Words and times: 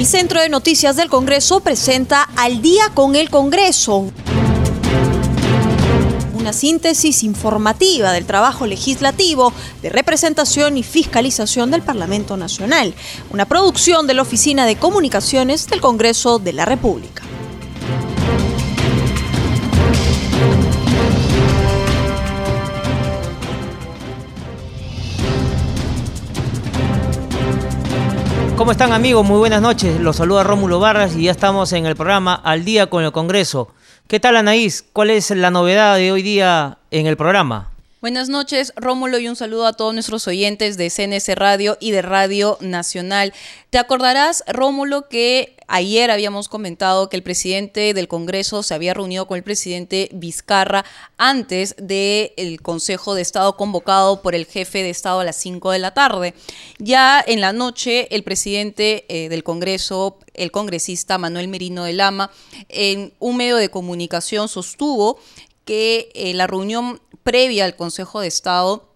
El 0.00 0.06
Centro 0.06 0.40
de 0.40 0.48
Noticias 0.48 0.96
del 0.96 1.10
Congreso 1.10 1.60
presenta 1.60 2.22
Al 2.34 2.62
día 2.62 2.84
con 2.94 3.16
el 3.16 3.28
Congreso 3.28 4.10
una 6.32 6.54
síntesis 6.54 7.22
informativa 7.22 8.10
del 8.12 8.24
trabajo 8.24 8.66
legislativo, 8.66 9.52
de 9.82 9.90
representación 9.90 10.78
y 10.78 10.82
fiscalización 10.84 11.70
del 11.70 11.82
Parlamento 11.82 12.38
Nacional, 12.38 12.94
una 13.30 13.44
producción 13.44 14.06
de 14.06 14.14
la 14.14 14.22
Oficina 14.22 14.64
de 14.64 14.76
Comunicaciones 14.76 15.66
del 15.66 15.82
Congreso 15.82 16.38
de 16.38 16.54
la 16.54 16.64
República. 16.64 17.22
¿Cómo 28.70 28.78
están 28.78 28.92
amigos? 28.92 29.26
Muy 29.26 29.38
buenas 29.38 29.60
noches. 29.60 29.98
Los 29.98 30.14
saluda 30.14 30.44
Rómulo 30.44 30.78
Barras 30.78 31.16
y 31.16 31.24
ya 31.24 31.32
estamos 31.32 31.72
en 31.72 31.86
el 31.86 31.96
programa 31.96 32.36
Al 32.36 32.64
día 32.64 32.86
con 32.86 33.02
el 33.02 33.10
Congreso. 33.10 33.74
¿Qué 34.06 34.20
tal 34.20 34.36
Anaís? 34.36 34.84
¿Cuál 34.92 35.10
es 35.10 35.30
la 35.30 35.50
novedad 35.50 35.96
de 35.96 36.12
hoy 36.12 36.22
día 36.22 36.78
en 36.92 37.08
el 37.08 37.16
programa? 37.16 37.72
Buenas 38.00 38.28
noches, 38.28 38.72
Rómulo, 38.76 39.18
y 39.18 39.26
un 39.26 39.34
saludo 39.34 39.66
a 39.66 39.72
todos 39.72 39.92
nuestros 39.92 40.28
oyentes 40.28 40.76
de 40.76 40.88
CNS 40.88 41.34
Radio 41.34 41.78
y 41.80 41.90
de 41.90 42.00
Radio 42.00 42.58
Nacional. 42.60 43.34
Te 43.70 43.78
acordarás, 43.78 44.44
Rómulo, 44.46 45.08
que 45.08 45.56
ayer 45.70 46.10
habíamos 46.10 46.48
comentado 46.48 47.08
que 47.08 47.16
el 47.16 47.22
presidente 47.22 47.94
del 47.94 48.08
Congreso 48.08 48.62
se 48.62 48.74
había 48.74 48.92
reunido 48.92 49.26
con 49.26 49.36
el 49.36 49.44
presidente 49.44 50.10
Vizcarra 50.12 50.84
antes 51.16 51.76
del 51.78 52.60
Consejo 52.60 53.14
de 53.14 53.22
Estado 53.22 53.56
convocado 53.56 54.20
por 54.20 54.34
el 54.34 54.46
jefe 54.46 54.82
de 54.82 54.90
Estado 54.90 55.20
a 55.20 55.24
las 55.24 55.36
5 55.36 55.70
de 55.70 55.78
la 55.78 55.94
tarde. 55.94 56.34
Ya 56.78 57.24
en 57.24 57.40
la 57.40 57.52
noche, 57.52 58.14
el 58.14 58.24
presidente 58.24 59.06
eh, 59.08 59.28
del 59.28 59.44
Congreso, 59.44 60.18
el 60.34 60.50
congresista 60.50 61.18
Manuel 61.18 61.48
Merino 61.48 61.84
de 61.84 61.92
Lama, 61.92 62.30
en 62.68 63.12
un 63.20 63.36
medio 63.36 63.56
de 63.56 63.70
comunicación 63.70 64.48
sostuvo 64.48 65.18
que 65.64 66.10
eh, 66.14 66.34
la 66.34 66.48
reunión 66.48 67.00
previa 67.22 67.64
al 67.64 67.76
Consejo 67.76 68.20
de 68.20 68.26
Estado 68.26 68.90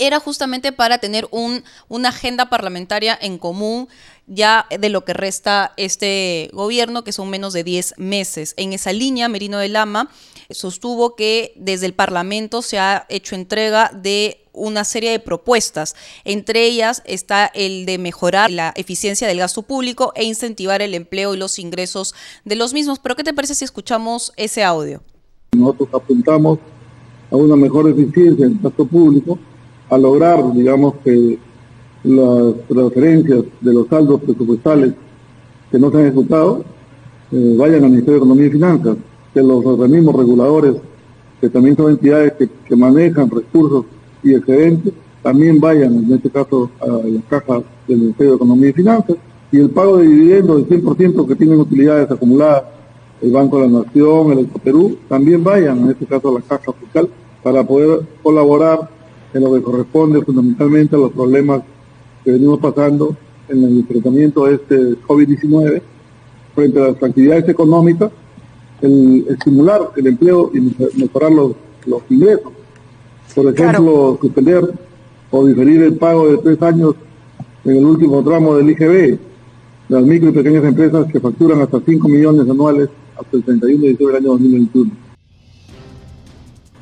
era 0.00 0.18
justamente 0.18 0.72
para 0.72 0.98
tener 0.98 1.28
un, 1.30 1.62
una 1.88 2.08
agenda 2.08 2.48
parlamentaria 2.48 3.18
en 3.20 3.38
común 3.38 3.88
ya 4.30 4.66
de 4.70 4.88
lo 4.88 5.04
que 5.04 5.12
resta 5.12 5.72
este 5.76 6.50
gobierno, 6.52 7.02
que 7.02 7.12
son 7.12 7.28
menos 7.28 7.52
de 7.52 7.64
10 7.64 7.94
meses. 7.98 8.54
En 8.56 8.72
esa 8.72 8.92
línea, 8.92 9.28
Merino 9.28 9.58
de 9.58 9.68
Lama 9.68 10.08
sostuvo 10.50 11.16
que 11.16 11.52
desde 11.56 11.86
el 11.86 11.94
Parlamento 11.94 12.62
se 12.62 12.78
ha 12.78 13.06
hecho 13.08 13.34
entrega 13.34 13.90
de 13.92 14.46
una 14.52 14.84
serie 14.84 15.10
de 15.10 15.18
propuestas. 15.18 15.96
Entre 16.24 16.64
ellas 16.64 17.02
está 17.06 17.46
el 17.46 17.86
de 17.86 17.98
mejorar 17.98 18.52
la 18.52 18.72
eficiencia 18.76 19.26
del 19.26 19.38
gasto 19.38 19.62
público 19.62 20.12
e 20.14 20.24
incentivar 20.24 20.80
el 20.80 20.94
empleo 20.94 21.34
y 21.34 21.36
los 21.36 21.58
ingresos 21.58 22.14
de 22.44 22.54
los 22.54 22.72
mismos. 22.72 23.00
Pero 23.00 23.16
¿qué 23.16 23.24
te 23.24 23.34
parece 23.34 23.56
si 23.56 23.64
escuchamos 23.64 24.32
ese 24.36 24.62
audio? 24.62 25.02
Nosotros 25.56 25.88
apuntamos 25.92 26.60
a 27.32 27.36
una 27.36 27.56
mejor 27.56 27.90
eficiencia 27.90 28.46
en 28.46 28.52
el 28.52 28.58
gasto 28.60 28.86
público 28.86 29.38
a 29.88 29.98
lograr, 29.98 30.52
digamos, 30.52 30.94
que 31.04 31.38
las 32.04 32.54
transferencias 32.68 33.44
de 33.60 33.74
los 33.74 33.86
saldos 33.88 34.20
presupuestales 34.22 34.94
que 35.70 35.78
no 35.78 35.90
se 35.90 35.98
han 35.98 36.06
ejecutado 36.06 36.64
eh, 37.32 37.54
vayan 37.56 37.84
al 37.84 37.90
Ministerio 37.90 38.12
de 38.12 38.18
Economía 38.18 38.46
y 38.46 38.50
Finanzas, 38.50 38.96
que 39.32 39.42
los 39.42 39.64
organismos 39.64 40.16
reguladores, 40.16 40.76
que 41.40 41.48
también 41.48 41.76
son 41.76 41.92
entidades 41.92 42.32
que, 42.66 42.76
manejan 42.76 43.30
recursos 43.30 43.84
y 44.22 44.34
excedentes, 44.34 44.92
también 45.22 45.60
vayan, 45.60 46.04
en 46.04 46.12
este 46.12 46.30
caso, 46.30 46.70
a 46.80 46.86
las 46.86 47.24
cajas 47.28 47.62
del 47.86 47.98
Ministerio 47.98 48.32
de 48.32 48.36
Economía 48.36 48.70
y 48.70 48.72
Finanzas, 48.72 49.16
y 49.52 49.58
el 49.58 49.70
pago 49.70 49.98
de 49.98 50.08
dividendos 50.08 50.68
del 50.68 50.82
100% 50.82 51.26
que 51.26 51.36
tienen 51.36 51.60
utilidades 51.60 52.10
acumuladas 52.10 52.64
el 53.20 53.30
Banco 53.30 53.60
de 53.60 53.68
la 53.68 53.80
Nación, 53.80 54.38
el 54.38 54.46
Perú, 54.46 54.96
también 55.08 55.44
vayan, 55.44 55.78
en 55.78 55.90
este 55.90 56.06
caso, 56.06 56.30
a 56.30 56.40
la 56.40 56.40
caja 56.40 56.72
fiscal, 56.72 57.08
para 57.42 57.62
poder 57.64 58.00
colaborar 58.22 58.88
en 59.34 59.42
lo 59.44 59.52
que 59.52 59.62
corresponde 59.62 60.22
fundamentalmente 60.22 60.96
a 60.96 60.98
los 60.98 61.12
problemas 61.12 61.62
que 62.30 62.34
venimos 62.34 62.60
pasando 62.60 63.16
en 63.48 63.64
el 63.64 63.86
tratamiento 63.86 64.46
de 64.46 64.54
este 64.54 64.76
COVID-19 65.02 65.82
frente 66.54 66.78
a 66.78 66.88
las 66.88 67.02
actividades 67.02 67.48
económicas, 67.48 68.10
el 68.80 69.26
estimular 69.28 69.90
el 69.96 70.06
empleo 70.06 70.50
y 70.54 70.60
mejorar 70.96 71.32
los, 71.32 71.54
ingresos. 72.08 72.52
Por 73.34 73.52
ejemplo, 73.52 74.18
suspender 74.20 74.62
o 75.30 75.46
diferir 75.46 75.82
el 75.82 75.94
pago 75.94 76.28
de 76.28 76.38
tres 76.38 76.62
años 76.62 76.94
en 77.64 77.76
el 77.76 77.84
último 77.84 78.22
tramo 78.22 78.56
del 78.56 78.70
IGB, 78.70 79.18
las 79.88 80.02
micro 80.04 80.30
y 80.30 80.32
pequeñas 80.32 80.64
empresas 80.64 81.10
que 81.12 81.18
facturan 81.18 81.60
hasta 81.62 81.80
5 81.80 82.08
millones 82.08 82.48
anuales 82.48 82.88
hasta 83.16 83.36
el 83.36 83.42
31 83.42 83.82
de 83.82 83.88
diciembre 83.88 84.06
del 84.06 84.24
año 84.24 84.32
2021. 84.32 85.09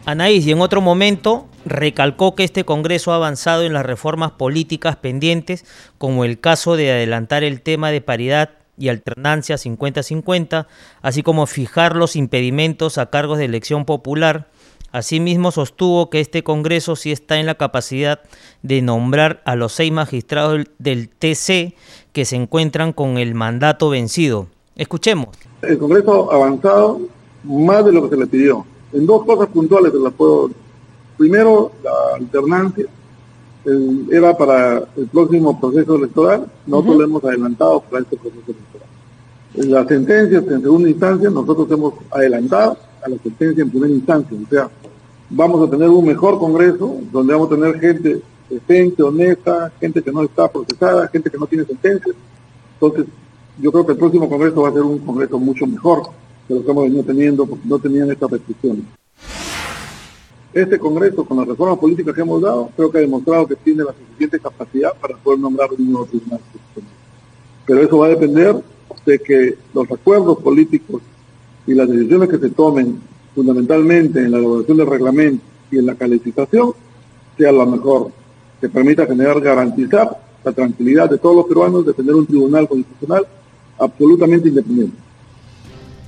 Anaís, 0.09 0.47
y 0.47 0.53
en 0.53 0.63
otro 0.63 0.81
momento 0.81 1.49
recalcó 1.67 2.35
que 2.35 2.43
este 2.43 2.65
Congreso 2.65 3.13
ha 3.13 3.17
avanzado 3.17 3.65
en 3.65 3.75
las 3.75 3.85
reformas 3.85 4.31
políticas 4.31 4.97
pendientes, 4.97 5.67
como 5.99 6.25
el 6.25 6.41
caso 6.41 6.77
de 6.77 6.91
adelantar 6.91 7.45
el 7.45 7.61
tema 7.61 7.91
de 7.91 8.01
paridad 8.01 8.53
y 8.79 8.89
alternancia 8.89 9.57
50-50, 9.57 10.67
así 11.03 11.23
como 11.23 11.45
fijar 11.45 11.95
los 11.95 12.17
impedimentos 12.17 12.97
a 12.97 13.11
cargos 13.11 13.37
de 13.37 13.45
elección 13.45 13.85
popular. 13.85 14.49
Asimismo, 14.93 15.51
sostuvo 15.51 16.09
que 16.09 16.21
este 16.21 16.43
Congreso 16.43 16.97
sí 16.97 17.13
está 17.13 17.39
en 17.39 17.45
la 17.45 17.57
capacidad 17.57 18.21
de 18.63 18.81
nombrar 18.81 19.43
a 19.45 19.57
los 19.57 19.75
seis 19.75 19.93
magistrados 19.93 20.65
del 20.79 21.11
TC 21.11 21.75
que 22.15 22.25
se 22.25 22.37
encuentran 22.37 22.95
con 22.95 23.19
el 23.19 23.35
mandato 23.35 23.91
vencido. 23.91 24.47
Escuchemos. 24.75 25.37
El 25.61 25.77
Congreso 25.77 26.33
ha 26.33 26.37
avanzado 26.37 26.99
más 27.45 27.85
de 27.85 27.93
lo 27.93 28.05
que 28.05 28.17
se 28.17 28.17
le 28.17 28.27
pidió 28.27 28.65
en 28.93 29.07
dos 29.07 29.25
cosas 29.25 29.49
puntuales 29.49 29.93
se 29.93 29.99
las 29.99 30.13
puedo. 30.13 30.51
Primero, 31.17 31.73
la 31.83 32.17
alternancia 32.17 32.87
era 34.11 34.37
para 34.37 34.79
el 34.97 35.07
próximo 35.09 35.61
proceso 35.61 35.97
electoral, 35.97 36.51
nosotros 36.67 36.97
lo 36.97 37.05
hemos 37.05 37.25
adelantado 37.25 37.81
para 37.81 38.03
este 38.03 38.17
proceso 38.17 38.45
electoral. 38.47 38.89
En 39.55 39.71
las 39.71 39.87
sentencias 39.87 40.45
en 40.47 40.63
segunda 40.63 40.89
instancia, 40.89 41.31
nosotros 41.31 41.71
hemos 41.71 41.95
adelantado 42.11 42.79
a 43.05 43.09
la 43.09 43.19
sentencia 43.19 43.63
en 43.63 43.71
primera 43.71 43.93
instancia, 43.93 44.39
o 44.43 44.49
sea, 44.49 44.71
vamos 45.31 45.67
a 45.67 45.71
tener 45.71 45.89
un 45.89 46.07
mejor 46.07 46.39
Congreso, 46.39 46.99
donde 47.13 47.35
vamos 47.35 47.53
a 47.53 47.57
tener 47.57 47.81
gente 47.81 48.23
decente, 48.49 49.03
honesta, 49.03 49.73
gente 49.81 50.03
que 50.03 50.13
no 50.13 50.23
está 50.23 50.49
procesada, 50.49 51.09
gente 51.09 51.31
que 51.31 51.39
no 51.39 51.47
tiene 51.47 51.65
sentencia. 51.65 52.15
Entonces, 52.75 53.07
yo 53.61 53.71
creo 53.73 53.85
que 53.85 53.93
el 53.93 53.99
próximo 53.99 54.29
Congreso 54.29 54.63
va 54.63 54.69
a 54.71 54.73
ser 54.73 54.83
un 54.83 54.99
Congreso 55.01 55.39
mucho 55.39 55.67
mejor 55.67 56.05
que 56.49 56.55
lo 56.55 56.65
que 56.65 56.71
hemos 56.71 56.85
venido 56.85 57.05
teniendo 57.05 57.47
porque 57.47 57.69
no 57.69 57.79
tenían 57.79 58.11
estas 58.11 58.31
restricciones. 58.31 58.85
Este 60.53 60.79
Congreso, 60.79 61.25
con 61.27 61.37
las 61.37 61.47
reformas 61.47 61.79
políticas 61.79 62.15
que 62.15 62.23
hemos 62.23 62.41
dado, 62.41 62.71
creo 62.75 62.91
que 62.91 62.99
ha 62.99 63.03
demostrado 63.03 63.47
que 63.47 63.57
tiene 63.57 63.85
la 63.85 63.93
suficiente 63.93 64.41
capacidad 64.41 64.95
para 64.99 65.15
poder 65.19 65.41
nombrar 65.41 65.69
un 65.71 65.93
nuevo 65.93 66.07
tribunal 66.07 66.41
Pero 67.67 67.83
eso 67.83 67.99
va 67.99 68.07
a 68.07 68.11
depender 68.11 68.57
de 69.05 69.19
que 69.19 69.59
los 69.75 69.91
acuerdos 69.93 70.39
políticos 70.39 71.03
y 71.67 71.75
las 71.75 71.89
decisiones 71.89 72.31
que 72.31 72.39
se 72.39 72.49
tomen 72.49 72.99
fundamentalmente 73.35 74.21
en 74.21 74.33
la 74.33 74.39
elaboración 74.39 74.79
del 74.79 74.87
reglamento 74.87 75.45
y 75.71 75.79
en 75.79 75.87
la 75.87 75.95
calificación 75.95 76.73
sea 77.37 77.53
lo 77.53 77.67
mejor, 77.67 78.11
que 78.59 78.71
permita 78.71 79.07
generar, 79.07 79.41
garantizar 79.41 80.19
la 80.43 80.53
tranquilidad 80.53 81.11
de 81.11 81.19
todos 81.19 81.37
los 81.37 81.47
peruanos 81.47 81.85
de 81.85 81.93
tener 81.93 82.15
un 82.15 82.27
tribunal 82.27 82.67
constitucional 82.67 83.27
absolutamente 83.79 84.49
independiente. 84.49 85.08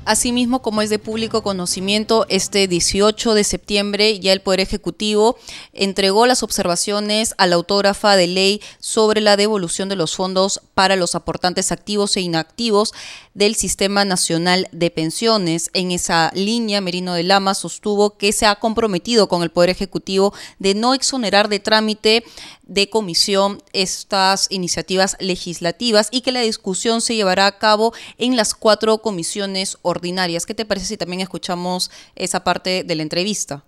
Asimismo, 0.07 0.63
como 0.63 0.81
es 0.81 0.89
de 0.89 0.99
público 0.99 1.43
conocimiento, 1.43 2.25
este 2.31 2.67
18 2.67 3.35
de 3.35 3.45
septiembre 3.45 4.19
ya 4.19 4.33
el 4.33 4.41
Poder 4.41 4.61
Ejecutivo 4.61 5.37
entregó 5.75 6.27
las 6.27 6.43
observaciones 6.43 7.35
a 7.37 7.47
la 7.47 7.57
autógrafa 7.57 8.17
de 8.17 8.27
ley 8.27 8.63
sobre 8.79 9.21
la 9.21 9.37
devolución 9.37 9.89
de 9.91 9.97
los 9.97 10.17
fondos 10.17 10.63
para 10.75 10.97
los 10.97 11.15
aportantes 11.15 11.71
activos 11.71 12.17
e 12.17 12.23
inactivos 12.23 12.95
del 13.35 13.55
Sistema 13.55 14.05
Nacional 14.07 14.69
de 14.73 14.91
Pensiones. 14.91 15.71
En 15.75 15.91
esa 15.91 16.33
línea, 16.35 16.81
Merino 16.81 17.15
de 17.15 17.23
Lama 17.23 17.55
sostuvo 17.55 18.17
que 18.17 18.33
se 18.33 18.47
ha 18.47 18.57
comprometido 18.57 19.29
con 19.29 19.43
el 19.43 19.51
Poder 19.51 19.71
Ejecutivo 19.71 20.33
de 20.59 20.75
no 20.75 20.95
exonerar 20.95 21.49
de 21.49 21.61
trámite 21.61 22.25
de 22.71 22.89
comisión 22.89 23.59
estas 23.73 24.47
iniciativas 24.51 25.17
legislativas 25.19 26.09
y 26.13 26.21
que 26.21 26.31
la 26.31 26.41
discusión 26.41 27.01
se 27.01 27.17
llevará 27.17 27.47
a 27.47 27.59
cabo 27.59 27.93
en 28.17 28.37
las 28.37 28.55
cuatro 28.55 28.99
comisiones 28.99 29.77
ordinarias. 29.83 30.47
¿Qué 30.47 30.55
te 30.55 30.65
parece 30.65 30.87
si 30.87 30.97
también 30.97 31.21
escuchamos 31.21 31.91
esa 32.15 32.45
parte 32.45 32.85
de 32.85 32.95
la 32.95 33.03
entrevista? 33.03 33.65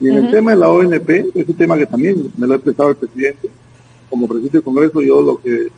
Y 0.00 0.08
en 0.08 0.16
el 0.16 0.30
tema 0.30 0.50
de 0.50 0.58
la 0.58 0.68
ONP, 0.68 1.10
es 1.34 1.48
un 1.48 1.54
tema 1.54 1.78
que 1.78 1.86
también 1.86 2.30
me 2.36 2.46
lo 2.46 2.52
ha 2.52 2.56
expresado 2.56 2.90
el 2.90 2.96
presidente. 2.96 3.48
Como 4.10 4.28
presidente 4.28 4.58
del 4.58 4.64
Congreso, 4.64 5.00
yo 5.00 5.22
lo 5.22 5.40
que 5.40 5.68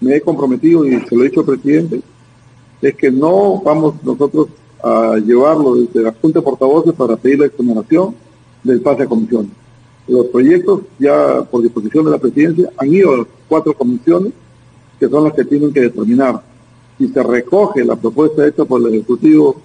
me 0.00 0.14
he 0.14 0.20
comprometido 0.20 0.86
y 0.86 1.00
se 1.00 1.16
lo 1.16 1.24
he 1.24 1.28
dicho 1.28 1.40
al 1.40 1.46
presidente 1.46 2.00
es 2.80 2.94
que 2.94 3.10
no 3.10 3.60
vamos 3.60 3.94
nosotros 4.04 4.48
a 4.82 5.16
llevarlo 5.16 5.74
desde 5.74 6.00
la 6.00 6.12
Junta 6.12 6.38
de 6.38 6.44
Portavoces 6.44 6.94
para 6.94 7.16
pedir 7.16 7.40
la 7.40 7.46
exoneración 7.46 8.14
del 8.62 8.80
pase 8.80 9.02
a 9.02 9.06
comisiones. 9.06 9.50
Los 10.08 10.26
proyectos 10.26 10.82
ya 10.98 11.42
por 11.42 11.62
disposición 11.62 12.04
de 12.06 12.10
la 12.12 12.18
presidencia 12.18 12.70
han 12.76 12.92
ido 12.92 13.14
a 13.14 13.16
las 13.18 13.26
cuatro 13.48 13.74
comisiones 13.74 14.32
que 14.98 15.08
son 15.08 15.24
las 15.24 15.32
que 15.32 15.44
tienen 15.44 15.72
que 15.72 15.80
determinar 15.80 16.42
si 16.98 17.08
se 17.08 17.22
recoge 17.22 17.82
la 17.84 17.96
propuesta 17.96 18.46
hecha 18.46 18.64
por 18.64 18.80
el 18.82 18.94
Ejecutivo 18.94 19.56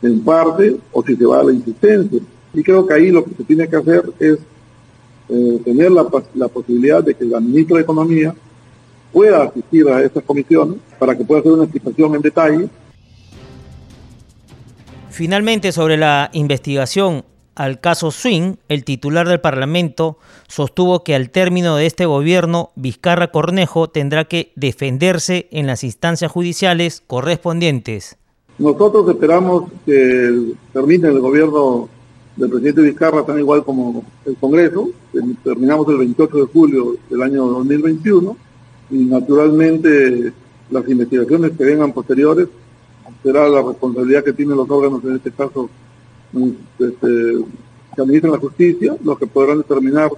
en 0.00 0.20
parte 0.20 0.76
o 0.92 1.02
si 1.02 1.16
se 1.16 1.26
va 1.26 1.40
a 1.40 1.44
la 1.44 1.52
insistencia. 1.52 2.20
Y 2.54 2.62
creo 2.62 2.86
que 2.86 2.94
ahí 2.94 3.10
lo 3.10 3.24
que 3.24 3.34
se 3.34 3.44
tiene 3.44 3.68
que 3.68 3.76
hacer 3.76 4.04
es 4.20 4.38
eh, 5.28 5.60
tener 5.64 5.90
la, 5.90 6.04
posibilidad 6.48 7.02
de 7.02 7.14
que 7.14 7.24
la 7.24 7.40
ministra 7.40 7.76
de 7.76 7.82
Economía 7.82 8.34
pueda 9.12 9.42
asistir 9.42 9.88
a 9.88 10.02
estas 10.02 10.22
comisiones 10.22 10.78
para 10.98 11.16
que 11.16 11.24
pueda 11.24 11.40
hacer 11.40 11.52
una 11.52 11.64
explicación 11.64 12.14
en 12.14 12.22
detalle. 12.22 12.68
Finalmente, 15.10 15.72
sobre 15.72 15.96
la 15.96 16.30
investigación 16.32 17.24
al 17.58 17.80
caso 17.80 18.12
Swing, 18.12 18.54
el 18.68 18.84
titular 18.84 19.28
del 19.28 19.40
Parlamento 19.40 20.16
sostuvo 20.46 21.02
que 21.02 21.16
al 21.16 21.30
término 21.30 21.74
de 21.74 21.86
este 21.86 22.06
gobierno, 22.06 22.70
Vizcarra 22.76 23.32
Cornejo 23.32 23.88
tendrá 23.88 24.26
que 24.26 24.52
defenderse 24.54 25.48
en 25.50 25.66
las 25.66 25.82
instancias 25.82 26.30
judiciales 26.30 27.02
correspondientes. 27.04 28.16
Nosotros 28.58 29.08
esperamos 29.08 29.72
que 29.84 30.54
termine 30.72 31.08
el 31.08 31.18
gobierno 31.18 31.88
del 32.36 32.48
presidente 32.48 32.82
Vizcarra 32.82 33.26
tan 33.26 33.40
igual 33.40 33.64
como 33.64 34.04
el 34.24 34.36
Congreso. 34.36 34.90
Terminamos 35.42 35.88
el 35.88 35.98
28 35.98 36.36
de 36.36 36.44
julio 36.44 36.96
del 37.10 37.22
año 37.22 37.44
2021 37.44 38.36
y 38.92 38.98
naturalmente 38.98 40.32
las 40.70 40.88
investigaciones 40.88 41.52
que 41.58 41.64
vengan 41.64 41.92
posteriores 41.92 42.46
será 43.24 43.48
la 43.48 43.62
responsabilidad 43.62 44.22
que 44.22 44.32
tienen 44.32 44.56
los 44.56 44.70
órganos, 44.70 45.02
en 45.02 45.16
este 45.16 45.32
caso 45.32 45.68
este, 46.32 47.44
que 47.94 48.02
administran 48.02 48.32
la 48.32 48.38
justicia, 48.38 48.96
los 49.02 49.18
que 49.18 49.26
podrán 49.26 49.58
determinar 49.58 50.10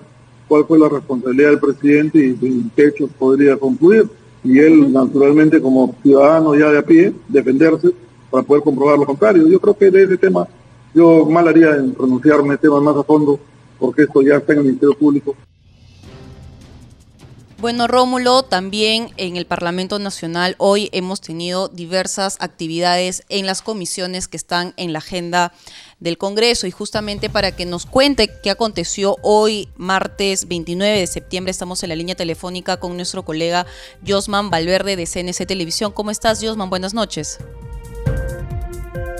cuál 0.49 0.65
fue 0.65 0.79
la 0.79 0.89
responsabilidad 0.89 1.51
del 1.51 1.61
presidente 1.61 2.19
y 2.19 2.47
en 2.47 2.71
qué 2.75 2.89
hechos 2.89 3.11
podría 3.19 3.57
concluir. 3.57 4.09
Y 4.43 4.59
él, 4.59 4.93
naturalmente, 4.93 5.61
como 5.61 5.95
ciudadano 6.03 6.55
ya 6.55 6.71
de 6.71 6.79
a 6.79 6.83
pie, 6.83 7.12
defenderse 7.29 7.91
para 8.31 8.43
poder 8.43 8.62
comprobar 8.62 8.99
lo 8.99 9.07
contrario. 9.07 9.47
Yo 9.47 9.61
creo 9.61 9.77
que 9.77 9.91
de 9.91 10.05
ese 10.05 10.17
tema, 10.17 10.49
yo 10.95 11.27
mal 11.27 11.47
haría 11.47 11.77
en 11.77 11.93
pronunciarme 11.93 12.56
temas 12.56 12.83
más 12.83 12.97
a 12.97 13.03
fondo, 13.03 13.39
porque 13.79 14.03
esto 14.03 14.23
ya 14.23 14.37
está 14.37 14.53
en 14.53 14.59
el 14.61 14.65
Ministerio 14.67 14.97
Público. 14.97 15.37
Bueno, 17.61 17.87
Rómulo, 17.87 18.43
también 18.43 19.11
en 19.19 19.37
el 19.37 19.45
Parlamento 19.45 19.99
Nacional 19.99 20.55
hoy 20.57 20.89
hemos 20.93 21.21
tenido 21.21 21.69
diversas 21.69 22.39
actividades 22.41 23.23
en 23.29 23.45
las 23.45 23.61
comisiones 23.61 24.29
que 24.29 24.39
están 24.39 24.73
en 24.79 24.95
la 24.95 25.01
agenda 25.01 25.53
del 25.99 26.17
Congreso 26.17 26.67
y 26.67 26.71
justamente 26.71 27.29
para 27.29 27.55
que 27.55 27.67
nos 27.67 27.85
cuente 27.85 28.31
qué 28.43 28.49
aconteció 28.49 29.17
hoy, 29.21 29.69
martes 29.77 30.49
29 30.49 31.01
de 31.01 31.07
septiembre, 31.07 31.51
estamos 31.51 31.83
en 31.83 31.91
la 31.91 31.97
línea 31.97 32.15
telefónica 32.15 32.79
con 32.79 32.97
nuestro 32.97 33.27
colega 33.27 33.67
Josman 34.09 34.49
Valverde 34.49 34.97
de 34.97 35.05
CNC 35.05 35.47
Televisión. 35.47 35.93
¿Cómo 35.93 36.11
estás, 36.11 36.43
Josman? 36.43 36.71
Buenas 36.71 36.95
noches. 36.95 37.41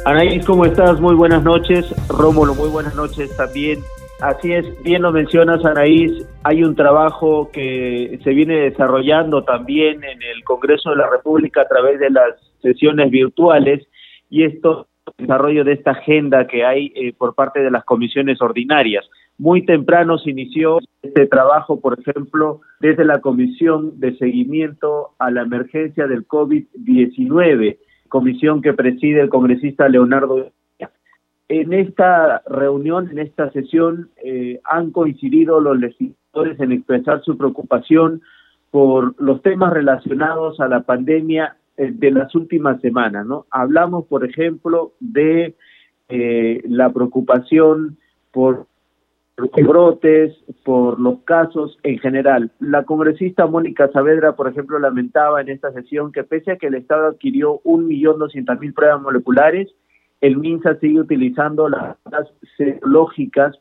Anaís, 0.07 0.47
¿cómo 0.47 0.65
estás? 0.65 0.99
Muy 0.99 1.15
buenas 1.15 1.43
noches. 1.43 1.85
Rómulo, 2.09 2.55
muy 2.55 2.71
buenas 2.71 2.95
noches 2.95 3.37
también 3.37 3.85
Así 4.23 4.53
es, 4.53 4.67
bien 4.83 5.01
lo 5.01 5.13
mencionas, 5.13 5.65
Anaís. 5.65 6.27
Hay 6.45 6.63
un 6.63 6.75
trabajo 6.75 7.51
que 7.51 8.21
se 8.23 8.31
viene 8.31 8.71
desarrollando 8.71 9.45
también 9.45 10.05
en 10.05 10.23
el 10.23 10.45
Congreso 10.45 10.91
de 10.91 10.97
la 10.97 11.09
República 11.09 11.63
a 11.63 11.69
través 11.69 11.99
de 11.99 12.11
las 12.11 12.35
sesiones 12.61 13.11
virtuales 13.11 13.87
y 14.29 14.45
esto, 14.45 14.89
desarrollo 15.17 15.65
de 15.65 15.73
esta 15.73 15.93
agenda 15.93 16.47
que 16.47 16.67
hay 16.67 16.93
eh, 16.95 17.15
por 17.17 17.35
parte 17.35 17.61
de 17.61 17.71
las 17.71 17.85
comisiones 17.85 18.43
ordinarias. 18.43 19.09
Muy 19.39 19.65
temprano 19.65 20.19
se 20.19 20.31
inició 20.31 20.81
este 21.01 21.27
trabajo, 21.27 21.81
por 21.81 21.99
ejemplo, 21.99 22.61
desde 22.79 23.07
la 23.07 23.23
Comisión 23.23 23.99
de 24.01 24.19
Seguimiento 24.19 25.15
a 25.19 25.31
la 25.31 25.43
Emergencia 25.43 26.07
del 26.07 26.29
COVID-19, 26.29 27.79
comisión 28.09 28.61
que 28.61 28.75
preside 28.75 29.23
el 29.23 29.31
congresista 29.31 29.89
Leonardo 29.89 30.53
en 31.51 31.73
esta 31.73 32.43
reunión, 32.47 33.11
en 33.11 33.19
esta 33.19 33.51
sesión, 33.51 34.11
eh, 34.25 34.61
han 34.63 34.93
coincidido 34.93 35.59
los 35.59 35.77
legisladores 35.81 36.61
en 36.61 36.71
expresar 36.71 37.23
su 37.25 37.37
preocupación 37.37 38.23
por 38.71 39.21
los 39.21 39.43
temas 39.43 39.73
relacionados 39.73 40.61
a 40.61 40.69
la 40.69 40.83
pandemia 40.83 41.57
eh, 41.77 41.91
de 41.93 42.13
las 42.13 42.33
últimas 42.37 42.81
semanas. 42.81 43.27
Hablamos, 43.51 44.07
por 44.07 44.25
ejemplo, 44.25 44.93
de 45.01 45.57
eh, 46.09 46.63
la 46.69 46.93
preocupación 46.93 47.99
por 48.31 48.67
los 49.37 49.51
brotes, 49.51 50.37
por 50.65 51.01
los 51.01 51.19
casos 51.25 51.81
en 51.83 51.99
general. 51.99 52.53
La 52.61 52.85
congresista 52.85 53.47
Mónica 53.47 53.91
Saavedra, 53.91 54.37
por 54.37 54.47
ejemplo, 54.47 54.79
lamentaba 54.79 55.41
en 55.41 55.49
esta 55.49 55.73
sesión 55.73 56.13
que 56.13 56.23
pese 56.23 56.53
a 56.53 56.59
que 56.59 56.69
el 56.69 56.77
Estado 56.77 57.09
adquirió 57.09 57.61
un 57.65 57.89
millón 57.89 58.21
doscientas 58.21 58.61
mil 58.61 58.73
pruebas 58.73 59.03
moleculares, 59.03 59.75
el 60.21 60.37
MINSA 60.37 60.77
sigue 60.77 61.01
utilizando 61.01 61.69
las 61.69 61.97
serológicas 62.57 63.59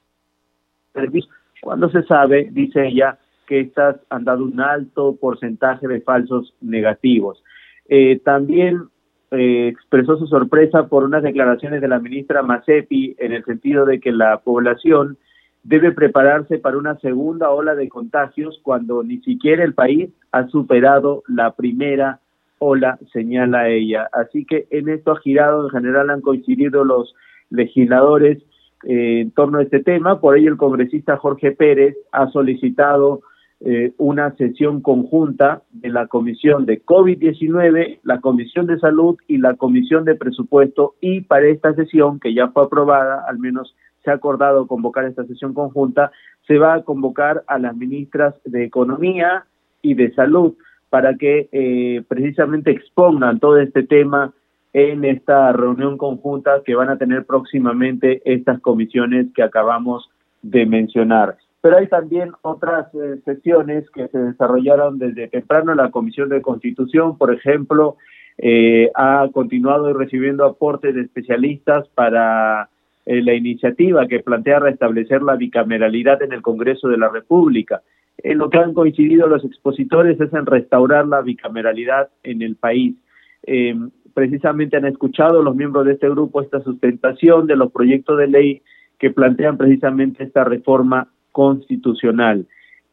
cuando 1.61 1.89
se 1.89 2.03
sabe, 2.03 2.49
dice 2.51 2.87
ella, 2.87 3.17
que 3.47 3.61
estas 3.61 3.97
han 4.09 4.25
dado 4.25 4.43
un 4.43 4.59
alto 4.59 5.15
porcentaje 5.15 5.87
de 5.87 6.01
falsos 6.01 6.53
negativos. 6.61 7.43
Eh, 7.87 8.19
también 8.23 8.83
eh, 9.31 9.67
expresó 9.67 10.17
su 10.17 10.27
sorpresa 10.27 10.87
por 10.87 11.03
unas 11.03 11.23
declaraciones 11.23 11.81
de 11.81 11.87
la 11.87 11.99
ministra 11.99 12.43
Macepi 12.43 13.15
en 13.17 13.33
el 13.33 13.43
sentido 13.45 13.85
de 13.85 13.99
que 13.99 14.11
la 14.11 14.39
población 14.39 15.17
debe 15.63 15.91
prepararse 15.91 16.57
para 16.57 16.77
una 16.77 16.97
segunda 16.99 17.49
ola 17.49 17.75
de 17.75 17.89
contagios 17.89 18.59
cuando 18.63 19.03
ni 19.03 19.17
siquiera 19.19 19.63
el 19.63 19.73
país 19.73 20.09
ha 20.31 20.47
superado 20.47 21.23
la 21.27 21.51
primera 21.51 22.19
Hola, 22.61 22.99
señala 23.13 23.69
ella. 23.69 24.09
Así 24.11 24.45
que 24.45 24.67
en 24.69 24.89
esto 24.89 25.13
ha 25.13 25.19
girado, 25.21 25.65
en 25.65 25.71
general 25.71 26.09
han 26.09 26.19
coincidido 26.19 26.83
los 26.83 27.15
legisladores 27.49 28.43
eh, 28.83 29.21
en 29.21 29.31
torno 29.31 29.59
a 29.59 29.63
este 29.63 29.79
tema, 29.81 30.19
por 30.19 30.37
ello 30.37 30.51
el 30.51 30.57
congresista 30.57 31.17
Jorge 31.17 31.51
Pérez 31.51 31.95
ha 32.11 32.27
solicitado 32.27 33.21
eh, 33.61 33.93
una 33.97 34.35
sesión 34.35 34.81
conjunta 34.81 35.63
de 35.71 35.89
la 35.89 36.07
Comisión 36.07 36.65
de 36.65 36.83
COVID-19, 36.83 37.99
la 38.03 38.19
Comisión 38.19 38.67
de 38.67 38.79
Salud 38.79 39.17
y 39.27 39.37
la 39.37 39.55
Comisión 39.55 40.03
de 40.03 40.15
Presupuesto. 40.15 40.95
Y 40.99 41.21
para 41.21 41.47
esta 41.47 41.73
sesión, 41.73 42.19
que 42.19 42.33
ya 42.33 42.49
fue 42.49 42.63
aprobada, 42.63 43.23
al 43.27 43.39
menos 43.39 43.73
se 44.03 44.11
ha 44.11 44.15
acordado 44.15 44.67
convocar 44.67 45.05
esta 45.05 45.25
sesión 45.25 45.53
conjunta, 45.53 46.11
se 46.45 46.57
va 46.57 46.73
a 46.73 46.83
convocar 46.83 47.43
a 47.47 47.57
las 47.57 47.75
ministras 47.75 48.35
de 48.43 48.65
Economía 48.65 49.45
y 49.81 49.93
de 49.93 50.13
Salud 50.13 50.55
para 50.89 51.15
que 51.15 51.49
eh, 51.51 52.03
precisamente 52.07 52.71
expongan 52.71 53.39
todo 53.39 53.57
este 53.57 53.83
tema 53.83 54.33
en 54.73 55.05
esta 55.05 55.51
reunión 55.51 55.97
conjunta 55.97 56.61
que 56.65 56.75
van 56.75 56.89
a 56.89 56.97
tener 56.97 57.25
próximamente 57.25 58.21
estas 58.25 58.59
comisiones 58.59 59.27
que 59.33 59.43
acabamos 59.43 60.09
de 60.41 60.65
mencionar. 60.65 61.37
Pero 61.61 61.77
hay 61.77 61.87
también 61.87 62.31
otras 62.41 62.93
eh, 62.95 63.19
sesiones 63.25 63.89
que 63.91 64.07
se 64.07 64.17
desarrollaron 64.17 64.97
desde 64.97 65.27
temprano 65.27 65.75
la 65.75 65.91
Comisión 65.91 66.29
de 66.29 66.41
Constitución, 66.41 67.17
por 67.17 67.33
ejemplo, 67.33 67.97
eh, 68.37 68.89
ha 68.95 69.27
continuado 69.33 69.93
recibiendo 69.93 70.45
aportes 70.45 70.95
de 70.95 71.01
especialistas 71.01 71.87
para 71.89 72.69
la 73.05 73.33
iniciativa 73.33 74.07
que 74.07 74.19
plantea 74.19 74.59
restablecer 74.59 75.23
la 75.23 75.35
bicameralidad 75.35 76.21
en 76.21 76.31
el 76.31 76.43
Congreso 76.43 76.89
de 76.89 76.97
la 76.97 77.09
República. 77.09 77.81
En 78.23 78.37
lo 78.37 78.49
que 78.49 78.57
han 78.57 78.73
coincidido 78.73 79.27
los 79.27 79.45
expositores 79.45 80.19
es 80.19 80.33
en 80.33 80.45
restaurar 80.45 81.07
la 81.07 81.21
bicameralidad 81.21 82.09
en 82.23 82.41
el 82.41 82.55
país. 82.55 82.95
Eh, 83.43 83.75
precisamente 84.13 84.77
han 84.77 84.85
escuchado 84.85 85.41
los 85.41 85.55
miembros 85.55 85.85
de 85.85 85.93
este 85.93 86.09
grupo 86.09 86.41
esta 86.41 86.61
sustentación 86.61 87.47
de 87.47 87.55
los 87.55 87.71
proyectos 87.71 88.17
de 88.17 88.27
ley 88.27 88.61
que 88.97 89.11
plantean 89.11 89.57
precisamente 89.57 90.23
esta 90.23 90.43
reforma 90.43 91.07
constitucional. 91.31 92.45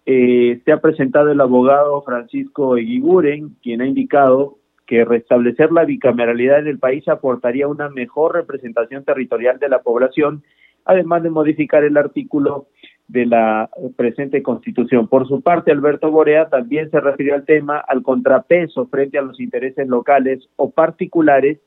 Eh, 0.05 0.61
se 0.65 0.71
ha 0.71 0.81
presentado 0.81 1.33
el 1.33 1.41
abogado 1.41 2.01
Francisco 2.03 2.77
Eguiguren, 2.77 3.57
quien 3.61 3.81
ha 3.81 3.87
indicado 3.89 4.59
que 4.87 5.05
restablecer 5.05 5.73
la 5.73 5.85
bicameralidad 5.85 6.61
en 6.61 6.69
el 6.69 6.79
país 6.79 7.09
aportaría 7.09 7.67
una 7.67 7.89
mejor 7.89 8.35
representación 8.35 9.03
territorial 9.03 9.59
de 9.59 9.69
la 9.69 9.81
población, 9.83 10.45
además 10.85 11.25
de 11.25 11.31
modificar 11.31 11.83
el 11.83 11.97
artículo 11.97 12.69
de 13.09 13.27
la 13.27 13.71
presente 13.97 14.43
constitución. 14.43 15.07
Por 15.07 15.29
su 15.29 15.41
parte, 15.41 15.71
Alberto 15.71 16.11
Borea 16.11 16.49
también 16.49 16.91
se 16.91 17.01
refirió 17.01 17.35
al 17.35 17.45
tema, 17.45 17.79
al 17.79 18.03
contrapeso 18.03 18.87
frente 18.87 19.19
a 19.19 19.23
los 19.23 19.39
intereses 19.39 19.87
locales 19.87 20.49
o 20.57 20.71
particulares 20.71 21.59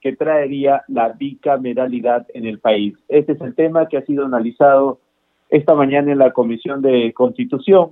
que 0.00 0.14
traería 0.14 0.82
la 0.88 1.08
bicameralidad 1.08 2.26
en 2.34 2.46
el 2.46 2.58
país. 2.58 2.94
Este 3.08 3.32
es 3.32 3.40
el 3.40 3.54
tema 3.54 3.88
que 3.88 3.96
ha 3.96 4.04
sido 4.04 4.24
analizado 4.24 5.00
esta 5.48 5.74
mañana 5.74 6.12
en 6.12 6.18
la 6.18 6.32
Comisión 6.32 6.82
de 6.82 7.12
Constitución. 7.12 7.90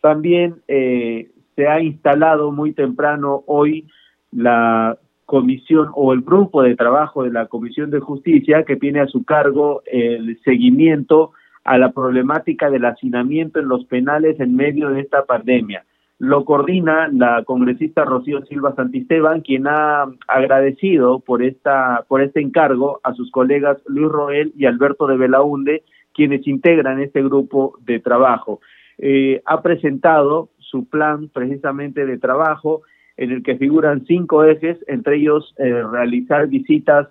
También 0.00 0.56
eh, 0.68 1.30
se 1.56 1.66
ha 1.66 1.80
instalado 1.80 2.52
muy 2.52 2.72
temprano 2.72 3.42
hoy 3.46 3.86
la 4.32 4.96
comisión 5.26 5.88
o 5.94 6.12
el 6.12 6.20
grupo 6.20 6.62
de 6.62 6.76
trabajo 6.76 7.22
de 7.22 7.30
la 7.30 7.46
Comisión 7.46 7.90
de 7.90 8.00
Justicia 8.00 8.64
que 8.64 8.76
tiene 8.76 9.00
a 9.00 9.06
su 9.06 9.24
cargo 9.24 9.82
el 9.86 10.38
seguimiento 10.44 11.32
a 11.64 11.78
la 11.78 11.92
problemática 11.92 12.70
del 12.70 12.84
hacinamiento 12.84 13.58
en 13.58 13.68
los 13.68 13.84
penales 13.86 14.38
en 14.38 14.54
medio 14.54 14.90
de 14.90 15.00
esta 15.00 15.24
pandemia. 15.24 15.84
Lo 16.18 16.44
coordina 16.44 17.08
la 17.12 17.42
congresista 17.44 18.04
Rocío 18.04 18.44
Silva 18.46 18.74
Santisteban, 18.76 19.40
quien 19.40 19.66
ha 19.66 20.06
agradecido 20.28 21.20
por 21.20 21.42
esta 21.42 22.04
por 22.06 22.22
este 22.22 22.40
encargo 22.40 23.00
a 23.02 23.14
sus 23.14 23.30
colegas 23.32 23.78
Luis 23.86 24.08
Roel 24.08 24.52
y 24.56 24.66
Alberto 24.66 25.06
de 25.06 25.16
Belaunde, 25.16 25.82
quienes 26.12 26.46
integran 26.46 27.00
este 27.00 27.22
grupo 27.22 27.76
de 27.84 27.98
trabajo. 27.98 28.60
Eh, 28.98 29.42
ha 29.44 29.60
presentado 29.60 30.50
su 30.58 30.88
plan 30.88 31.28
precisamente 31.28 32.06
de 32.06 32.18
trabajo 32.18 32.82
en 33.16 33.32
el 33.32 33.42
que 33.42 33.56
figuran 33.56 34.04
cinco 34.06 34.44
ejes, 34.44 34.78
entre 34.86 35.16
ellos 35.16 35.54
eh, 35.58 35.82
realizar 35.82 36.46
visitas 36.48 37.08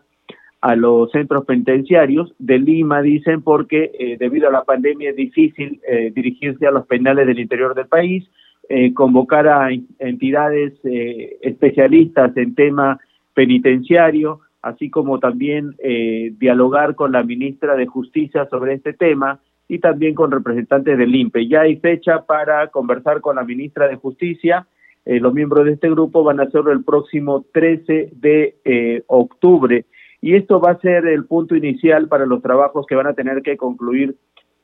a 0.63 0.75
los 0.75 1.11
centros 1.11 1.45
penitenciarios 1.45 2.33
de 2.39 2.57
Lima, 2.57 3.01
dicen, 3.01 3.41
porque 3.41 3.91
eh, 3.99 4.17
debido 4.17 4.47
a 4.47 4.51
la 4.51 4.63
pandemia 4.63 5.09
es 5.09 5.15
difícil 5.15 5.81
dirigirse 6.15 6.65
a 6.65 6.71
los 6.71 6.87
penales 6.87 7.27
del 7.27 7.39
interior 7.39 7.75
del 7.75 7.87
país, 7.87 8.23
eh, 8.69 8.93
convocar 8.93 9.45
a 9.49 9.69
entidades 9.99 10.73
eh, 10.85 11.37
especialistas 11.41 12.35
en 12.37 12.55
tema 12.55 12.97
penitenciario, 13.33 14.39
así 14.61 14.89
como 14.89 15.19
también 15.19 15.75
eh, 15.79 16.31
dialogar 16.39 16.95
con 16.95 17.11
la 17.11 17.23
ministra 17.23 17.75
de 17.75 17.87
Justicia 17.87 18.47
sobre 18.49 18.75
este 18.75 18.93
tema 18.93 19.41
y 19.67 19.79
también 19.79 20.15
con 20.15 20.31
representantes 20.31 20.97
del 20.97 21.13
INPE. 21.13 21.49
Ya 21.49 21.61
hay 21.61 21.75
fecha 21.75 22.25
para 22.25 22.67
conversar 22.67 23.19
con 23.19 23.35
la 23.35 23.43
ministra 23.43 23.89
de 23.89 23.97
Justicia. 23.97 24.65
los 25.05 25.33
miembros 25.33 25.65
de 25.65 25.73
este 25.73 25.89
grupo 25.89 26.23
van 26.23 26.39
a 26.39 26.43
hacerlo 26.43 26.71
el 26.71 26.85
próximo 26.85 27.45
13 27.53 28.11
de 28.13 29.03
octubre. 29.07 29.83
Y 30.23 30.35
esto 30.35 30.61
va 30.61 30.71
a 30.71 30.79
ser 30.79 31.05
el 31.05 31.25
punto 31.25 31.53
inicial 31.53 32.07
para 32.07 32.25
los 32.25 32.41
trabajos 32.41 32.85
que 32.87 32.95
van 32.95 33.07
a 33.07 33.13
tener 33.13 33.41
que 33.41 33.57
concluir 33.57 34.15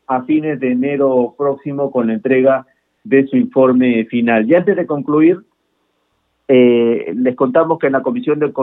a 0.08 0.24
fines 0.24 0.58
de 0.62 0.72
enero 0.72 1.36
próximo 1.38 1.92
con 1.92 2.08
la 2.08 2.14
entrega 2.14 2.66
de 3.04 3.28
su 3.28 3.36
informe 3.36 4.06
final. 4.06 4.50
Y 4.50 4.56
antes 4.56 4.78
de 4.78 4.88
concluir, 4.88 5.40
eh, 6.48 7.12
les 7.14 7.36
contamos 7.36 7.78
que 7.78 7.88
en 7.88 7.92
la 7.92 8.02
Comisión 8.02 8.40
de, 8.40 8.54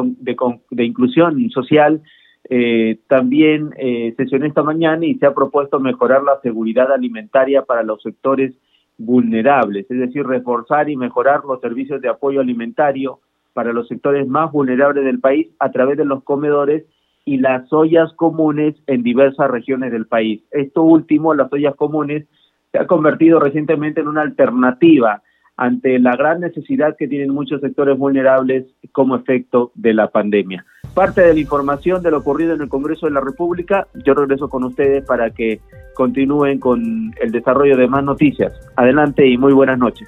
de, 0.70 0.84
Inclusión 0.86 1.50
Social 1.50 2.00
eh, 2.48 2.98
también 3.08 3.74
eh, 3.76 4.14
esta 4.16 4.62
mañana 4.62 5.04
y 5.04 5.16
se 5.16 5.26
ha 5.26 5.34
propuesto 5.34 5.78
mejorar 5.78 6.22
la 6.22 6.40
seguridad 6.40 6.90
alimentaria 6.90 7.60
para 7.60 7.82
los 7.82 8.00
sectores 8.00 8.54
vulnerables, 8.96 9.84
es 9.90 9.98
decir, 9.98 10.26
reforzar 10.26 10.88
y 10.88 10.96
mejorar 10.96 11.44
los 11.44 11.60
servicios 11.60 12.00
de 12.00 12.08
apoyo 12.08 12.40
alimentario 12.40 13.20
para 13.56 13.72
los 13.72 13.88
sectores 13.88 14.28
más 14.28 14.52
vulnerables 14.52 15.02
del 15.06 15.18
país 15.18 15.48
a 15.60 15.70
través 15.70 15.96
de 15.96 16.04
los 16.04 16.22
comedores 16.24 16.84
y 17.24 17.38
las 17.38 17.72
ollas 17.72 18.12
comunes 18.12 18.74
en 18.86 19.02
diversas 19.02 19.50
regiones 19.50 19.92
del 19.92 20.06
país. 20.06 20.42
Esto 20.50 20.82
último, 20.82 21.32
las 21.32 21.50
ollas 21.50 21.74
comunes, 21.74 22.26
se 22.70 22.78
ha 22.78 22.86
convertido 22.86 23.40
recientemente 23.40 24.02
en 24.02 24.08
una 24.08 24.20
alternativa 24.20 25.22
ante 25.56 25.98
la 25.98 26.14
gran 26.16 26.40
necesidad 26.40 26.96
que 26.98 27.08
tienen 27.08 27.30
muchos 27.30 27.62
sectores 27.62 27.96
vulnerables 27.96 28.66
como 28.92 29.16
efecto 29.16 29.72
de 29.74 29.94
la 29.94 30.08
pandemia. 30.08 30.66
Parte 30.92 31.22
de 31.22 31.32
la 31.32 31.40
información 31.40 32.02
de 32.02 32.10
lo 32.10 32.18
ocurrido 32.18 32.52
en 32.52 32.60
el 32.60 32.68
Congreso 32.68 33.06
de 33.06 33.12
la 33.12 33.22
República, 33.22 33.86
yo 34.04 34.12
regreso 34.12 34.50
con 34.50 34.64
ustedes 34.64 35.02
para 35.06 35.30
que 35.30 35.60
continúen 35.94 36.60
con 36.60 37.14
el 37.22 37.32
desarrollo 37.32 37.78
de 37.78 37.88
más 37.88 38.04
noticias. 38.04 38.52
Adelante 38.76 39.26
y 39.26 39.38
muy 39.38 39.54
buenas 39.54 39.78
noches. 39.78 40.06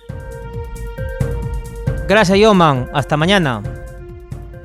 Gracias, 2.09 2.39
Yoman. 2.39 2.89
Hasta 2.95 3.19
mañana. 3.19 3.63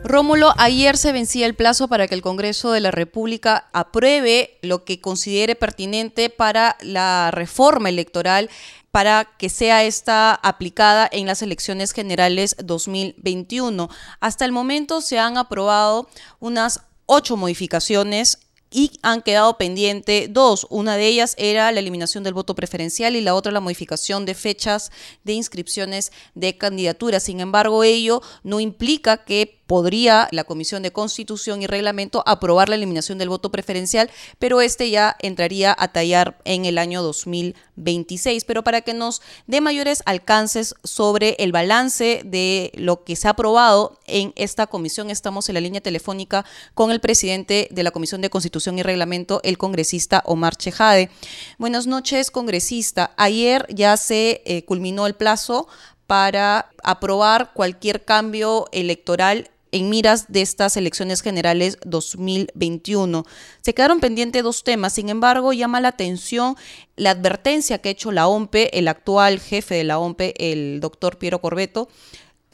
Rómulo, 0.05 0.53
ayer 0.57 0.95
se 0.95 1.11
vencía 1.11 1.45
el 1.45 1.55
plazo 1.55 1.89
para 1.89 2.07
que 2.07 2.15
el 2.15 2.21
Congreso 2.21 2.71
de 2.71 2.79
la 2.79 2.89
República 2.89 3.67
apruebe 3.73 4.57
lo 4.61 4.85
que 4.85 5.01
considere 5.01 5.55
pertinente 5.55 6.29
para 6.29 6.77
la 6.79 7.31
reforma 7.31 7.89
electoral 7.89 8.49
para 8.91 9.25
que 9.37 9.49
sea 9.49 9.83
esta 9.83 10.35
aplicada 10.35 11.09
en 11.11 11.27
las 11.27 11.41
elecciones 11.41 11.91
generales 11.91 12.55
2021. 12.63 13.89
Hasta 14.21 14.45
el 14.45 14.53
momento 14.53 15.01
se 15.01 15.19
han 15.19 15.37
aprobado 15.37 16.07
unas 16.39 16.79
ocho 17.07 17.35
modificaciones 17.35 18.42
y 18.73 18.91
han 19.03 19.21
quedado 19.21 19.57
pendiente 19.57 20.27
dos. 20.29 20.67
Una 20.69 20.97
de 20.97 21.07
ellas 21.07 21.35
era 21.37 21.71
la 21.71 21.79
eliminación 21.79 22.23
del 22.23 22.33
voto 22.33 22.55
preferencial 22.55 23.15
y 23.15 23.21
la 23.21 23.35
otra 23.35 23.51
la 23.51 23.59
modificación 23.59 24.25
de 24.25 24.33
fechas 24.33 24.91
de 25.23 25.33
inscripciones 25.33 26.11
de 26.33 26.57
candidaturas. 26.57 27.23
Sin 27.23 27.39
embargo, 27.39 27.83
ello 27.83 28.21
no 28.43 28.59
implica 28.59 29.23
que 29.23 29.62
podría 29.67 30.27
la 30.31 30.43
Comisión 30.43 30.83
de 30.83 30.91
Constitución 30.91 31.61
y 31.61 31.67
Reglamento 31.67 32.23
aprobar 32.25 32.69
la 32.69 32.75
eliminación 32.75 33.17
del 33.17 33.29
voto 33.29 33.51
preferencial, 33.51 34.09
pero 34.39 34.61
este 34.61 34.89
ya 34.89 35.15
entraría 35.19 35.75
a 35.77 35.87
tallar 35.89 36.37
en 36.45 36.65
el 36.65 36.77
año 36.77 37.01
2026. 37.01 38.45
Pero 38.45 38.63
para 38.63 38.81
que 38.81 38.93
nos 38.93 39.21
dé 39.47 39.61
mayores 39.61 40.03
alcances 40.05 40.75
sobre 40.83 41.35
el 41.39 41.51
balance 41.51 42.21
de 42.25 42.71
lo 42.75 43.03
que 43.03 43.15
se 43.15 43.27
ha 43.27 43.31
aprobado 43.31 43.99
en 44.05 44.33
esta 44.35 44.67
comisión, 44.67 45.09
estamos 45.09 45.49
en 45.49 45.55
la 45.55 45.61
línea 45.61 45.81
telefónica 45.81 46.45
con 46.73 46.91
el 46.91 46.99
presidente 46.99 47.67
de 47.71 47.83
la 47.83 47.91
Comisión 47.91 48.21
de 48.21 48.29
Constitución 48.29 48.77
y 48.79 48.83
Reglamento, 48.83 49.39
el 49.43 49.57
congresista 49.57 50.23
Omar 50.25 50.55
Chejade. 50.55 51.09
Buenas 51.57 51.87
noches, 51.87 52.31
congresista. 52.31 53.13
Ayer 53.17 53.65
ya 53.69 53.97
se 53.97 54.41
eh, 54.45 54.65
culminó 54.65 55.07
el 55.07 55.15
plazo 55.15 55.67
para 56.07 56.69
aprobar 56.83 57.53
cualquier 57.53 58.03
cambio 58.03 58.67
electoral 58.71 59.49
en 59.73 59.89
miras 59.89 60.31
de 60.31 60.41
estas 60.41 60.77
elecciones 60.77 61.21
generales 61.21 61.79
2021. 61.83 63.23
Se 63.61 63.73
quedaron 63.73 63.99
pendientes 63.99 64.43
dos 64.43 64.63
temas, 64.63 64.93
sin 64.93 65.09
embargo, 65.09 65.51
llama 65.51 65.81
la 65.81 65.89
atención 65.89 66.55
la 66.95 67.09
advertencia 67.09 67.79
que 67.79 67.89
ha 67.89 67.91
hecho 67.91 68.11
la 68.11 68.27
OMPE, 68.27 68.77
el 68.77 68.87
actual 68.87 69.39
jefe 69.39 69.75
de 69.75 69.83
la 69.83 69.97
OMPE, 69.97 70.35
el 70.37 70.79
doctor 70.79 71.17
Piero 71.17 71.39
Corbeto, 71.39 71.87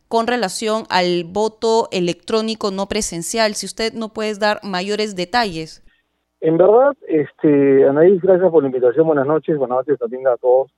con 0.08 0.28
relación 0.28 0.84
al 0.90 1.26
voto 1.26 1.90
electrónico 1.92 2.72
no 2.72 2.88
presencial. 2.88 3.54
Si 3.54 3.66
usted 3.66 3.94
no 3.94 4.10
puede 4.10 4.34
dar 4.36 4.60
mayores 4.64 5.16
detalles. 5.16 5.84
En 6.42 6.58
verdad, 6.58 6.94
este, 7.08 7.86
Anaís, 7.86 8.22
gracias 8.22 8.50
por 8.50 8.64
la 8.64 8.70
invitación. 8.70 9.06
Buenas 9.06 9.28
noches. 9.28 9.58
Buenas 9.58 9.80
noches 9.80 10.00
también 10.00 10.26
a 10.26 10.38
todos, 10.38 10.72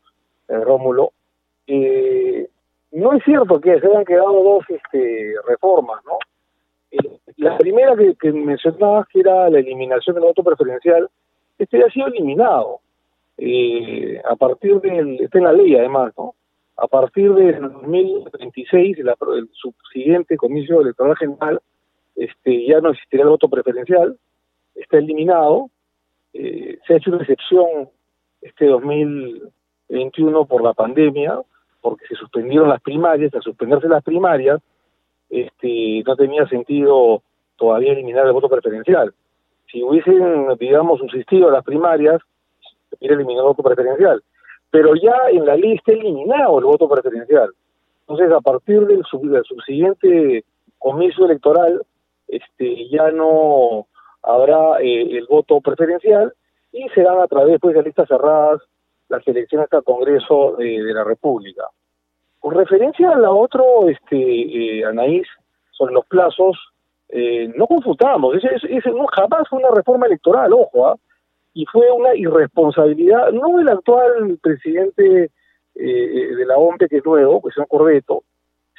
eh, 0.47 0.59
Rómulo. 0.59 1.11
Eh, 1.67 2.49
no 2.91 3.13
es 3.13 3.23
cierto 3.23 3.61
que 3.61 3.79
se 3.79 3.87
hayan 3.87 4.05
quedado 4.05 4.43
dos 4.43 4.65
este, 4.67 5.33
reformas, 5.47 6.03
¿no? 6.05 6.17
La 7.37 7.57
primera 7.57 7.95
que, 7.95 8.15
que, 8.15 8.31
mencionabas, 8.31 9.07
que 9.07 9.21
era 9.21 9.49
la 9.49 9.59
eliminación 9.59 10.15
del 10.15 10.25
voto 10.25 10.43
preferencial, 10.43 11.09
este 11.57 11.83
ha 11.83 11.89
sido 11.89 12.07
eliminado. 12.07 12.79
Eh, 13.37 14.21
a 14.23 14.35
partir 14.35 14.79
del, 14.81 15.19
está 15.21 15.39
en 15.39 15.45
la 15.45 15.53
ley 15.53 15.75
además, 15.75 16.13
¿no? 16.17 16.35
A 16.77 16.87
partir 16.87 17.33
del 17.33 17.61
2026, 17.61 18.99
el, 18.99 19.07
el 19.09 19.49
subsiguiente 19.53 20.37
comicio 20.37 20.81
electoral 20.81 21.15
general, 21.17 21.61
este, 22.15 22.65
ya 22.67 22.81
no 22.81 22.91
existirá 22.91 23.23
el 23.23 23.29
voto 23.29 23.49
preferencial, 23.49 24.17
está 24.75 24.97
eliminado. 24.97 25.69
Eh, 26.33 26.79
se 26.85 26.93
ha 26.93 26.97
hecho 26.97 27.11
una 27.11 27.21
excepción 27.21 27.89
este 28.41 28.65
2021 28.65 30.45
por 30.45 30.63
la 30.63 30.73
pandemia, 30.73 31.41
porque 31.81 32.05
se 32.07 32.15
suspendieron 32.15 32.69
las 32.69 32.81
primarias, 32.81 33.33
al 33.33 33.41
suspenderse 33.41 33.87
las 33.87 34.03
primarias, 34.03 34.61
este, 35.31 36.03
no 36.05 36.15
tenía 36.15 36.45
sentido 36.47 37.23
todavía 37.55 37.93
eliminar 37.93 38.27
el 38.27 38.33
voto 38.33 38.49
preferencial. 38.49 39.13
Si 39.71 39.81
hubiesen, 39.81 40.47
digamos, 40.59 40.99
subsistido 40.99 41.49
las 41.49 41.63
primarias, 41.63 42.21
se 42.89 42.97
hubiera 42.99 43.15
eliminado 43.15 43.47
el 43.47 43.55
voto 43.55 43.63
preferencial. 43.63 44.21
Pero 44.69 44.95
ya 44.95 45.15
en 45.31 45.45
la 45.45 45.55
ley 45.55 45.73
está 45.73 45.93
eliminado 45.93 46.59
el 46.59 46.65
voto 46.65 46.89
preferencial. 46.89 47.51
Entonces, 48.01 48.31
a 48.31 48.41
partir 48.41 48.85
del, 48.87 49.03
subsiguiente 49.05 50.43
comicio 50.77 51.25
electoral, 51.25 51.81
este, 52.27 52.89
ya 52.89 53.11
no 53.11 53.87
habrá 54.21 54.81
eh, 54.81 55.17
el 55.17 55.25
voto 55.27 55.61
preferencial 55.61 56.33
y 56.73 56.87
serán 56.89 57.19
a 57.19 57.27
través 57.27 57.59
pues, 57.59 57.75
de 57.75 57.83
listas 57.83 58.07
cerradas 58.07 58.61
las 59.07 59.25
elecciones 59.27 59.67
al 59.71 59.83
Congreso 59.83 60.59
eh, 60.59 60.81
de 60.81 60.93
la 60.93 61.03
República. 61.03 61.63
Con 62.41 62.55
referencia 62.55 63.11
a 63.11 63.19
la 63.19 63.29
otro, 63.29 63.87
este, 63.87 64.17
eh, 64.17 64.83
Anaís, 64.83 65.27
sobre 65.69 65.93
los 65.93 66.05
plazos, 66.07 66.57
eh, 67.09 67.53
no 67.55 67.67
confundamos, 67.67 68.35
ese, 68.35 68.49
ese, 68.67 68.89
no, 68.89 69.05
jamás 69.05 69.47
fue 69.47 69.59
una 69.59 69.69
reforma 69.69 70.07
electoral, 70.07 70.51
ojo, 70.51 70.87
¿ah? 70.87 70.95
y 71.53 71.65
fue 71.67 71.91
una 71.91 72.15
irresponsabilidad, 72.15 73.31
no 73.31 73.57
del 73.57 73.69
actual 73.69 74.39
presidente 74.41 75.29
eh, 75.75 76.35
de 76.35 76.45
la 76.47 76.57
OMP, 76.57 76.89
que 76.89 76.97
es 76.97 77.05
nuevo, 77.05 77.43
que 77.43 77.49
es 77.49 77.57
un 77.57 77.65
Corbeto, 77.65 78.23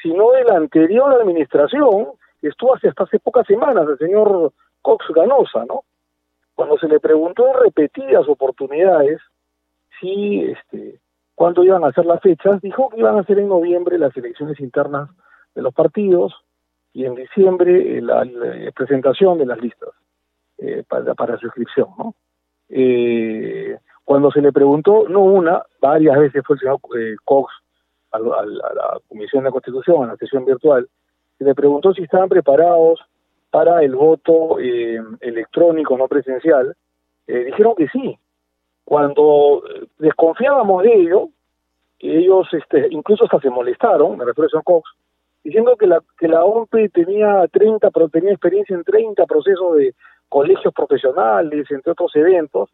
sino 0.02 0.32
de 0.32 0.42
la 0.42 0.56
anterior 0.56 1.20
administración, 1.20 2.08
que 2.40 2.48
estuvo 2.48 2.74
hace, 2.74 2.88
hasta 2.88 3.04
hace 3.04 3.20
pocas 3.20 3.46
semanas, 3.46 3.86
el 3.88 3.98
señor 3.98 4.52
Cox 4.80 5.06
Ganosa, 5.14 5.64
¿no? 5.66 5.84
Cuando 6.56 6.76
se 6.78 6.88
le 6.88 6.98
preguntó 6.98 7.46
en 7.46 7.62
repetidas 7.62 8.28
oportunidades 8.28 9.20
si 10.00 10.50
este, 10.50 10.98
cuándo 11.42 11.64
iban 11.64 11.82
a 11.82 11.90
ser 11.90 12.06
las 12.06 12.20
fechas, 12.20 12.62
dijo 12.62 12.88
que 12.88 13.00
iban 13.00 13.18
a 13.18 13.24
ser 13.24 13.40
en 13.40 13.48
noviembre 13.48 13.98
las 13.98 14.16
elecciones 14.16 14.60
internas 14.60 15.10
de 15.56 15.62
los 15.62 15.74
partidos 15.74 16.32
y 16.92 17.04
en 17.04 17.16
diciembre 17.16 17.98
eh, 17.98 18.00
la, 18.00 18.24
presentación 18.76 19.38
de 19.38 19.46
las 19.46 19.60
listas 19.60 19.88
eh, 20.58 20.84
para, 20.88 21.14
para 21.14 21.36
su 21.38 21.46
inscripción. 21.46 21.88
¿no? 21.98 22.14
Eh, 22.68 23.76
cuando 24.04 24.30
se 24.30 24.40
le 24.40 24.52
preguntó, 24.52 25.08
no 25.08 25.18
una, 25.24 25.64
varias 25.80 26.16
veces 26.16 26.44
fue 26.46 26.54
el 26.54 26.60
señor 26.60 26.78
Cox 27.24 27.52
a, 28.12 28.20
la 28.20 29.00
Comisión 29.08 29.42
de 29.42 29.50
Constitución, 29.50 30.04
a 30.04 30.12
la 30.12 30.16
sesión 30.18 30.44
virtual, 30.44 30.88
se 31.38 31.44
le 31.44 31.56
preguntó 31.56 31.92
si 31.92 32.04
estaban 32.04 32.28
preparados 32.28 33.00
para 33.50 33.82
el 33.82 33.96
voto 33.96 34.60
eh, 34.60 35.02
electrónico 35.18 35.98
no 35.98 36.06
presencial, 36.06 36.76
eh, 37.26 37.46
dijeron 37.46 37.74
que 37.74 37.88
sí. 37.88 38.16
Cuando 38.84 39.62
desconfiábamos 39.98 40.82
de 40.82 40.94
ello, 40.94 41.28
ellos 41.98 42.48
este, 42.52 42.88
incluso 42.90 43.24
hasta 43.24 43.40
se 43.40 43.50
molestaron, 43.50 44.16
me 44.16 44.24
refiero 44.24 44.48
a 44.48 44.50
John 44.52 44.62
Cox, 44.64 44.90
diciendo 45.44 45.76
que 45.76 45.86
la, 45.86 46.00
que 46.18 46.28
la 46.28 46.44
OMP 46.44 46.92
tenía 46.92 47.46
30, 47.50 47.90
tenía 48.12 48.32
experiencia 48.32 48.74
en 48.74 48.84
30 48.84 49.24
procesos 49.26 49.76
de 49.76 49.94
colegios 50.28 50.72
profesionales, 50.74 51.70
entre 51.70 51.92
otros 51.92 52.14
eventos, 52.16 52.70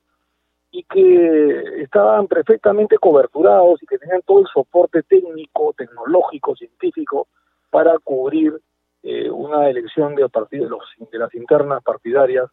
y 0.70 0.84
que 0.84 1.82
estaban 1.82 2.26
perfectamente 2.26 2.98
coberturados 2.98 3.82
y 3.82 3.86
que 3.86 3.98
tenían 3.98 4.22
todo 4.22 4.40
el 4.40 4.46
soporte 4.52 5.02
técnico, 5.02 5.74
tecnológico, 5.76 6.54
científico 6.56 7.26
para 7.70 7.98
cubrir 7.98 8.60
eh, 9.02 9.30
una 9.30 9.68
elección 9.68 10.14
de, 10.14 10.26
de, 10.50 10.66
los, 10.66 10.82
de 11.10 11.18
las 11.18 11.34
internas 11.34 11.82
partidarias 11.82 12.46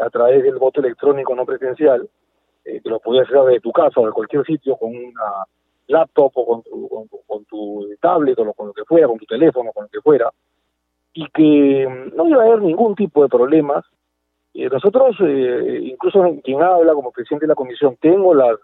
a 0.00 0.10
través 0.10 0.42
del 0.44 0.56
voto 0.56 0.80
electrónico 0.80 1.34
no 1.34 1.44
presencial, 1.44 2.08
eh, 2.68 2.80
que 2.82 2.88
lo 2.88 3.00
podías 3.00 3.28
hacer 3.28 3.42
de 3.44 3.60
tu 3.60 3.72
casa 3.72 4.00
o 4.00 4.06
de 4.06 4.12
cualquier 4.12 4.44
sitio 4.44 4.76
con 4.76 4.90
una 4.90 5.44
laptop 5.86 6.32
o 6.34 6.46
con 6.46 6.62
tu, 6.62 7.08
con, 7.26 7.44
tu 7.46 7.88
tablet 8.00 8.38
o 8.38 8.52
con 8.52 8.68
lo 8.68 8.72
que 8.72 8.84
fuera, 8.84 9.06
con 9.06 9.18
tu 9.18 9.26
teléfono, 9.26 9.72
con 9.72 9.84
lo 9.84 9.88
que 9.88 10.00
fuera, 10.00 10.30
y 11.12 11.26
que 11.30 11.88
mm, 11.88 12.16
no 12.16 12.28
iba 12.28 12.42
a 12.42 12.46
haber 12.46 12.62
ningún 12.62 12.94
tipo 12.94 13.22
de 13.22 13.28
problemas. 13.28 13.84
Eh, 14.54 14.68
nosotros, 14.68 15.16
eh, 15.20 15.80
incluso 15.82 16.22
quien 16.44 16.62
habla 16.62 16.92
como 16.92 17.12
presidente 17.12 17.46
de 17.46 17.50
la 17.50 17.54
comisión, 17.54 17.96
tengo 18.00 18.34
las, 18.34 18.58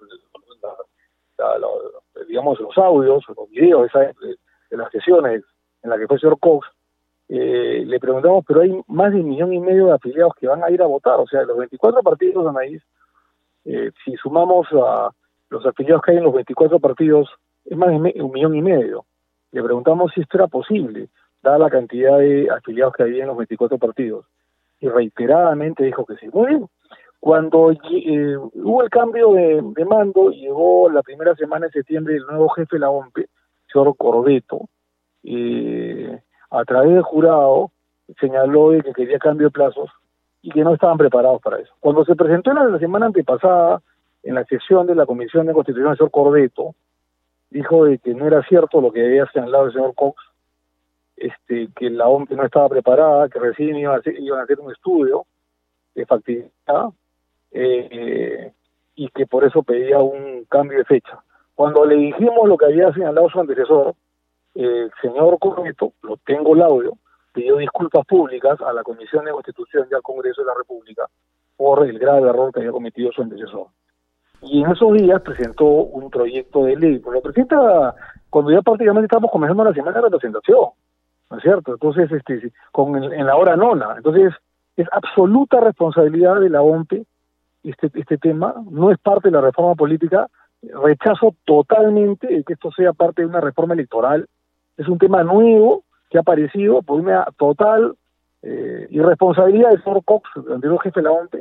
digamos, 2.28 2.58
los 2.60 2.76
audios, 2.78 3.24
los 3.36 3.50
videos 3.50 3.90
de, 3.92 4.36
de, 4.70 4.76
las 4.76 4.90
sesiones 4.90 5.42
en 5.82 5.90
las 5.90 5.98
que 5.98 6.06
fue 6.06 6.16
el 6.16 6.20
señor 6.20 6.38
Cox, 6.40 6.66
eh, 7.28 7.84
le 7.86 7.98
preguntamos, 8.00 8.44
pero 8.46 8.60
hay 8.60 8.78
más 8.86 9.12
de 9.12 9.20
un 9.20 9.28
millón 9.28 9.52
y 9.52 9.60
medio 9.60 9.86
de 9.86 9.92
afiliados 9.92 10.34
que 10.38 10.46
van 10.46 10.62
a 10.62 10.70
ir 10.70 10.82
a 10.82 10.86
votar, 10.86 11.18
o 11.20 11.26
sea, 11.26 11.42
los 11.44 11.56
24 11.56 12.02
partidos 12.02 12.46
Anaís, 12.46 12.82
eh, 13.64 13.90
si 14.04 14.14
sumamos 14.16 14.66
a 14.72 15.10
los 15.50 15.64
afiliados 15.66 16.02
que 16.02 16.12
hay 16.12 16.18
en 16.18 16.24
los 16.24 16.34
24 16.34 16.78
partidos, 16.80 17.30
es 17.64 17.76
más 17.76 17.90
de 17.90 18.22
un 18.22 18.32
millón 18.32 18.54
y 18.54 18.62
medio. 18.62 19.06
Le 19.52 19.62
preguntamos 19.62 20.12
si 20.14 20.20
esto 20.20 20.36
era 20.36 20.48
posible, 20.48 21.08
dada 21.42 21.58
la 21.58 21.70
cantidad 21.70 22.18
de 22.18 22.48
afiliados 22.50 22.94
que 22.94 23.04
había 23.04 23.22
en 23.22 23.28
los 23.28 23.36
24 23.36 23.78
partidos. 23.78 24.26
Y 24.80 24.88
reiteradamente 24.88 25.84
dijo 25.84 26.04
que 26.04 26.16
sí. 26.16 26.28
Muy 26.32 26.48
bien. 26.48 26.66
Cuando 27.20 27.70
eh, 27.70 28.36
hubo 28.36 28.82
el 28.82 28.90
cambio 28.90 29.32
de, 29.32 29.84
mando, 29.86 30.30
llegó 30.30 30.90
la 30.90 31.02
primera 31.02 31.34
semana 31.36 31.66
de 31.66 31.72
septiembre 31.72 32.16
el 32.16 32.26
nuevo 32.26 32.50
jefe 32.50 32.76
de 32.76 32.80
la 32.80 32.90
OMP, 32.90 33.16
señor 33.72 33.96
Corbeto, 33.96 34.68
eh, 35.22 36.20
a 36.50 36.64
través 36.64 36.92
del 36.92 37.02
jurado 37.02 37.70
señaló 38.20 38.72
de 38.72 38.82
que 38.82 38.92
quería 38.92 39.18
cambio 39.18 39.46
de 39.46 39.52
plazos 39.52 39.88
y 40.44 40.50
que 40.50 40.62
no 40.62 40.74
estaban 40.74 40.98
preparados 40.98 41.40
para 41.40 41.58
eso. 41.58 41.72
Cuando 41.80 42.04
se 42.04 42.14
presentó 42.14 42.50
en 42.50 42.70
la 42.70 42.78
semana 42.78 43.06
antepasada 43.06 43.80
en 44.22 44.34
la 44.34 44.44
sesión 44.44 44.86
de 44.86 44.94
la 44.94 45.06
Comisión 45.06 45.46
de 45.46 45.54
Constitución, 45.54 45.92
el 45.92 45.96
señor 45.96 46.10
Corbeto 46.10 46.74
dijo 47.48 47.86
de 47.86 47.96
que 47.96 48.12
no 48.12 48.26
era 48.26 48.42
cierto 48.42 48.82
lo 48.82 48.92
que 48.92 49.06
había 49.06 49.24
señalado 49.32 49.66
el 49.66 49.72
señor 49.72 49.94
Cox, 49.94 50.22
este, 51.16 51.68
que 51.74 51.88
la 51.88 52.08
OMP 52.08 52.32
no 52.32 52.44
estaba 52.44 52.68
preparada, 52.68 53.30
que 53.30 53.38
recién 53.38 53.74
iban 53.76 53.94
a 53.94 53.98
hacer, 54.00 54.20
iban 54.20 54.38
a 54.38 54.42
hacer 54.42 54.60
un 54.60 54.70
estudio 54.70 55.24
de 55.94 56.04
factibilidad 56.04 56.90
eh, 57.52 58.52
y 58.96 59.08
que 59.08 59.26
por 59.26 59.44
eso 59.44 59.62
pedía 59.62 59.98
un 60.00 60.44
cambio 60.50 60.76
de 60.76 60.84
fecha. 60.84 61.20
Cuando 61.54 61.86
le 61.86 61.94
dijimos 61.94 62.46
lo 62.46 62.58
que 62.58 62.66
había 62.66 62.92
señalado 62.92 63.30
su 63.30 63.40
antecesor, 63.40 63.94
el 64.54 64.92
señor 65.00 65.38
Corbeto, 65.38 65.94
lo 66.02 66.18
tengo 66.18 66.54
el 66.54 66.60
audio, 66.60 66.98
pidió 67.34 67.56
disculpas 67.58 68.06
públicas 68.06 68.58
a 68.62 68.72
la 68.72 68.82
Comisión 68.82 69.26
de 69.26 69.32
Constitución 69.32 69.86
y 69.90 69.94
al 69.94 70.02
Congreso 70.02 70.40
de 70.40 70.46
la 70.46 70.54
República 70.54 71.06
por 71.56 71.86
el 71.86 71.98
grave 71.98 72.28
error 72.28 72.52
que 72.52 72.60
había 72.60 72.72
cometido 72.72 73.12
su 73.12 73.20
antecesor 73.20 73.66
y 74.44 74.62
en 74.62 74.70
esos 74.70 74.92
días 74.92 75.22
presentó 75.22 75.64
un 75.64 76.10
proyecto 76.10 76.64
de 76.64 76.76
ley. 76.76 76.98
Pues 76.98 77.14
lo 77.14 77.22
presenta 77.22 77.94
cuando 78.30 78.50
ya 78.50 78.60
prácticamente 78.62 79.06
estamos 79.06 79.30
comenzando 79.30 79.64
la 79.64 79.72
semana 79.72 79.96
de 79.98 80.02
representación, 80.02 80.68
¿no 81.30 81.36
es 81.36 81.42
cierto? 81.42 81.72
Entonces, 81.72 82.10
este, 82.12 82.52
con 82.70 83.02
en 83.02 83.26
la 83.26 83.36
hora 83.36 83.56
nona. 83.56 83.94
Entonces, 83.96 84.32
es 84.76 84.86
absoluta 84.92 85.60
responsabilidad 85.60 86.40
de 86.40 86.50
la 86.50 86.62
OMP 86.62 86.92
este, 87.62 87.90
este 87.94 88.18
tema, 88.18 88.54
no 88.70 88.90
es 88.90 88.98
parte 88.98 89.28
de 89.28 89.32
la 89.32 89.40
reforma 89.40 89.74
política, 89.74 90.28
rechazo 90.82 91.34
totalmente 91.44 92.42
que 92.44 92.52
esto 92.52 92.70
sea 92.72 92.92
parte 92.92 93.22
de 93.22 93.28
una 93.28 93.40
reforma 93.40 93.74
electoral, 93.74 94.28
es 94.76 94.88
un 94.88 94.98
tema 94.98 95.22
nuevo 95.22 95.84
que 96.14 96.18
ha 96.18 96.20
aparecido 96.20 96.80
por 96.82 97.00
una 97.00 97.26
total 97.36 97.96
eh, 98.40 98.86
irresponsabilidad 98.90 99.70
del 99.70 99.82
señor 99.82 100.04
Cox, 100.04 100.30
el 100.46 100.52
anterior 100.52 100.80
jefe 100.80 101.00
de 101.00 101.02
la 101.02 101.10
OMP, 101.10 101.34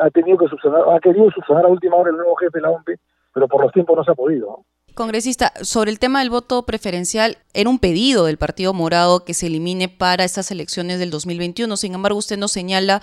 ha 0.00 0.10
tenido 0.10 0.38
que 0.38 0.46
subsanar, 0.46 0.82
ha 0.94 1.00
querido 1.00 1.28
subsanar 1.32 1.64
a 1.64 1.68
última 1.68 1.96
hora 1.96 2.10
el 2.10 2.16
nuevo 2.16 2.36
jefe 2.36 2.58
de 2.58 2.62
la 2.62 2.70
OMP, 2.70 2.88
pero 3.34 3.48
por 3.48 3.64
los 3.64 3.72
tiempos 3.72 3.96
no 3.96 4.04
se 4.04 4.12
ha 4.12 4.14
podido. 4.14 4.64
Congresista, 4.94 5.52
sobre 5.62 5.90
el 5.90 5.98
tema 5.98 6.20
del 6.20 6.30
voto 6.30 6.64
preferencial, 6.64 7.38
era 7.52 7.68
un 7.68 7.80
pedido 7.80 8.26
del 8.26 8.38
Partido 8.38 8.72
Morado 8.72 9.24
que 9.24 9.34
se 9.34 9.48
elimine 9.48 9.88
para 9.88 10.22
estas 10.22 10.52
elecciones 10.52 11.00
del 11.00 11.10
2021. 11.10 11.76
Sin 11.76 11.94
embargo, 11.94 12.18
usted 12.18 12.38
nos 12.38 12.52
señala 12.52 13.02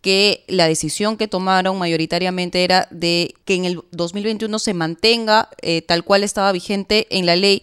que 0.00 0.42
la 0.48 0.66
decisión 0.66 1.16
que 1.16 1.28
tomaron 1.28 1.78
mayoritariamente 1.78 2.64
era 2.64 2.88
de 2.90 3.34
que 3.44 3.54
en 3.54 3.66
el 3.66 3.82
2021 3.92 4.58
se 4.58 4.74
mantenga 4.74 5.48
eh, 5.62 5.82
tal 5.82 6.02
cual 6.02 6.24
estaba 6.24 6.50
vigente 6.50 7.06
en 7.16 7.24
la 7.24 7.36
ley, 7.36 7.62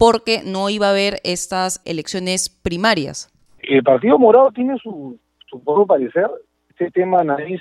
porque 0.00 0.40
no 0.46 0.70
iba 0.70 0.86
a 0.86 0.92
haber 0.92 1.18
estas 1.24 1.82
elecciones 1.84 2.48
primarias. 2.48 3.28
El 3.58 3.82
Partido 3.82 4.18
Morado 4.18 4.50
tiene 4.50 4.78
su, 4.78 5.18
su 5.46 5.62
parecer. 5.86 6.26
Este 6.70 6.90
tema, 6.90 7.22
nariz 7.22 7.60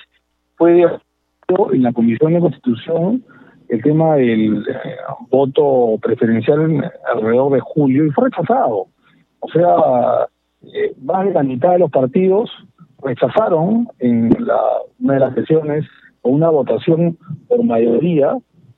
fue 0.56 0.86
en 1.74 1.84
la 1.84 1.92
Comisión 1.92 2.34
de 2.34 2.40
Constitución 2.40 3.26
el 3.68 3.82
tema 3.84 4.16
del 4.16 4.66
eh, 4.70 4.96
voto 5.30 6.00
preferencial 6.02 6.90
alrededor 7.14 7.52
de 7.52 7.60
julio 7.60 8.06
y 8.06 8.12
fue 8.12 8.30
rechazado. 8.30 8.88
O 9.42 9.50
sea, 9.52 10.28
eh, 10.74 10.94
más 11.02 11.26
de 11.26 11.34
la 11.34 11.44
mitad 11.44 11.72
de 11.74 11.80
los 11.80 11.92
partidos 11.92 12.50
rechazaron 13.04 13.90
en 14.00 14.30
la, 14.40 14.62
una 15.02 15.16
de 15.16 15.20
las 15.20 15.36
sesiones 15.36 15.86
o 16.22 16.30
una 16.30 16.50
votación 16.50 17.18
por 17.50 17.66
mayoría 17.66 18.38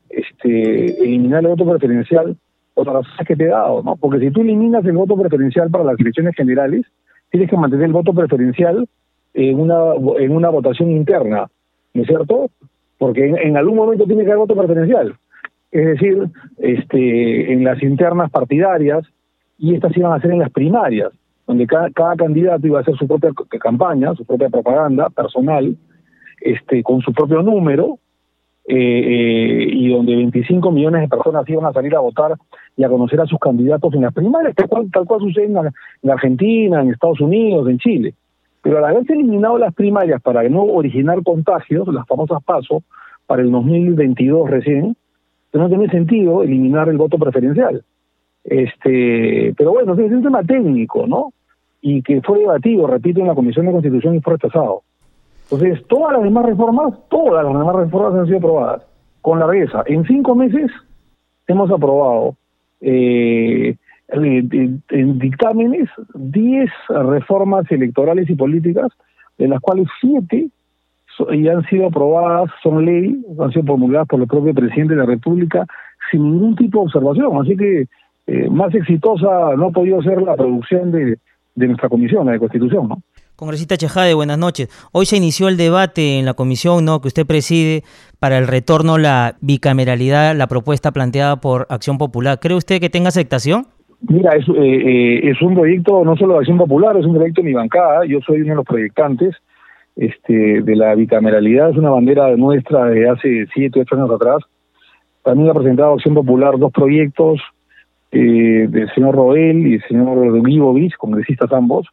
este, 0.10 1.00
eliminar 1.04 1.44
el 1.44 1.50
voto 1.50 1.70
preferencial 1.70 2.36
razones 2.88 3.28
que 3.28 3.36
te 3.36 3.46
he 3.46 3.48
dado, 3.48 3.84
¿no? 3.84 3.96
Porque 3.96 4.20
si 4.20 4.32
tú 4.32 4.42
eliminas 4.42 4.86
el 4.86 4.94
voto 4.94 5.16
preferencial 5.16 5.70
para 5.70 5.84
las 5.84 6.00
elecciones 6.00 6.36
generales, 6.36 6.86
tienes 7.30 7.50
que 7.50 7.58
mantener 7.58 7.86
el 7.86 7.94
voto 7.94 8.14
preferencial 8.14 8.88
en 9.34 9.60
una, 9.60 9.94
en 10.20 10.36
una 10.36 10.50
votación 10.50 10.92
interna. 10.92 11.48
¿no 11.94 12.02
es 12.02 12.08
cierto? 12.08 12.50
Porque 12.98 13.26
en, 13.26 13.58
algún 13.58 13.76
momento 13.76 14.06
tiene 14.06 14.24
que 14.24 14.32
haber 14.32 14.40
voto 14.40 14.56
preferencial. 14.56 15.16
Es 15.72 15.86
decir, 15.86 16.28
este, 16.58 17.54
en 17.54 17.64
las 17.64 17.82
internas 17.82 18.30
partidarias, 18.30 19.06
y 19.58 19.76
estas 19.76 19.96
iban 19.96 20.14
a 20.14 20.22
ser 20.22 20.32
en 20.32 20.40
las 20.40 20.52
primarias, 20.52 21.12
donde 21.48 21.66
cada, 21.68 21.90
cada 21.92 22.16
candidato 22.16 22.68
iba 22.68 22.80
a 22.80 22.82
hacer 22.82 22.96
su 22.96 23.08
propia 23.08 23.32
campaña, 23.60 24.14
su 24.16 24.26
propia 24.26 24.50
propaganda 24.50 25.10
personal, 25.10 25.76
este, 26.42 26.84
con 26.84 27.02
su 27.02 27.14
propio 27.14 27.42
número, 27.42 27.98
eh, 28.66 28.76
eh, 28.76 29.70
y 29.72 29.90
donde 29.90 30.16
25 30.16 30.72
millones 30.72 31.02
de 31.02 31.08
personas 31.08 31.48
iban 31.50 31.66
a 31.66 31.74
salir 31.74 31.96
a 31.96 32.00
votar 32.00 32.36
y 32.78 32.84
a 32.84 32.90
conocer 32.90 33.20
a 33.20 33.26
sus 33.26 33.40
candidatos 33.40 33.94
en 33.94 34.02
las 34.02 34.14
primarias, 34.14 34.56
tal 34.56 34.70
cual, 34.70 34.90
tal 34.92 35.06
cual 35.06 35.20
sucede 35.22 35.46
en 35.46 36.10
Argentina, 36.10 36.82
en 36.82 36.92
Estados 36.92 37.20
Unidos, 37.22 37.68
en 37.68 37.80
Chile. 37.80 38.14
Pero 38.62 38.78
al 38.78 38.86
haberse 38.86 39.14
eliminado 39.14 39.58
las 39.58 39.74
primarias 39.74 40.22
para 40.22 40.48
no 40.48 40.64
originar 40.64 41.24
contagios, 41.24 41.88
las 41.88 42.08
famosas 42.08 42.44
pasos, 42.44 42.84
para 43.26 43.42
el 43.42 43.52
2022 43.52 44.50
recién, 44.50 44.96
no 45.54 45.68
tiene 45.68 45.90
sentido 45.90 46.44
eliminar 46.44 46.88
el 46.90 46.98
voto 46.98 47.18
preferencial. 47.18 47.84
Este, 48.44 49.54
pero 49.58 49.72
bueno, 49.72 49.94
es 49.94 50.12
un 50.12 50.24
tema 50.24 50.44
técnico, 50.44 51.08
¿no? 51.08 51.34
Y 51.82 52.02
que 52.04 52.22
fue 52.22 52.40
debatido, 52.40 52.88
repito, 52.88 53.20
en 53.20 53.28
la 53.28 53.36
Comisión 53.36 53.66
de 53.66 53.72
Constitución 53.72 54.16
y 54.16 54.22
fue 54.22 54.34
rechazado. 54.34 54.84
Entonces, 55.52 55.86
todas 55.88 56.14
las 56.14 56.24
demás 56.24 56.46
reformas, 56.46 56.94
todas 57.10 57.44
las 57.44 57.54
demás 57.54 57.76
reformas 57.76 58.16
han 58.16 58.26
sido 58.26 58.38
aprobadas 58.38 58.84
con 59.22 59.40
la 59.40 59.48
largueza. 59.48 59.84
En 59.86 60.06
cinco 60.06 60.34
meses 60.34 60.72
hemos 61.48 61.70
aprobado 61.70 62.36
eh, 62.80 63.76
en 64.08 65.20
dictámenes 65.20 65.90
10 66.14 66.70
reformas 66.90 67.70
electorales 67.70 68.30
y 68.30 68.36
políticas, 68.36 68.92
de 69.38 69.48
las 69.50 69.60
cuales 69.60 69.88
7 70.00 70.50
ya 71.34 71.54
han 71.54 71.66
sido 71.66 71.88
aprobadas, 71.88 72.50
son 72.64 72.86
ley, 72.86 73.22
han 73.40 73.52
sido 73.52 73.66
promulgadas 73.66 74.08
por 74.08 74.22
el 74.22 74.28
propio 74.28 74.54
presidente 74.54 74.96
de 74.96 75.02
la 75.02 75.06
República 75.06 75.66
sin 76.10 76.24
ningún 76.24 76.56
tipo 76.56 76.80
de 76.80 76.86
observación. 76.86 77.38
Así 77.42 77.58
que 77.58 77.88
eh, 78.28 78.50
más 78.50 78.74
exitosa 78.74 79.56
no 79.58 79.68
ha 79.68 79.72
podido 79.72 80.02
ser 80.02 80.22
la 80.22 80.36
producción 80.36 80.92
de, 80.92 81.18
de 81.56 81.68
nuestra 81.68 81.90
comisión, 81.90 82.26
la 82.26 82.34
de 82.34 82.40
Constitución, 82.40 82.88
¿no? 82.88 83.02
Congresista 83.42 83.76
Chejade, 83.76 84.14
buenas 84.14 84.38
noches. 84.38 84.70
Hoy 84.92 85.08
se 85.08 85.18
inició 85.18 85.48
el 85.48 85.58
debate 85.58 86.20
en 86.20 86.26
la 86.26 86.36
comisión 86.36 86.86
¿no? 86.86 87.02
que 87.02 87.08
usted 87.08 87.26
preside 87.26 87.82
para 88.20 88.38
el 88.38 88.46
retorno 88.46 88.94
a 88.94 89.00
la 89.00 89.36
bicameralidad, 89.42 90.36
la 90.36 90.46
propuesta 90.46 90.92
planteada 90.92 91.38
por 91.38 91.66
Acción 91.72 91.98
Popular. 91.98 92.38
¿Cree 92.40 92.56
usted 92.56 92.80
que 92.80 92.92
tenga 92.92 93.08
aceptación? 93.08 93.66
Mira, 94.08 94.36
es, 94.36 94.48
eh, 94.48 94.54
eh, 94.54 95.32
es 95.32 95.42
un 95.42 95.56
proyecto 95.56 96.06
no 96.06 96.16
solo 96.18 96.34
de 96.34 96.42
Acción 96.42 96.60
Popular, 96.60 96.96
es 96.98 97.06
un 97.08 97.16
proyecto 97.16 97.42
de 97.42 97.48
mi 97.48 97.54
bancada. 97.56 98.06
Yo 98.06 98.20
soy 98.22 98.42
uno 98.42 98.52
de 98.52 98.56
los 98.58 98.66
proyectantes 98.66 99.36
este, 99.96 100.62
de 100.62 100.76
la 100.76 100.94
bicameralidad. 100.94 101.72
Es 101.72 101.78
una 101.78 101.90
bandera 101.90 102.36
nuestra 102.36 102.86
de 102.86 103.10
hace 103.10 103.48
siete, 103.56 103.80
ocho 103.80 103.96
años 103.96 104.12
atrás. 104.12 104.44
También 105.24 105.50
ha 105.50 105.56
presentado 105.56 105.94
Acción 105.94 106.14
Popular 106.14 106.60
dos 106.60 106.72
proyectos 106.72 107.42
eh, 108.12 108.68
del 108.70 108.88
señor 108.94 109.16
Roel 109.16 109.66
y 109.66 109.74
el 109.74 109.84
señor 109.88 110.44
Vivovich, 110.44 110.96
congresistas 110.96 111.52
ambos 111.52 111.88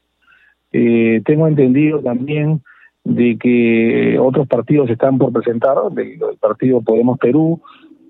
eh, 0.72 1.22
tengo 1.24 1.48
entendido 1.48 2.00
también 2.00 2.62
de 3.04 3.38
que 3.38 4.18
otros 4.18 4.46
partidos 4.46 4.90
están 4.90 5.18
por 5.18 5.33
presentar, 5.33 5.76
del, 5.92 6.18
partido 6.40 6.83
Podemos 6.83 7.18
Perú 7.18 7.61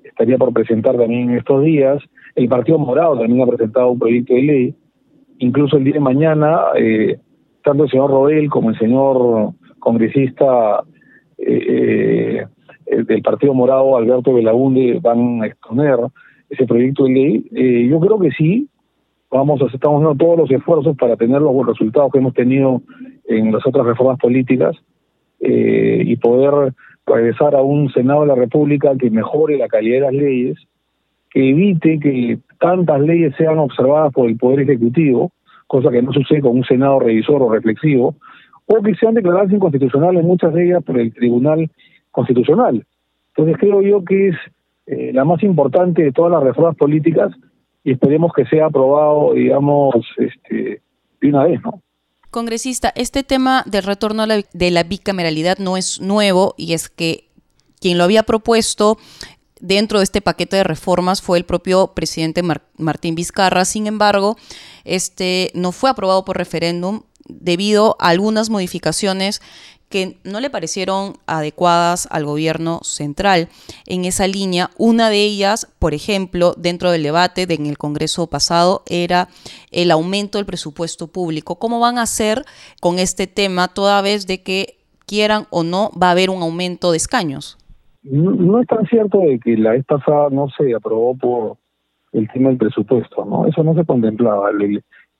estaría 0.04 0.36
por 0.36 0.52
presentar 0.52 0.96
también 0.96 1.30
en 1.30 1.36
estos 1.38 1.62
días, 1.62 2.02
el 2.34 2.48
Partido 2.48 2.78
Morado 2.78 3.18
también 3.18 3.42
ha 3.42 3.46
presentado 3.46 3.90
un 3.92 3.98
proyecto 3.98 4.34
de 4.34 4.42
ley, 4.42 4.74
incluso 5.38 5.76
el 5.76 5.84
día 5.84 5.94
de 5.94 6.00
mañana, 6.00 6.60
eh, 6.76 7.18
tanto 7.62 7.84
el 7.84 7.90
señor 7.90 8.10
Rodel 8.10 8.48
como 8.50 8.70
el 8.70 8.78
señor 8.78 9.52
congresista 9.78 10.82
eh, 11.38 12.44
eh, 12.86 13.02
del 13.04 13.22
Partido 13.22 13.54
Morado, 13.54 13.96
Alberto 13.96 14.34
Belaunde, 14.34 14.98
van 15.00 15.42
a 15.42 15.46
exponer 15.46 15.98
ese 16.50 16.66
proyecto 16.66 17.04
de 17.04 17.10
ley. 17.10 17.48
Eh, 17.54 17.88
yo 17.88 18.00
creo 18.00 18.18
que 18.18 18.30
sí, 18.32 18.68
vamos 19.30 19.60
estamos 19.72 20.02
haciendo 20.02 20.14
todos 20.14 20.38
los 20.38 20.50
esfuerzos 20.50 20.96
para 20.96 21.16
tener 21.16 21.40
los 21.40 21.66
resultados 21.66 22.10
que 22.12 22.18
hemos 22.18 22.34
tenido 22.34 22.82
en 23.26 23.52
las 23.52 23.66
otras 23.66 23.84
reformas 23.86 24.18
políticas 24.18 24.76
eh, 25.40 26.02
y 26.04 26.16
poder 26.16 26.72
regresar 27.06 27.54
a 27.54 27.62
un 27.62 27.90
Senado 27.90 28.22
de 28.22 28.28
la 28.28 28.34
República 28.34 28.96
que 28.98 29.10
mejore 29.10 29.58
la 29.58 29.68
calidad 29.68 29.96
de 29.96 30.00
las 30.00 30.14
leyes, 30.14 30.58
que 31.30 31.50
evite 31.50 31.98
que 32.00 32.38
tantas 32.58 33.00
leyes 33.00 33.34
sean 33.36 33.58
observadas 33.58 34.12
por 34.12 34.28
el 34.28 34.36
Poder 34.36 34.60
Ejecutivo, 34.60 35.32
cosa 35.66 35.90
que 35.90 36.02
no 36.02 36.12
sucede 36.12 36.40
con 36.40 36.56
un 36.56 36.64
Senado 36.64 36.98
revisor 37.00 37.42
o 37.42 37.52
reflexivo, 37.52 38.16
o 38.66 38.82
que 38.82 38.94
sean 38.94 39.14
declaradas 39.14 39.52
inconstitucionales 39.52 40.24
muchas 40.24 40.52
de 40.54 40.66
ellas 40.66 40.82
por 40.84 40.98
el 40.98 41.12
Tribunal 41.12 41.70
Constitucional. 42.10 42.84
Entonces 43.28 43.56
creo 43.58 43.82
yo 43.82 44.04
que 44.04 44.28
es 44.28 44.36
eh, 44.86 45.12
la 45.12 45.24
más 45.24 45.42
importante 45.42 46.02
de 46.02 46.12
todas 46.12 46.32
las 46.32 46.42
reformas 46.42 46.76
políticas 46.76 47.32
y 47.84 47.92
esperemos 47.92 48.32
que 48.34 48.44
sea 48.46 48.66
aprobado, 48.66 49.32
digamos, 49.32 49.94
este, 50.16 50.82
de 51.20 51.28
una 51.28 51.44
vez, 51.44 51.60
¿no? 51.62 51.82
Congresista, 52.30 52.92
este 52.94 53.22
tema 53.22 53.62
del 53.66 53.84
retorno 53.84 54.26
de 54.26 54.70
la 54.70 54.82
bicameralidad 54.82 55.58
no 55.58 55.78
es 55.78 56.00
nuevo 56.00 56.54
y 56.58 56.74
es 56.74 56.90
que 56.90 57.28
quien 57.80 57.96
lo 57.96 58.04
había 58.04 58.22
propuesto 58.22 58.98
dentro 59.60 59.98
de 59.98 60.04
este 60.04 60.20
paquete 60.20 60.56
de 60.56 60.64
reformas 60.64 61.22
fue 61.22 61.38
el 61.38 61.44
propio 61.44 61.94
presidente 61.94 62.42
Martín 62.76 63.14
Vizcarra. 63.14 63.64
Sin 63.64 63.86
embargo, 63.86 64.36
este 64.84 65.50
no 65.54 65.72
fue 65.72 65.88
aprobado 65.88 66.24
por 66.24 66.36
referéndum 66.36 67.02
debido 67.28 67.96
a 67.98 68.08
algunas 68.08 68.50
modificaciones 68.50 69.40
que 69.88 70.18
no 70.24 70.40
le 70.40 70.50
parecieron 70.50 71.14
adecuadas 71.26 72.08
al 72.10 72.24
gobierno 72.24 72.80
central. 72.82 73.48
En 73.86 74.04
esa 74.04 74.26
línea, 74.26 74.70
una 74.76 75.08
de 75.08 75.24
ellas, 75.24 75.74
por 75.78 75.94
ejemplo, 75.94 76.54
dentro 76.56 76.90
del 76.90 77.02
debate 77.02 77.46
en 77.48 77.66
el 77.66 77.78
Congreso 77.78 78.26
pasado, 78.26 78.82
era 78.86 79.28
el 79.70 79.90
aumento 79.90 80.38
del 80.38 80.46
presupuesto 80.46 81.06
público. 81.06 81.58
¿Cómo 81.58 81.80
van 81.80 81.98
a 81.98 82.02
hacer 82.02 82.44
con 82.80 82.98
este 82.98 83.26
tema 83.26 83.68
toda 83.68 84.02
vez 84.02 84.26
de 84.26 84.42
que 84.42 84.78
quieran 85.06 85.46
o 85.50 85.64
no 85.64 85.90
va 86.00 86.08
a 86.08 86.12
haber 86.12 86.28
un 86.30 86.42
aumento 86.42 86.90
de 86.90 86.98
escaños? 86.98 87.56
No, 88.02 88.60
es 88.60 88.66
tan 88.66 88.86
cierto 88.86 89.18
de 89.18 89.40
que 89.40 89.56
la 89.56 89.72
vez 89.72 89.84
pasada 89.84 90.28
no 90.30 90.48
se 90.56 90.74
aprobó 90.74 91.16
por 91.16 91.56
el 92.12 92.28
tema 92.30 92.50
del 92.50 92.58
presupuesto, 92.58 93.24
¿no? 93.24 93.46
Eso 93.46 93.62
no 93.62 93.74
se 93.74 93.84
contemplaba. 93.84 94.50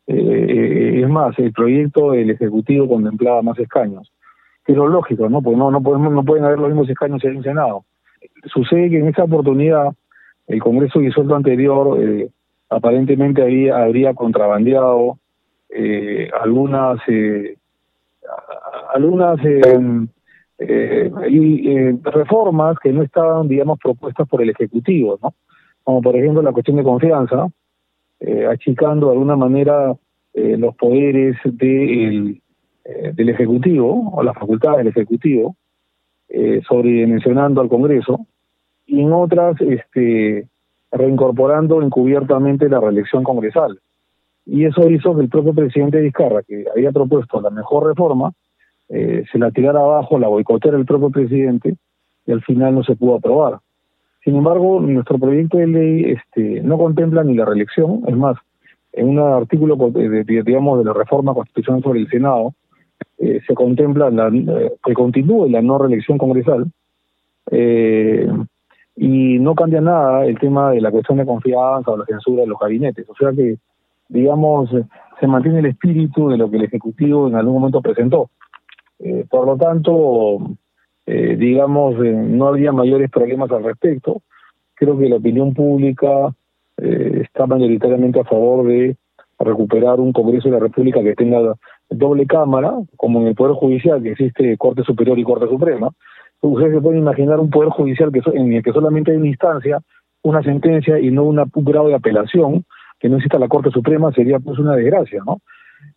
Eh, 0.09 1.03
es 1.03 1.09
más, 1.09 1.39
el 1.39 1.53
proyecto 1.53 2.13
del 2.13 2.31
Ejecutivo 2.31 2.89
contemplaba 2.89 3.43
más 3.43 3.59
escaños 3.59 4.11
es 4.69 4.77
lo 4.77 4.87
lógico, 4.87 5.29
¿no? 5.29 5.43
Porque 5.43 5.57
no, 5.57 5.71
no, 5.71 5.83
podemos, 5.83 6.13
no 6.13 6.23
pueden 6.23 6.45
haber 6.45 6.59
los 6.59 6.69
mismos 6.69 6.91
escaños 6.91 7.25
en 7.25 7.39
el 7.39 7.43
Senado. 7.43 7.85
Sucede 8.45 8.91
que 8.91 8.99
en 8.99 9.09
esa 9.09 9.25
oportunidad 9.25 9.95
el 10.47 10.61
Congreso 10.61 10.99
disuelto 10.99 11.35
anterior 11.35 11.99
eh, 12.01 12.31
aparentemente 12.69 13.43
había, 13.43 13.83
habría 13.83 14.13
contrabandeado 14.13 15.19
eh, 15.71 16.31
algunas 16.39 17.01
eh, 17.09 17.57
algunas 18.95 19.39
eh, 19.45 19.99
reformas 22.03 22.79
que 22.79 22.93
no 22.93 23.03
estaban, 23.03 23.49
digamos, 23.49 23.79
propuestas 23.83 24.29
por 24.29 24.43
el 24.43 24.51
Ejecutivo, 24.51 25.19
¿no? 25.23 25.33
Como 25.83 26.03
por 26.03 26.15
ejemplo 26.15 26.43
la 26.43 26.53
cuestión 26.53 26.77
de 26.77 26.83
confianza, 26.83 27.49
achicando 28.51 29.07
de 29.07 29.13
alguna 29.13 29.37
manera 29.37 29.95
los 30.35 30.75
poderes 30.77 31.37
del 31.45 32.41
eh, 32.91 33.13
del 33.13 33.29
Ejecutivo, 33.29 34.13
o 34.15 34.23
la 34.23 34.33
facultad 34.33 34.79
del 34.79 34.87
Ejecutivo, 34.87 35.57
eh, 36.31 36.63
sobredimensionando 36.67 37.61
al 37.61 37.69
Congreso, 37.69 38.27
y 38.87 39.03
en 39.03 39.13
otras 39.13 39.61
este, 39.61 40.49
reincorporando 40.91 41.83
encubiertamente 41.83 42.67
la 42.67 42.81
reelección 42.81 43.25
congresal. 43.25 43.79
Y 44.47 44.65
eso 44.65 44.89
hizo 44.89 45.15
que 45.15 45.21
el 45.21 45.29
propio 45.29 45.53
presidente 45.53 46.01
Vizcarra, 46.01 46.43
que 46.43 46.65
había 46.75 46.91
propuesto 46.91 47.43
la 47.43 47.51
mejor 47.51 47.89
reforma, 47.89 48.33
eh, 48.89 49.25
se 49.31 49.39
la 49.39 49.51
tirara 49.51 49.81
abajo, 49.81 50.19
la 50.19 50.29
boicoteara 50.29 50.79
el 50.79 50.87
propio 50.87 51.11
presidente, 51.11 51.77
y 52.25 52.33
al 52.33 52.41
final 52.41 52.75
no 52.75 52.85
se 52.85 52.97
pudo 52.97 53.17
aprobar. 53.17 53.59
Sin 54.25 54.37
embargo, 54.37 54.81
nuestro 54.81 55.19
proyecto 55.19 55.59
de 55.59 55.67
ley 55.67 56.05
este, 56.13 56.61
no 56.63 56.77
contempla 56.77 57.23
ni 57.25 57.35
la 57.35 57.45
reelección, 57.45 58.03
es 58.07 58.17
más, 58.17 58.37
en 58.93 59.09
un 59.09 59.19
artículo 59.19 59.77
de, 59.77 60.25
digamos 60.25 60.79
de 60.79 60.85
la 60.85 60.93
reforma 60.93 61.35
constitucional 61.35 61.83
sobre 61.83 62.01
el 62.01 62.09
Senado, 62.09 62.55
eh, 63.19 63.41
se 63.47 63.55
contempla 63.55 64.11
la, 64.11 64.29
eh, 64.29 64.73
que 64.85 64.95
continúe 64.95 65.49
la 65.49 65.63
no 65.63 65.79
reelección 65.79 66.19
congresal 66.19 66.67
eh, 67.51 68.29
y 68.97 69.39
no 69.39 69.55
cambia 69.55 69.81
nada 69.81 70.25
el 70.25 70.39
tema 70.39 70.71
de 70.71 70.81
la 70.81 70.91
cuestión 70.91 71.19
de 71.19 71.27
confianza 71.27 71.91
o 71.91 71.97
la 71.97 72.07
censura 72.07 72.43
de 72.43 72.49
los 72.49 72.59
gabinetes. 72.59 73.09
O 73.09 73.15
sea 73.15 73.33
que, 73.33 73.59
digamos, 74.09 74.71
se 75.21 75.27
mantiene 75.27 75.61
el 75.61 75.67
espíritu 75.67 76.29
de 76.29 76.37
lo 76.37 76.51
que 76.51 76.57
el 76.57 76.65
Ejecutivo 76.65 77.29
en 77.29 77.37
algún 77.37 77.55
momento 77.55 77.81
presentó. 77.81 78.31
por 79.31 79.47
lo 79.47 79.57
tanto, 79.57 80.39
digamos, 81.09 81.97
no 81.99 82.49
habría 82.49 82.73
mayores 82.73 83.11
problemas 83.11 83.51
al 83.51 83.65
respecto. 83.65 84.23
Creo 84.75 84.99
que 84.99 85.09
la 85.09 85.17
opinión 85.17 85.55
pública 85.55 86.35
está 86.77 87.47
mayoritariamente 87.47 88.21
a 88.21 88.25
favor 88.25 88.67
de 88.67 88.97
recuperar 89.39 90.01
un 90.01 90.13
Congreso 90.13 90.49
de 90.49 90.55
la 90.55 90.61
República 90.61 91.03
que 91.03 91.15
tenga 91.15 91.55
doble 91.91 92.27
cámara, 92.27 92.75
como 92.97 93.21
en 93.21 93.29
el 93.29 93.35
Poder 93.35 93.55
Judicial, 93.55 94.03
que 94.03 94.13
existe 94.13 94.57
Corte 94.57 94.83
Superior 94.83 95.19
y 95.19 95.25
Corte 95.25 95.47
Suprema. 95.49 95.91
Ustedes 96.41 96.75
se 96.75 96.81
pueden 96.81 97.01
imaginar 97.01 97.41
un 97.41 97.51
Poder 97.51 97.71
Judicial 97.71 98.13
que 98.13 98.21
en 98.35 98.53
el 98.53 98.63
que 98.63 98.73
solamente 98.73 99.11
hay 99.11 99.17
una 99.17 99.29
instancia, 99.29 99.81
una 100.23 100.43
sentencia 100.43 100.99
y 100.99 101.11
no 101.11 101.25
una, 101.25 101.45
un 101.53 101.65
grado 101.65 101.89
de 101.89 101.95
apelación, 101.95 102.65
que 103.01 103.09
no 103.09 103.17
exista 103.17 103.39
la 103.39 103.49
Corte 103.49 103.71
Suprema, 103.71 104.13
sería 104.13 104.39
pues 104.39 104.59
una 104.59 104.75
desgracia, 104.75 105.23
¿no? 105.25 105.39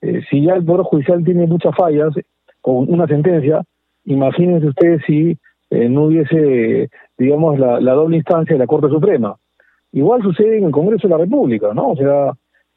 Eh, 0.01 0.21
si 0.29 0.43
ya 0.43 0.53
el 0.53 0.63
Poder 0.63 0.83
Judicial 0.83 1.23
tiene 1.23 1.47
muchas 1.47 1.75
fallas 1.75 2.13
con 2.61 2.91
una 2.93 3.07
sentencia, 3.07 3.63
imagínense 4.05 4.67
ustedes 4.67 5.01
si 5.05 5.37
eh, 5.69 5.89
no 5.89 6.05
hubiese, 6.05 6.89
digamos, 7.17 7.59
la, 7.59 7.79
la 7.79 7.93
doble 7.93 8.17
instancia 8.17 8.55
de 8.55 8.59
la 8.59 8.67
Corte 8.67 8.89
Suprema. 8.89 9.35
Igual 9.93 10.21
sucede 10.21 10.57
en 10.57 10.65
el 10.65 10.71
Congreso 10.71 11.07
de 11.07 11.13
la 11.13 11.19
República, 11.19 11.73
¿no? 11.73 11.91
O 11.91 11.95
sea, 11.95 12.33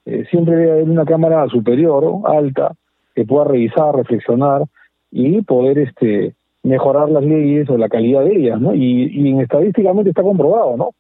eh, 0.07 0.25
siempre 0.31 0.57
debe 0.57 0.73
haber 0.73 0.85
una 0.85 1.05
Cámara 1.05 1.47
superior, 1.49 2.05
alta, 2.25 2.73
que 3.15 3.25
pueda 3.25 3.45
revisar, 3.45 3.95
reflexionar 3.95 4.63
y 5.11 5.43
poder 5.43 5.79
este 5.79 6.35
mejorar 6.65 7.11
las 7.11 7.23
leyes 7.23 7.69
o 7.69 7.77
la 7.77 7.91
calidad 7.91 8.25
de 8.25 8.37
ellas, 8.37 8.61
¿no? 8.61 8.75
Y, 8.75 9.11
y 9.13 9.39
estadísticamente 9.39 10.11
está 10.11 10.23
comprobado, 10.23 10.77
¿no? 10.77 10.91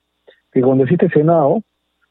Que 0.52 0.60
cuando 0.60 0.84
existe 0.84 1.08
Senado, 1.08 1.62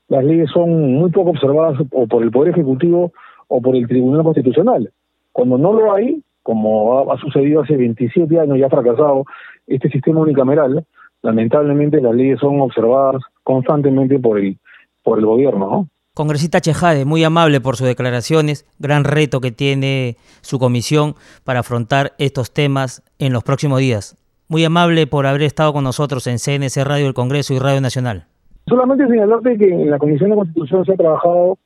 las 0.09 0.23
leyes 0.23 0.49
son 0.49 0.95
muy 0.95 1.11
poco 1.11 1.29
observadas 1.29 1.79
o 1.91 2.07
por 2.07 2.23
el 2.23 2.31
Poder 2.31 2.51
Ejecutivo 2.53 3.13
o 3.47 3.61
por 3.61 3.75
el 3.75 3.87
Tribunal 3.87 4.23
Constitucional. 4.23 4.91
Cuando 5.31 5.57
no 5.57 5.71
lo 5.71 5.93
hay, 5.93 6.21
como 6.43 7.11
ha, 7.11 7.17
sucedido 7.17 7.61
hace 7.61 7.75
27 7.75 8.39
años 8.39 8.57
y 8.57 8.63
ha 8.63 8.69
fracasado 8.69 9.23
este 9.65 9.89
sistema 9.89 10.19
unicameral, 10.19 10.85
lamentablemente 11.21 12.01
las 12.01 12.13
leyes 12.13 12.39
son 12.39 12.61
observadas 12.61 13.21
constantemente 13.43 14.19
por 14.19 14.39
el 14.39 14.57
por 15.03 15.19
el 15.19 15.25
gobierno, 15.25 15.69
¿no? 15.69 15.87
Congresista 16.15 16.61
Chejade, 16.61 17.05
muy 17.05 17.23
amable 17.23 17.59
por 17.59 17.75
sus 17.75 17.87
declaraciones, 17.87 18.65
gran 18.77 19.03
reto 19.03 19.41
que 19.41 19.51
tiene 19.51 20.15
su 20.41 20.59
comisión 20.59 21.15
para 21.43 21.61
afrontar 21.61 22.13
estos 22.19 22.53
temas 22.53 23.03
en 23.17 23.33
los 23.33 23.43
próximos 23.43 23.79
días. 23.79 24.15
Muy 24.47 24.63
amable 24.63 25.07
por 25.07 25.25
haber 25.25 25.41
estado 25.41 25.73
con 25.73 25.83
nosotros 25.83 26.27
en 26.27 26.37
CNC 26.37 26.83
Radio 26.83 27.05
del 27.05 27.15
Congreso 27.15 27.53
y 27.55 27.59
Radio 27.59 27.81
Nacional. 27.81 28.27
Solamente 28.67 29.07
señalarte 29.07 29.57
que 29.57 29.67
en 29.67 29.89
la 29.89 29.97
Comisión 29.97 30.29
de 30.29 30.35
Constitución 30.35 30.85
se 30.85 30.93
ha 30.93 30.97
trabajado 30.97 31.57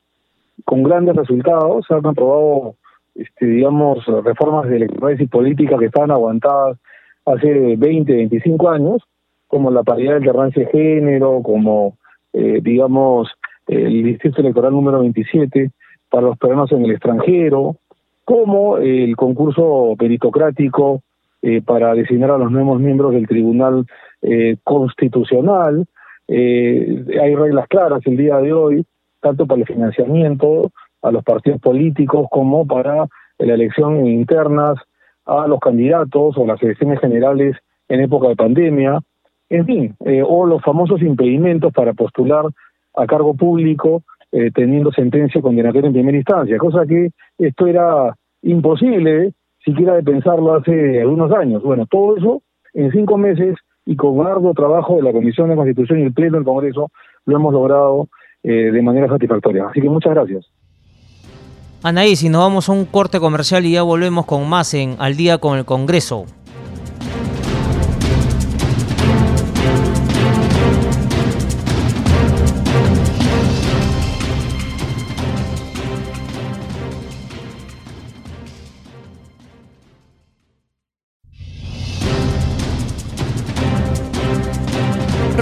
con 0.63 0.81
grandes 0.81 1.15
resultados, 1.15 1.85
se 1.85 1.93
han 1.93 2.07
aprobado 2.07 2.75
este, 3.17 3.45
digamos, 3.45 4.05
reformas 4.23 4.67
electorales 4.67 5.19
y 5.21 5.27
políticas 5.27 5.79
que 5.79 5.87
estaban 5.87 6.11
aguantadas 6.11 6.77
hace 7.25 7.75
20, 7.75 8.13
25 8.13 8.69
años, 8.69 9.03
como 9.47 9.71
la 9.71 9.83
paridad 9.83 10.11
de 10.11 10.17
alternancia 10.17 10.63
de 10.63 10.71
género, 10.71 11.41
como, 11.43 11.97
eh, 12.33 12.59
digamos, 12.61 13.29
el 13.67 14.03
distrito 14.03 14.41
electoral 14.41 14.71
número 14.71 14.99
27 15.01 15.71
para 16.09 16.27
los 16.27 16.37
peruanos 16.37 16.71
en 16.71 16.85
el 16.85 16.91
extranjero, 16.91 17.75
como 18.23 18.77
el 18.77 19.15
concurso 19.15 19.95
meritocrático 19.99 21.01
eh, 21.41 21.61
para 21.61 21.93
designar 21.93 22.31
a 22.31 22.37
los 22.37 22.51
nuevos 22.51 22.79
miembros 22.79 23.13
del 23.13 23.27
Tribunal 23.27 23.85
eh, 24.21 24.57
Constitucional. 24.63 25.85
Eh, 26.27 27.05
hay 27.21 27.35
reglas 27.35 27.67
claras 27.67 28.01
el 28.05 28.17
día 28.17 28.37
de 28.37 28.53
hoy, 28.53 28.85
tanto 29.21 29.45
para 29.45 29.61
el 29.61 29.67
financiamiento 29.67 30.71
a 31.01 31.11
los 31.11 31.23
partidos 31.23 31.61
políticos 31.61 32.27
como 32.29 32.65
para 32.65 33.07
la 33.37 33.53
elección 33.53 34.05
internas 34.07 34.77
a 35.25 35.47
los 35.47 35.59
candidatos 35.59 36.37
o 36.37 36.45
las 36.45 36.61
elecciones 36.63 36.99
generales 36.99 37.55
en 37.89 38.01
época 38.01 38.29
de 38.29 38.35
pandemia, 38.35 38.99
en 39.49 39.65
fin, 39.65 39.95
eh, 40.05 40.23
o 40.25 40.45
los 40.45 40.61
famosos 40.61 41.01
impedimentos 41.01 41.71
para 41.73 41.93
postular 41.93 42.45
a 42.95 43.05
cargo 43.05 43.33
público 43.33 44.03
eh, 44.31 44.51
teniendo 44.53 44.91
sentencia 44.91 45.41
condenatoria 45.41 45.87
en 45.87 45.93
primera 45.93 46.17
instancia, 46.17 46.57
cosa 46.57 46.85
que 46.85 47.11
esto 47.37 47.67
era 47.67 48.15
imposible 48.41 49.33
siquiera 49.63 49.95
de 49.95 50.03
pensarlo 50.03 50.55
hace 50.55 51.01
algunos 51.01 51.31
años. 51.31 51.63
Bueno, 51.63 51.85
todo 51.89 52.17
eso 52.17 52.41
en 52.73 52.91
cinco 52.91 53.17
meses 53.17 53.55
y 53.85 53.95
con 53.95 54.25
arduo 54.25 54.53
trabajo 54.53 54.97
de 54.97 55.03
la 55.03 55.13
Comisión 55.13 55.49
de 55.49 55.55
Constitución 55.55 55.99
y 55.99 56.03
el 56.03 56.13
Pleno 56.13 56.37
del 56.37 56.45
Congreso 56.45 56.89
lo 57.25 57.35
hemos 57.35 57.53
logrado 57.53 58.07
eh, 58.43 58.71
de 58.71 58.81
manera 58.81 59.07
satisfactoria. 59.07 59.67
Así 59.67 59.81
que 59.81 59.89
muchas 59.89 60.13
gracias. 60.13 60.45
Anaí, 61.83 62.15
si 62.15 62.27
nos 62.27 62.41
vamos 62.41 62.69
a 62.69 62.71
un 62.71 62.85
corte 62.85 63.19
comercial 63.19 63.65
y 63.65 63.73
ya 63.73 63.83
volvemos 63.83 64.25
con 64.25 64.49
más 64.49 64.73
en 64.73 64.95
Al 64.97 65.15
día 65.15 65.37
con 65.37 65.59
el 65.59 65.65
Congreso. 65.65 66.25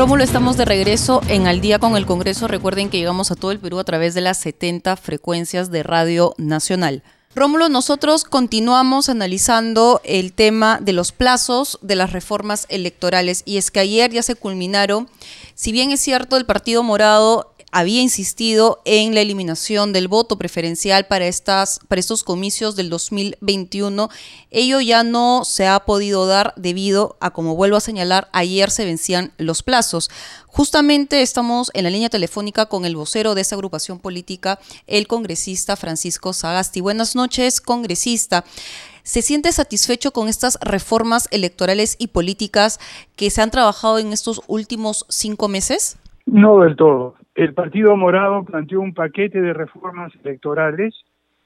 Rómulo, 0.05 0.23
estamos 0.23 0.55
de 0.55 0.65
regreso 0.65 1.19
en 1.29 1.47
Al 1.47 1.61
día 1.61 1.79
con 1.79 1.97
el 1.97 2.05
Congreso. 2.05 2.47
Recuerden 2.47 2.91
que 2.91 2.99
llegamos 2.99 3.31
a 3.31 3.35
todo 3.35 3.49
el 3.49 3.59
Perú 3.59 3.79
a 3.79 3.83
través 3.83 4.13
de 4.13 4.21
las 4.21 4.37
70 4.37 4.97
frecuencias 4.97 5.71
de 5.71 5.81
Radio 5.81 6.35
Nacional. 6.37 7.01
Rómulo, 7.33 7.69
nosotros 7.69 8.23
continuamos 8.23 9.09
analizando 9.09 10.01
el 10.03 10.31
tema 10.31 10.77
de 10.79 10.93
los 10.93 11.11
plazos 11.11 11.79
de 11.81 11.95
las 11.95 12.13
reformas 12.13 12.67
electorales 12.69 13.41
y 13.45 13.57
es 13.57 13.71
que 13.71 13.79
ayer 13.79 14.11
ya 14.11 14.21
se 14.21 14.35
culminaron, 14.35 15.09
si 15.55 15.71
bien 15.71 15.89
es 15.89 16.01
cierto, 16.01 16.37
el 16.37 16.45
Partido 16.45 16.83
Morado 16.83 17.54
había 17.75 18.01
insistido 18.01 18.81
en 18.85 19.13
la 19.13 19.19
eliminación 19.19 19.91
del 19.91 20.07
voto 20.07 20.37
preferencial 20.37 21.07
para, 21.07 21.27
estas, 21.27 21.81
para 21.89 21.99
estos 21.99 22.23
comicios 22.23 22.77
del 22.77 22.89
2021. 22.89 24.09
Ello 24.49 24.79
ya 24.79 25.03
no 25.03 25.43
se 25.43 25.67
ha 25.67 25.81
podido 25.81 26.25
dar 26.25 26.53
debido 26.55 27.17
a, 27.19 27.31
como 27.31 27.57
vuelvo 27.57 27.75
a 27.75 27.81
señalar, 27.81 28.29
ayer 28.31 28.71
se 28.71 28.85
vencían 28.85 29.33
los 29.37 29.61
plazos. 29.61 30.09
Justamente 30.47 31.21
estamos 31.21 31.69
en 31.73 31.83
la 31.83 31.89
línea 31.89 32.07
telefónica 32.07 32.67
con 32.67 32.85
el 32.85 32.95
vocero 32.95 33.35
de 33.35 33.41
esta 33.41 33.55
agrupación 33.55 33.99
política, 33.99 34.57
el 34.87 35.05
congresista 35.05 35.75
Francisco 35.75 36.31
Sagasti. 36.31 36.79
Buenas 36.79 37.13
noches, 37.13 37.59
congresista. 37.59 38.45
¿Se 39.03 39.21
siente 39.21 39.51
satisfecho 39.51 40.13
con 40.13 40.29
estas 40.29 40.57
reformas 40.61 41.27
electorales 41.29 41.97
y 41.99 42.07
políticas 42.07 42.79
que 43.17 43.29
se 43.29 43.41
han 43.41 43.51
trabajado 43.51 43.99
en 43.99 44.13
estos 44.13 44.39
últimos 44.47 45.05
cinco 45.09 45.49
meses? 45.49 45.97
No 46.25 46.59
del 46.59 46.75
todo 46.75 47.15
el 47.35 47.53
Partido 47.53 47.95
Morado 47.97 48.43
planteó 48.45 48.79
un 48.79 48.93
paquete 48.93 49.41
de 49.41 49.53
reformas 49.53 50.13
electorales, 50.23 50.95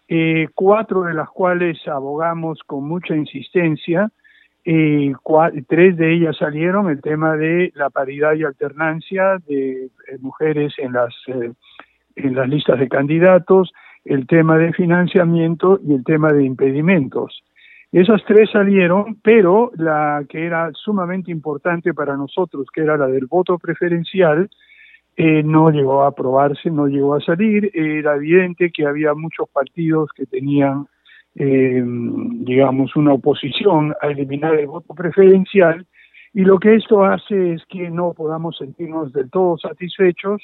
eh, 0.07 0.47
cuatro 0.53 1.01
de 1.03 1.15
las 1.15 1.29
cuales 1.29 1.79
abogamos 1.87 2.59
con 2.65 2.87
mucha 2.87 3.15
insistencia, 3.15 4.09
eh, 4.65 5.13
tres 5.67 5.97
de 5.97 6.13
ellas 6.13 6.37
salieron, 6.37 6.89
el 6.89 7.01
tema 7.01 7.35
de 7.35 7.71
la 7.75 7.89
paridad 7.89 8.33
y 8.33 8.43
alternancia 8.43 9.39
de 9.47 9.85
eh, 9.85 9.89
mujeres 10.19 10.73
en 10.77 10.93
las, 10.93 11.15
en 12.15 12.35
las 12.35 12.47
listas 12.47 12.79
de 12.79 12.87
candidatos, 12.87 13.71
el 14.05 14.27
tema 14.27 14.57
de 14.57 14.71
financiamiento 14.73 15.79
y 15.83 15.93
el 15.93 16.03
tema 16.03 16.31
de 16.33 16.43
impedimentos. 16.43 17.43
Esas 17.91 18.23
tres 18.25 18.51
salieron, 18.51 19.17
pero 19.23 19.71
la 19.75 20.23
que 20.29 20.45
era 20.45 20.69
sumamente 20.73 21.31
importante 21.31 21.95
para 21.95 22.15
nosotros, 22.15 22.67
que 22.71 22.81
era 22.81 22.97
la 22.97 23.07
del 23.07 23.25
voto 23.25 23.57
preferencial, 23.57 24.49
eh, 25.21 25.43
no 25.43 25.69
llegó 25.69 26.03
a 26.03 26.07
aprobarse, 26.07 26.71
no 26.71 26.87
llegó 26.87 27.13
a 27.13 27.19
salir. 27.19 27.69
Era 27.73 28.15
evidente 28.15 28.71
que 28.71 28.85
había 28.85 29.13
muchos 29.13 29.49
partidos 29.49 30.09
que 30.15 30.25
tenían, 30.25 30.87
eh, 31.35 31.83
digamos, 31.83 32.95
una 32.95 33.11
oposición 33.11 33.93
a 34.01 34.07
eliminar 34.07 34.55
el 34.55 34.67
voto 34.67 34.93
preferencial 34.93 35.85
y 36.33 36.45
lo 36.45 36.57
que 36.57 36.75
esto 36.75 37.03
hace 37.03 37.51
es 37.51 37.65
que 37.65 37.89
no 37.89 38.13
podamos 38.13 38.59
sentirnos 38.59 39.11
del 39.11 39.29
todo 39.29 39.57
satisfechos 39.57 40.41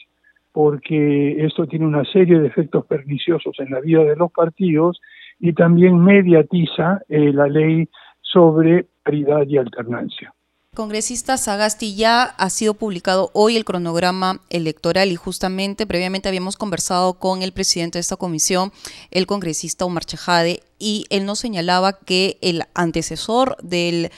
porque 0.52 1.46
esto 1.46 1.66
tiene 1.68 1.86
una 1.86 2.04
serie 2.04 2.38
de 2.38 2.48
efectos 2.48 2.86
perniciosos 2.86 3.56
en 3.60 3.72
la 3.72 3.80
vida 3.80 4.04
de 4.04 4.18
los 4.18 4.30
partidos 4.34 5.00
y 5.40 5.54
también 5.54 6.04
mediatiza 6.04 7.00
eh, 7.08 7.32
la 7.32 7.48
ley 7.48 7.88
sobre 8.20 8.88
paridad 9.06 9.48
y 9.48 9.58
alternancia. 9.58 10.35
Congresista 10.76 11.38
Sagasti, 11.38 11.96
ya 11.96 12.24
ha 12.24 12.50
sido 12.50 12.76
publicado 12.76 13.32
hoy 13.34 13.56
el 13.56 13.66
cronograma 13.66 14.42
electoral 14.50 15.12
y 15.12 15.16
justamente 15.16 15.88
previamente 15.88 16.28
habíamos 16.28 16.58
conversado 16.58 17.16
con 17.16 17.42
el 17.42 17.54
presidente 17.54 17.98
de 17.98 18.02
esta 18.02 18.18
comisión, 18.18 18.72
el 19.10 19.26
congresista 19.26 19.86
Omar 19.86 20.06
Chejade, 20.06 20.62
y 20.78 21.06
él 21.10 21.26
nos 21.26 21.40
señalaba 21.40 21.94
que 21.94 22.38
el 22.42 22.64
antecesor 22.76 23.58
del 23.64 24.12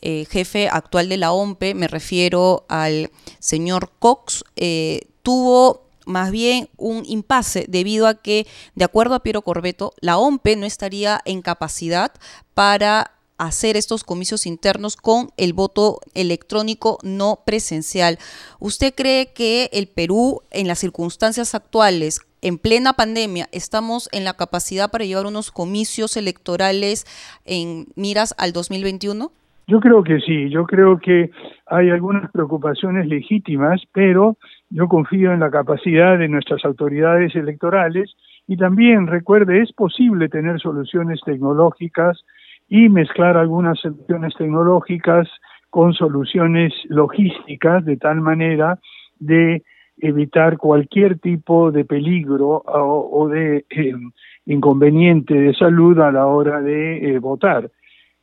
eh, 0.00 0.26
jefe 0.30 0.68
actual 0.68 1.08
de 1.08 1.16
la 1.16 1.32
OMPE, 1.32 1.74
me 1.74 1.88
refiero 1.88 2.64
al 2.68 3.10
señor 3.40 3.90
Cox, 3.98 4.44
eh, 4.54 5.08
tuvo 5.22 5.86
más 6.06 6.30
bien 6.30 6.68
un 6.76 7.02
impasse 7.04 7.66
debido 7.68 8.06
a 8.06 8.14
que, 8.14 8.46
de 8.76 8.84
acuerdo 8.84 9.16
a 9.16 9.20
Piero 9.20 9.42
Corbeto, 9.42 9.92
la 10.00 10.18
OMPE 10.18 10.54
no 10.54 10.64
estaría 10.64 11.20
en 11.24 11.42
capacidad 11.42 12.12
para 12.54 13.15
hacer 13.38 13.76
estos 13.76 14.04
comicios 14.04 14.46
internos 14.46 14.96
con 14.96 15.28
el 15.36 15.52
voto 15.52 16.00
electrónico 16.14 16.98
no 17.02 17.40
presencial. 17.44 18.18
¿Usted 18.58 18.94
cree 18.94 19.32
que 19.34 19.70
el 19.72 19.88
Perú, 19.88 20.40
en 20.50 20.68
las 20.68 20.78
circunstancias 20.78 21.54
actuales, 21.54 22.20
en 22.42 22.58
plena 22.58 22.92
pandemia, 22.92 23.46
estamos 23.52 24.08
en 24.12 24.24
la 24.24 24.34
capacidad 24.34 24.90
para 24.90 25.04
llevar 25.04 25.26
unos 25.26 25.50
comicios 25.50 26.16
electorales 26.16 27.04
en 27.44 27.86
miras 27.96 28.34
al 28.38 28.52
2021? 28.52 29.30
Yo 29.68 29.80
creo 29.80 30.04
que 30.04 30.20
sí, 30.20 30.48
yo 30.48 30.64
creo 30.64 30.98
que 30.98 31.30
hay 31.66 31.90
algunas 31.90 32.30
preocupaciones 32.30 33.08
legítimas, 33.08 33.82
pero 33.92 34.36
yo 34.70 34.86
confío 34.86 35.32
en 35.32 35.40
la 35.40 35.50
capacidad 35.50 36.16
de 36.16 36.28
nuestras 36.28 36.64
autoridades 36.64 37.34
electorales 37.34 38.14
y 38.46 38.56
también 38.56 39.08
recuerde, 39.08 39.62
es 39.62 39.72
posible 39.72 40.28
tener 40.28 40.60
soluciones 40.60 41.20
tecnológicas 41.24 42.24
y 42.68 42.88
mezclar 42.88 43.36
algunas 43.36 43.78
soluciones 43.80 44.34
tecnológicas 44.34 45.28
con 45.70 45.94
soluciones 45.94 46.72
logísticas 46.88 47.84
de 47.84 47.96
tal 47.96 48.20
manera 48.20 48.78
de 49.18 49.62
evitar 49.98 50.58
cualquier 50.58 51.18
tipo 51.18 51.70
de 51.70 51.84
peligro 51.84 52.62
o, 52.66 53.28
de 53.28 53.64
em, 53.70 54.10
inconveniente 54.44 55.34
de 55.34 55.54
salud 55.54 55.98
a 56.00 56.12
la 56.12 56.26
hora 56.26 56.60
de 56.60 57.14
eh, 57.14 57.18
votar. 57.18 57.70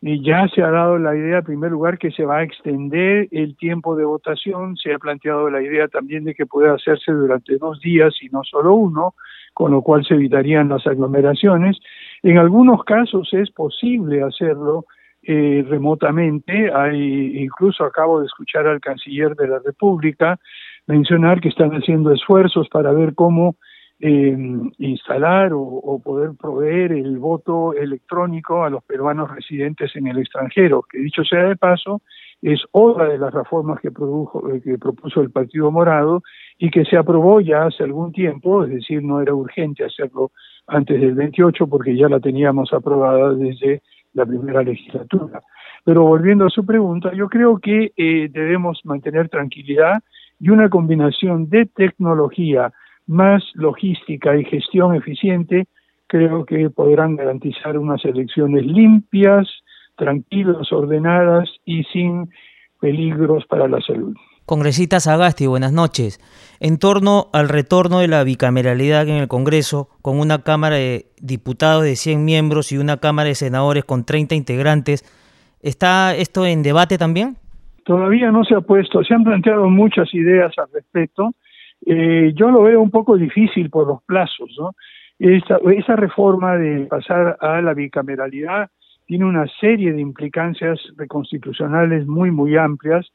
Y 0.06 0.21
ya 0.21 0.49
se 0.49 0.62
ha 0.62 0.69
dado 0.69 0.97
la 0.99 1.15
idea, 1.15 1.38
en 1.38 1.45
primer 1.45 1.71
lugar, 1.71 1.97
que 1.97 2.12
se 2.12 2.25
va 2.25 2.39
a 2.39 2.43
extender 2.43 3.29
el 3.32 3.56
tiempo 3.56 3.95
de 3.95 4.03
votación, 4.03 4.75
se 4.75 4.93
ha 4.93 4.99
planteado 4.99 5.49
la 5.49 5.62
idea 5.62 5.88
también 5.88 6.25
de 6.25 6.36
que 6.36 6.45
puede 6.45 6.69
hacerse 6.69 7.13
durante 7.13 7.58
dos 7.58 7.79
días 7.79 8.13
y 8.21 8.27
no 8.27 8.43
solo 8.43 8.73
uno, 8.75 9.15
con 9.53 9.71
lo 9.71 9.82
cual 9.82 10.03
se 10.03 10.15
evitarían 10.15 10.67
las 10.67 10.86
aglomeraciones. 10.88 11.77
En 12.23 12.38
algunos 12.38 12.83
casos 12.86 13.29
es 13.33 13.51
posible 13.51 14.23
hacerlo 14.23 14.86
eh, 15.21 15.63
remotamente. 15.67 16.71
Hay, 16.73 17.43
incluso 17.43 17.83
acabo 17.83 18.21
de 18.21 18.27
escuchar 18.27 18.65
al 18.65 18.79
canciller 18.79 19.36
de 19.36 19.47
la 19.49 19.59
República 19.59 20.39
mencionar 20.88 21.41
que 21.41 21.49
están 21.49 21.71
haciendo 21.71 22.12
esfuerzos 22.13 22.69
para 22.69 22.91
ver 22.93 23.13
cómo 23.13 23.57
eh, 23.99 24.38
instalar 24.79 25.53
o, 25.53 25.62
o, 25.62 26.01
poder 26.01 26.31
proveer 26.38 26.91
el 26.91 27.17
voto 27.19 27.73
electrónico 27.73 28.63
a 28.63 28.69
los 28.69 28.83
peruanos 28.83 29.31
residentes 29.33 29.95
en 29.95 30.07
el 30.07 30.17
extranjero, 30.17 30.83
que 30.89 30.97
dicho 30.97 31.23
sea 31.23 31.43
de 31.43 31.55
paso, 31.55 32.01
es 32.41 32.62
otra 32.71 33.07
de 33.07 33.17
las 33.17 33.33
reformas 33.33 33.79
que, 33.79 33.91
produjo, 33.91 34.49
eh, 34.49 34.62
que 34.62 34.77
propuso 34.77 35.21
el 35.21 35.31
Partido 35.31 35.71
Morado 35.71 36.21
y 36.57 36.69
que 36.69 36.83
se 36.83 36.97
aprobó 36.97 37.39
ya 37.39 37.63
hace 37.63 37.83
algún 37.83 38.12
tiempo, 38.12 38.65
es 38.65 38.71
decir, 38.71 39.01
no 39.01 39.21
era 39.21 39.33
urgente 39.33 39.86
hacerlo 39.86 40.31
antes 40.67 40.99
del 40.99 41.13
28 41.13 41.67
porque 41.67 41.95
ya 41.95 42.10
la 42.10 42.19
teníamos 42.19 42.73
aprobada 42.73 43.34
desde 43.34 43.82
la 44.13 44.26
primera 44.26 44.63
legislatura. 44.63 45.41
Pero 45.84 46.04
volviendo 46.04 46.45
a 46.45 46.49
su 46.49 46.65
pregunta, 46.65 47.13
yo 47.13 47.28
creo 47.28 47.58
que 47.58 47.91
eh, 47.97 48.30
debemos 48.32 48.80
mantener 48.86 49.30
tranquilidad 49.30 50.02
y 50.39 50.49
una 50.49 50.69
combinación 50.69 51.49
de 51.49 51.65
tecnología 51.65 52.71
más 53.08 53.43
logística 53.54 54.36
y 54.38 54.45
gestión 54.45 54.95
eficiente, 54.95 55.67
creo 56.08 56.45
que 56.45 56.69
podrán 56.69 57.15
garantizar 57.15 57.78
unas 57.78 58.04
elecciones 58.06 58.65
limpias, 58.65 59.47
tranquilas, 59.95 60.71
ordenadas 60.71 61.49
y 61.65 61.84
sin 61.86 62.30
peligros 62.80 63.45
para 63.45 63.67
la 63.67 63.82
salud. 63.82 64.15
Congresista 64.45 64.99
Sagasti, 64.99 65.47
buenas 65.47 65.71
noches. 65.71 66.19
En 66.60 66.77
torno 66.77 67.27
al 67.32 67.47
retorno 67.47 67.99
de 67.99 68.10
la 68.10 68.25
bicameralidad 68.25 69.08
en 69.08 69.15
el 69.15 69.29
Congreso, 69.29 69.88
con 70.01 70.19
una 70.19 70.43
Cámara 70.43 70.75
de 70.75 71.06
Diputados 71.21 71.84
de 71.84 71.95
100 71.95 72.25
miembros 72.25 72.73
y 72.73 72.77
una 72.77 72.97
Cámara 72.97 73.29
de 73.29 73.36
Senadores 73.36 73.86
con 73.86 74.06
30 74.06 74.36
integrantes, 74.36 75.03
¿está 75.62 76.13
esto 76.13 76.45
en 76.45 76.62
debate 76.62 76.97
también? 76.97 77.38
Todavía 77.86 78.32
no 78.32 78.43
se 78.43 78.56
ha 78.56 78.62
puesto, 78.62 79.01
se 79.03 79.13
han 79.13 79.23
planteado 79.23 79.69
muchas 79.69 80.13
ideas 80.13 80.51
al 80.58 80.67
respecto. 80.73 81.32
Eh, 81.86 82.34
yo 82.36 82.51
lo 82.51 82.63
veo 82.63 82.82
un 82.82 82.91
poco 82.91 83.15
difícil 83.15 83.69
por 83.69 83.88
los 83.88 84.03
plazos, 84.03 84.49
¿no? 84.60 84.71
esa 85.19 85.95
reforma 85.95 86.58
de 86.58 86.86
pasar 86.88 87.38
a 87.39 87.62
la 87.62 87.73
bicameralidad 87.73 88.69
tiene 89.06 89.23
una 89.23 89.45
serie 89.62 89.93
de 89.93 90.01
implicancias 90.01 90.79
constitucionales 91.08 92.06
muy, 92.08 92.29
muy 92.29 92.58
amplias 92.58 93.10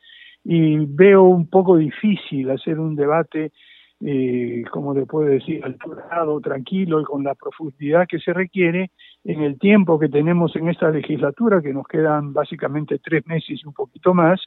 y 0.45 0.79
veo 0.87 1.25
un 1.25 1.49
poco 1.49 1.77
difícil 1.77 2.51
hacer 2.51 2.79
un 2.79 2.97
debate, 2.97 3.53
eh, 4.01 4.63
como 4.71 4.95
le 4.95 5.07
puedo 5.07 5.29
decir, 5.29 5.65
alturado, 5.65 6.41
tranquilo 6.41 7.01
y 7.01 7.05
con 7.05 7.25
la 7.25 7.35
profundidad 7.35 8.07
que 8.09 8.19
se 8.19 8.33
requiere 8.33 8.91
en 9.25 9.43
el 9.43 9.59
tiempo 9.59 9.99
que 9.99 10.09
tenemos 10.09 10.55
en 10.57 10.69
esta 10.69 10.91
legislatura, 10.91 11.61
que 11.61 11.73
nos 11.73 11.87
quedan 11.87 12.33
básicamente 12.33 12.99
tres 12.99 13.27
meses 13.27 13.61
y 13.63 13.67
un 13.67 13.75
poquito 13.75 14.15
más, 14.15 14.41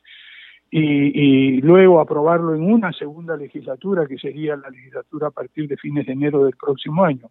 y, 0.73 0.79
y, 0.79 1.61
luego 1.61 1.99
aprobarlo 1.99 2.55
en 2.55 2.63
una 2.63 2.93
segunda 2.93 3.35
legislatura, 3.35 4.07
que 4.07 4.17
sería 4.17 4.55
la 4.55 4.69
legislatura 4.69 5.27
a 5.27 5.31
partir 5.31 5.67
de 5.67 5.75
fines 5.75 6.05
de 6.05 6.13
enero 6.13 6.45
del 6.45 6.55
próximo 6.55 7.03
año. 7.03 7.29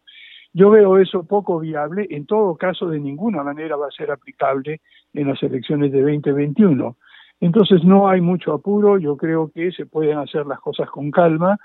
Yo 0.52 0.70
veo 0.70 0.98
eso 0.98 1.24
poco 1.24 1.60
viable, 1.60 2.06
en 2.10 2.26
todo 2.26 2.56
caso 2.56 2.88
de 2.88 2.98
ninguna 2.98 3.42
manera 3.44 3.76
va 3.76 3.86
a 3.86 3.92
ser 3.92 4.10
aplicable 4.10 4.80
en 5.14 5.28
las 5.28 5.42
elecciones 5.42 5.92
de 5.92 6.02
2021. 6.02 6.96
Entonces 7.40 7.82
no 7.84 8.08
hay 8.08 8.20
mucho 8.20 8.52
apuro, 8.52 8.98
yo 8.98 9.16
creo 9.16 9.50
que 9.52 9.72
se 9.72 9.86
pueden 9.86 10.18
hacer 10.18 10.46
las 10.46 10.60
cosas 10.60 10.90
con 10.90 11.10
calma 11.10 11.56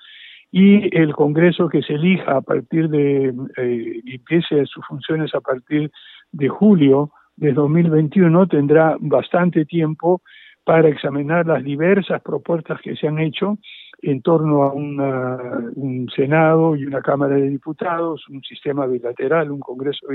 y 0.51 0.95
el 0.97 1.13
Congreso 1.13 1.67
que 1.67 1.81
se 1.81 1.95
elija 1.95 2.37
a 2.37 2.41
partir 2.41 2.89
de, 2.89 3.33
eh, 3.57 4.01
empiece 4.05 4.65
sus 4.65 4.85
funciones 4.85 5.35
a 5.35 5.41
partir 5.41 5.91
de 6.31 6.47
julio 6.47 7.11
de 7.35 7.51
2021 7.51 8.47
tendrá 8.47 8.95
bastante 8.99 9.65
tiempo 9.65 10.21
para 10.63 10.87
examinar 10.87 11.45
las 11.45 11.63
diversas 11.63 12.21
propuestas 12.21 12.79
que 12.81 12.95
se 12.95 13.07
han 13.07 13.19
hecho 13.19 13.57
en 14.01 14.21
torno 14.21 14.63
a 14.63 14.73
un 14.73 16.07
Senado 16.15 16.75
y 16.75 16.85
una 16.85 17.01
Cámara 17.01 17.35
de 17.35 17.49
Diputados, 17.49 18.27
un 18.29 18.41
sistema 18.41 18.85
bilateral, 18.87 19.51
un 19.51 19.59
Congreso 19.59 20.07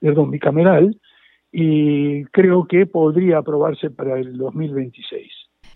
perdón, 0.00 0.30
bicameral, 0.30 0.96
y 1.52 2.24
creo 2.26 2.66
que 2.66 2.86
podría 2.86 3.38
aprobarse 3.38 3.90
para 3.90 4.18
el 4.18 4.36
2026. 4.36 5.26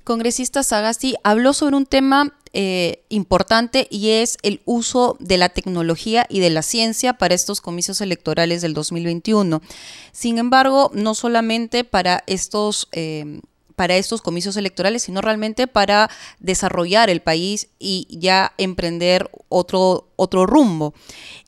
Congresista 0.05 0.63
Sagasti 0.63 1.15
habló 1.23 1.53
sobre 1.53 1.77
un 1.77 1.87
tema 1.87 2.35
eh, 2.53 3.05
importante 3.09 3.87
y 3.89 4.11
es 4.11 4.37
el 4.43 4.61
uso 4.65 5.17
de 5.21 5.39
la 5.39 5.49
tecnología 5.49 6.27
y 6.29 6.41
de 6.41 6.51
la 6.51 6.63
ciencia 6.63 7.15
para 7.15 7.35
estos 7.35 7.61
comicios 7.61 8.01
electorales 8.01 8.63
del 8.63 8.75
2021. 8.75 9.63
Sin 10.11 10.39
embargo, 10.39 10.91
no 10.93 11.15
solamente 11.15 11.85
para 11.85 12.25
estos 12.27 12.89
eh, 12.93 13.41
para 13.77 13.97
estos 13.97 14.23
comicios 14.23 14.57
electorales, 14.57 15.03
sino 15.03 15.21
realmente 15.21 15.67
para 15.67 16.11
desarrollar 16.39 17.11
el 17.11 17.21
país 17.21 17.69
y 17.79 18.07
ya 18.11 18.53
emprender 18.59 19.31
otro, 19.49 20.09
otro 20.17 20.47
rumbo. 20.47 20.95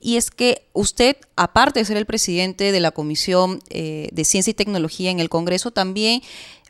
Y 0.00 0.16
es 0.16 0.30
que 0.30 0.66
usted, 0.72 1.16
aparte 1.36 1.80
de 1.80 1.86
ser 1.86 1.96
el 1.96 2.06
presidente 2.06 2.72
de 2.72 2.80
la 2.80 2.90
Comisión 2.90 3.60
eh, 3.70 4.08
de 4.12 4.24
Ciencia 4.24 4.50
y 4.50 4.54
Tecnología 4.54 5.10
en 5.10 5.20
el 5.20 5.28
Congreso, 5.28 5.70
también 5.70 6.22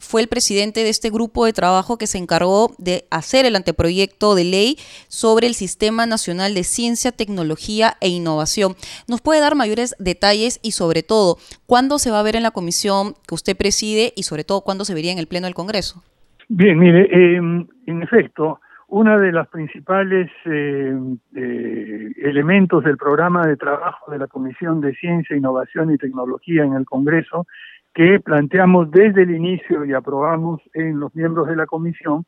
fue 0.05 0.21
el 0.23 0.29
presidente 0.29 0.81
de 0.81 0.91
este 0.91 1.11
grupo 1.11 1.47
de 1.47 1.53
trabajo 1.53 1.99
que 1.99 2.07
se 2.07 2.19
encargó 2.19 2.71
de 2.79 3.05
hacer 3.11 3.47
el 3.47 3.57
anteproyecto 3.57 4.35
de 4.35 4.45
ley 4.45 4.77
sobre 5.09 5.47
el 5.47 5.55
Sistema 5.55 6.07
Nacional 6.07 6.55
de 6.55 6.63
Ciencia, 6.65 7.13
Tecnología 7.13 7.95
e 8.01 8.09
Innovación. 8.09 8.75
¿Nos 9.09 9.21
puede 9.21 9.41
dar 9.41 9.55
mayores 9.55 9.97
detalles 9.99 10.61
y 10.63 10.73
sobre 10.73 11.03
todo 11.03 11.37
cuándo 11.67 11.99
se 11.99 12.11
va 12.11 12.21
a 12.21 12.23
ver 12.23 12.37
en 12.37 12.43
la 12.43 12.51
comisión 12.51 13.15
que 13.27 13.35
usted 13.35 13.57
preside 13.57 14.13
y 14.17 14.23
sobre 14.25 14.45
todo 14.45 14.61
cuándo 14.61 14.85
se 14.85 14.95
vería 14.95 15.13
en 15.13 15.19
el 15.19 15.27
Pleno 15.27 15.47
del 15.47 15.55
Congreso? 15.55 16.03
Bien, 16.49 16.79
mire, 16.79 17.09
em, 17.11 17.67
en 17.87 18.03
efecto, 18.03 18.61
uno 18.89 19.19
de 19.19 19.33
los 19.33 19.49
principales 19.49 20.31
eh, 20.45 20.95
eh, 21.35 22.13
elementos 22.23 22.85
del 22.85 22.97
programa 22.97 23.47
de 23.47 23.57
trabajo 23.57 24.13
de 24.13 24.19
la 24.19 24.27
Comisión 24.27 24.81
de 24.81 24.95
Ciencia, 24.95 25.37
Innovación 25.37 25.93
y 25.93 25.99
Tecnología 25.99 26.65
en 26.65 26.75
el 26.75 26.85
Congreso 26.85 27.47
que 27.95 28.21
planteamos 28.21 28.91
desde 28.91 29.23
el 29.23 29.31
inicio 29.31 29.85
y 29.85 29.93
aprobamos 29.93 30.61
en 30.75 30.99
los 30.99 31.15
miembros 31.15 31.49
de 31.49 31.57
la 31.57 31.67
comisión 31.67 32.25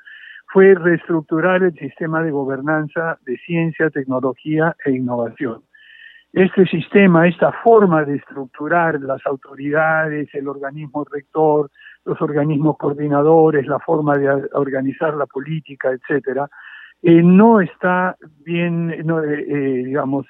fue 0.52 0.74
reestructurar 0.74 1.62
el 1.64 1.74
sistema 1.74 2.22
de 2.22 2.30
gobernanza 2.30 3.18
de 3.26 3.36
ciencia, 3.38 3.90
tecnología 3.90 4.76
e 4.84 4.92
innovación. 4.92 5.62
Este 6.32 6.66
sistema, 6.66 7.26
esta 7.26 7.50
forma 7.64 8.04
de 8.04 8.16
estructurar 8.16 9.00
las 9.00 9.24
autoridades, 9.26 10.28
el 10.34 10.48
organismo 10.48 11.04
rector, 11.10 11.70
los 12.04 12.20
organismos 12.20 12.76
coordinadores, 12.76 13.66
la 13.66 13.80
forma 13.80 14.16
de 14.16 14.28
organizar 14.52 15.14
la 15.14 15.26
política, 15.26 15.90
etcétera, 15.90 16.48
eh, 17.02 17.22
no 17.22 17.60
está 17.60 18.16
bien, 18.44 18.90
eh, 18.90 19.04
eh, 19.48 19.82
digamos, 19.84 20.26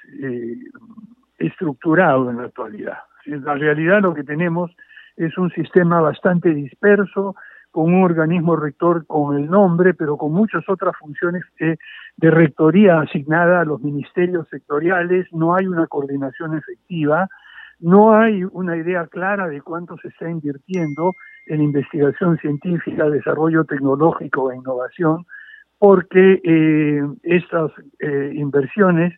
estructurado 1.37 2.29
en 2.29 2.37
la 2.37 2.43
actualidad. 2.43 2.97
La 3.25 3.55
realidad 3.55 4.01
lo 4.01 4.13
que 4.13 4.23
tenemos 4.23 4.71
es 5.17 5.37
un 5.37 5.49
sistema 5.51 5.99
bastante 5.99 6.53
disperso, 6.53 7.35
con 7.71 7.93
un 7.93 8.03
organismo 8.03 8.55
rector 8.55 9.05
con 9.05 9.35
el 9.37 9.49
nombre, 9.49 9.93
pero 9.93 10.17
con 10.17 10.31
muchas 10.31 10.67
otras 10.69 10.95
funciones 10.97 11.43
de 11.59 12.31
rectoría 12.31 13.01
asignada 13.01 13.61
a 13.61 13.65
los 13.65 13.81
ministerios 13.81 14.47
sectoriales, 14.49 15.27
no 15.31 15.55
hay 15.55 15.67
una 15.67 15.85
coordinación 15.85 16.57
efectiva, 16.57 17.27
no 17.79 18.15
hay 18.15 18.43
una 18.43 18.77
idea 18.77 19.05
clara 19.07 19.47
de 19.47 19.61
cuánto 19.61 19.97
se 19.97 20.07
está 20.07 20.29
invirtiendo 20.29 21.15
en 21.45 21.61
investigación 21.61 22.37
científica, 22.37 23.09
desarrollo 23.09 23.63
tecnológico 23.65 24.51
e 24.51 24.55
innovación, 24.55 25.25
porque 25.77 26.41
eh, 26.43 27.03
estas 27.23 27.71
eh, 27.99 28.31
inversiones 28.33 29.13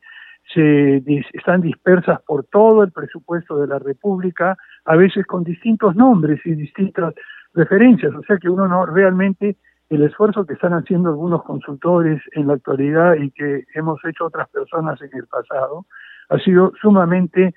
se 0.54 1.04
están 1.34 1.62
dispersas 1.62 2.22
por 2.24 2.46
todo 2.46 2.84
el 2.84 2.92
presupuesto 2.92 3.58
de 3.58 3.68
la 3.68 3.80
República, 3.80 4.58
a 4.86 4.96
veces 4.96 5.26
con 5.26 5.44
distintos 5.44 5.96
nombres 5.96 6.40
y 6.46 6.54
distintas 6.56 7.14
referencias, 7.54 8.14
o 8.14 8.24
sea 8.24 8.38
que 8.38 8.50
uno 8.50 8.68
no 8.68 8.86
realmente 8.86 9.58
el 9.90 10.04
esfuerzo 10.04 10.46
que 10.46 10.54
están 10.54 10.74
haciendo 10.74 11.10
algunos 11.10 11.44
consultores 11.44 12.22
en 12.34 12.48
la 12.48 12.54
actualidad 12.54 13.16
y 13.16 13.32
que 13.32 13.66
hemos 13.74 14.00
hecho 14.06 14.26
otras 14.26 14.48
personas 14.50 15.02
en 15.02 15.10
el 15.14 15.26
pasado 15.28 15.86
ha 16.30 16.38
sido 16.40 16.74
sumamente 16.80 17.56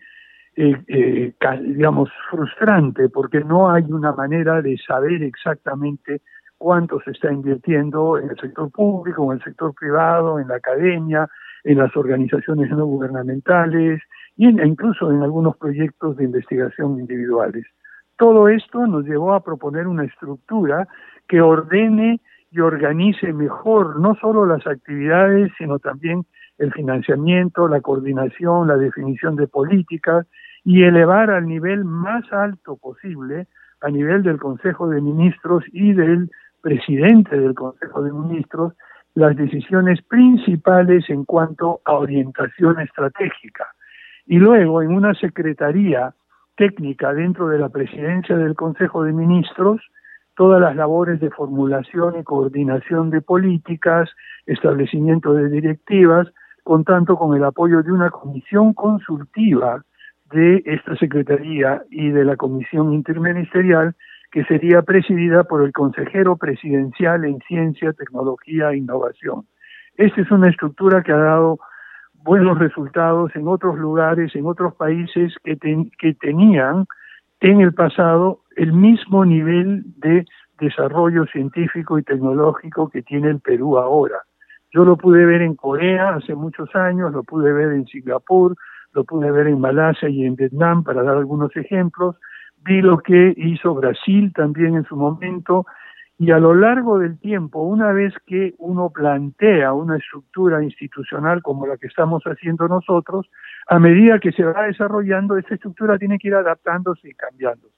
eh, 0.55 0.76
eh, 0.88 1.35
digamos 1.62 2.11
frustrante 2.31 3.09
porque 3.09 3.40
no 3.40 3.70
hay 3.70 3.85
una 3.90 4.12
manera 4.12 4.62
de 4.62 4.78
saber 4.78 5.22
exactamente 5.22 6.22
cuánto 6.57 7.00
se 7.00 7.11
está 7.11 7.33
invirtiendo 7.33 8.18
en 8.18 8.31
el 8.31 8.37
sector 8.38 8.70
público, 8.70 9.31
en 9.31 9.38
el 9.38 9.44
sector 9.44 9.74
privado, 9.74 10.38
en 10.38 10.48
la 10.48 10.57
academia, 10.57 11.28
en 11.64 11.79
las 11.79 11.96
organizaciones 11.96 12.70
no 12.70 12.87
gubernamentales 12.87 14.01
e 14.38 14.44
incluso 14.44 15.11
en 15.11 15.22
algunos 15.22 15.57
proyectos 15.57 16.16
de 16.16 16.25
investigación 16.25 16.98
individuales. 16.98 17.66
Todo 18.16 18.48
esto 18.48 18.87
nos 18.87 19.05
llevó 19.05 19.35
a 19.35 19.42
proponer 19.42 19.87
una 19.87 20.05
estructura 20.05 20.87
que 21.29 21.40
ordene 21.40 22.21
y 22.50 22.60
organice 22.60 23.33
mejor 23.33 23.98
no 23.98 24.15
solo 24.17 24.46
las 24.46 24.67
actividades, 24.67 25.50
sino 25.58 25.79
también 25.79 26.25
el 26.58 26.73
financiamiento, 26.73 27.67
la 27.67 27.81
coordinación, 27.81 28.69
la 28.69 28.77
definición 28.77 29.37
de 29.37 29.48
políticas 29.48 30.27
y 30.65 30.85
elevar 30.85 31.31
al 31.31 31.46
nivel 31.46 31.85
más 31.85 32.31
alto 32.33 32.77
posible, 32.77 33.46
a 33.81 33.88
nivel 33.90 34.23
del 34.23 34.38
Consejo 34.38 34.88
de 34.88 35.00
Ministros 35.00 35.65
y 35.73 35.92
del 35.92 36.31
presidente 36.60 37.38
del 37.38 37.54
Consejo 37.54 38.02
de 38.02 38.13
Ministros, 38.13 38.75
las 39.15 39.37
decisiones 39.37 40.00
principales 40.02 41.08
en 41.10 41.25
cuanto 41.25 41.81
a 41.85 41.94
orientación 41.94 42.81
estratégica. 42.81 43.67
Y 44.27 44.38
luego, 44.38 44.83
en 44.83 44.92
una 44.94 45.15
secretaría 45.15 46.15
técnica 46.56 47.13
dentro 47.13 47.48
de 47.48 47.58
la 47.58 47.69
presidencia 47.69 48.37
del 48.37 48.54
Consejo 48.54 49.04
de 49.04 49.13
Ministros, 49.13 49.81
todas 50.37 50.60
las 50.60 50.77
labores 50.77 51.21
de 51.21 51.31
formulación 51.31 52.19
y 52.19 52.25
coordinación 52.25 53.10
de 53.10 53.21
políticas, 53.21 54.08
establecimiento 54.46 55.35
de 55.35 55.48
directivas, 55.50 56.29
contando 56.63 57.17
con 57.17 57.37
el 57.37 57.44
apoyo 57.44 57.83
de 57.83 57.92
una 57.92 58.10
comisión 58.10 58.73
consultiva 58.73 59.85
de 60.33 60.63
esta 60.65 60.96
Secretaría 60.96 61.83
y 61.90 62.10
de 62.10 62.25
la 62.25 62.37
Comisión 62.37 62.94
Interministerial, 62.94 63.94
que 64.33 64.44
sería 64.44 64.83
presidida 64.83 65.44
por 65.44 65.62
el 65.62 65.72
consejero 65.72 66.37
presidencial 66.37 67.24
en 67.24 67.38
Ciencia, 67.40 67.92
Tecnología 67.92 68.70
e 68.70 68.78
Innovación. 68.78 69.44
Esta 69.96 70.22
es 70.22 70.30
una 70.30 70.48
estructura 70.48 71.02
que 71.02 71.12
ha 71.12 71.18
dado 71.18 71.58
buenos 72.24 72.58
resultados 72.58 73.30
en 73.37 73.46
otros 73.46 73.78
lugares, 73.78 74.35
en 74.35 74.46
otros 74.46 74.74
países 74.74 75.35
que, 75.44 75.58
que 75.98 76.14
tenían 76.14 76.87
en 77.40 77.60
el 77.60 77.74
pasado 77.74 78.40
el 78.56 78.72
mismo 78.72 79.24
nivel 79.24 79.83
de 79.98 80.24
desarrollo 80.58 81.26
científico 81.26 81.98
y 81.98 82.02
tecnológico 82.02 82.88
que 82.88 83.02
tiene 83.02 83.28
el 83.28 83.40
Perú 83.40 83.78
ahora. 83.78 84.22
Yo 84.72 84.85
lo 84.85 84.96
pude 84.96 85.26
ver 85.26 85.42
en 85.42 85.56
Corea 85.56 86.14
hace 86.14 86.35
muchos 86.35 86.74
años, 86.74 87.12
lo 87.12 87.22
pude 87.22 87.52
ver 87.52 87.72
en 87.72 87.87
Singapur, 87.87 88.56
lo 88.94 89.04
pude 89.04 89.30
ver 89.30 89.48
en 89.48 89.60
Malasia 89.60 90.08
y 90.08 90.24
en 90.24 90.37
Vietnam, 90.37 90.85
para 90.85 91.02
dar 91.02 91.18
algunos 91.18 91.54
ejemplos. 91.56 92.16
Vi 92.65 92.81
lo 92.81 92.98
que 92.98 93.35
hizo 93.37 93.75
Brasil 93.75 94.33
también 94.35 94.77
en 94.77 94.85
su 94.85 94.96
momento, 94.96 95.67
y 96.19 96.31
a 96.31 96.38
lo 96.38 96.54
largo 96.54 96.98
del 96.98 97.19
tiempo, 97.19 97.63
una 97.63 97.90
vez 97.92 98.15
que 98.27 98.54
uno 98.58 98.90
plantea 98.90 99.73
una 99.73 99.96
estructura 99.96 100.63
institucional 100.63 101.42
como 101.42 101.67
la 101.67 101.77
que 101.77 101.88
estamos 101.88 102.23
haciendo 102.25 102.69
nosotros, 102.69 103.29
a 103.67 103.79
medida 103.81 104.21
que 104.21 104.31
se 104.31 104.44
va 104.44 104.63
desarrollando, 104.63 105.37
esa 105.37 105.54
estructura 105.54 105.98
tiene 105.98 106.19
que 106.19 106.29
ir 106.29 106.35
adaptándose 106.35 107.08
y 107.08 107.15
cambiándose. 107.15 107.75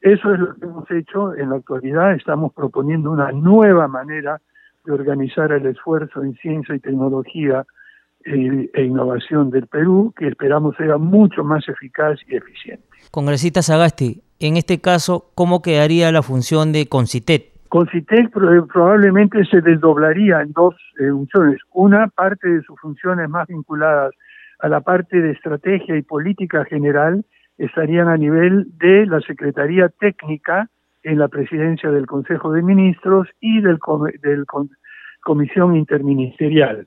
Eso 0.00 0.32
es 0.32 0.40
lo 0.40 0.54
que 0.54 0.64
hemos 0.64 0.90
hecho 0.90 1.34
en 1.34 1.50
la 1.50 1.56
actualidad. 1.56 2.12
Estamos 2.12 2.52
proponiendo 2.52 3.10
una 3.10 3.32
nueva 3.32 3.88
manera 3.88 4.40
de 4.84 4.92
organizar 4.92 5.50
el 5.52 5.66
esfuerzo 5.66 6.22
en 6.22 6.34
ciencia 6.34 6.74
y 6.74 6.80
tecnología 6.80 7.64
eh, 8.24 8.70
e 8.72 8.84
innovación 8.84 9.50
del 9.50 9.66
Perú, 9.66 10.12
que 10.16 10.28
esperamos 10.28 10.76
sea 10.76 10.98
mucho 10.98 11.44
más 11.44 11.68
eficaz 11.68 12.18
y 12.28 12.36
eficiente. 12.36 12.84
Congresista 13.10 13.62
Sagasti, 13.62 14.22
en 14.40 14.56
este 14.56 14.80
caso, 14.80 15.30
¿cómo 15.34 15.62
quedaría 15.62 16.10
la 16.12 16.22
función 16.22 16.72
de 16.72 16.86
CONCITET? 16.86 17.52
CITEC 17.90 18.30
probablemente 18.30 19.44
se 19.46 19.60
desdoblaría 19.60 20.42
en 20.42 20.52
dos 20.52 20.74
eh, 21.00 21.08
funciones. 21.10 21.58
Una 21.72 22.08
parte 22.08 22.48
de 22.48 22.62
sus 22.62 22.78
funciones 22.78 23.28
más 23.30 23.48
vinculadas 23.48 24.12
a 24.60 24.68
la 24.68 24.80
parte 24.80 25.20
de 25.20 25.32
estrategia 25.32 25.96
y 25.96 26.02
política 26.02 26.64
general 26.66 27.24
estarían 27.58 28.08
a 28.08 28.16
nivel 28.16 28.66
de 28.78 29.06
la 29.06 29.20
Secretaría 29.20 29.88
Técnica 29.88 30.68
en 31.02 31.18
la 31.18 31.28
presidencia 31.28 31.90
del 31.90 32.06
Consejo 32.06 32.52
de 32.52 32.62
Ministros 32.62 33.28
y 33.40 33.60
del, 33.60 33.78
del 34.22 34.44
Comisión 35.22 35.76
Interministerial. 35.76 36.86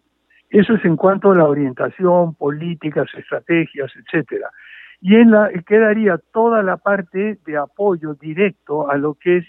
Eso 0.55 0.75
es 0.75 0.85
en 0.85 0.95
cuanto 0.95 1.31
a 1.31 1.35
la 1.35 1.43
orientación, 1.43 2.33
políticas, 2.35 3.09
estrategias, 3.17 3.91
etcétera. 3.93 4.49
Y 5.01 5.15
en 5.15 5.31
la 5.31 5.49
quedaría 5.67 6.17
toda 6.31 6.63
la 6.63 6.77
parte 6.77 7.37
de 7.45 7.57
apoyo 7.57 8.13
directo 8.13 8.89
a 8.89 8.95
lo 8.95 9.15
que 9.15 9.39
es 9.39 9.45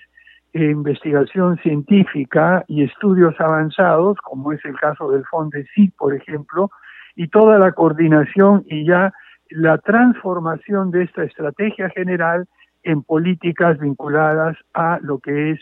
investigación 0.52 1.59
científica 1.59 2.64
y 2.66 2.82
estudios 2.82 3.38
avanzados, 3.38 4.18
como 4.18 4.50
es 4.50 4.64
el 4.64 4.76
caso 4.80 5.12
del 5.12 5.24
FONDECIT, 5.26 5.94
por 5.96 6.12
ejemplo, 6.12 6.70
y 7.14 7.28
toda 7.28 7.57
la 7.61 7.70
coordinación 7.70 8.64
y 8.66 8.84
ya 8.84 9.12
la 9.50 9.78
transformación 9.78 10.90
de 10.90 11.04
esta 11.04 11.22
estrategia 11.22 11.88
general 11.90 12.48
en 12.82 13.04
políticas 13.04 13.78
vinculadas 13.78 14.57
a 14.74 14.98
lo 15.02 15.20
que 15.20 15.52
es 15.52 15.61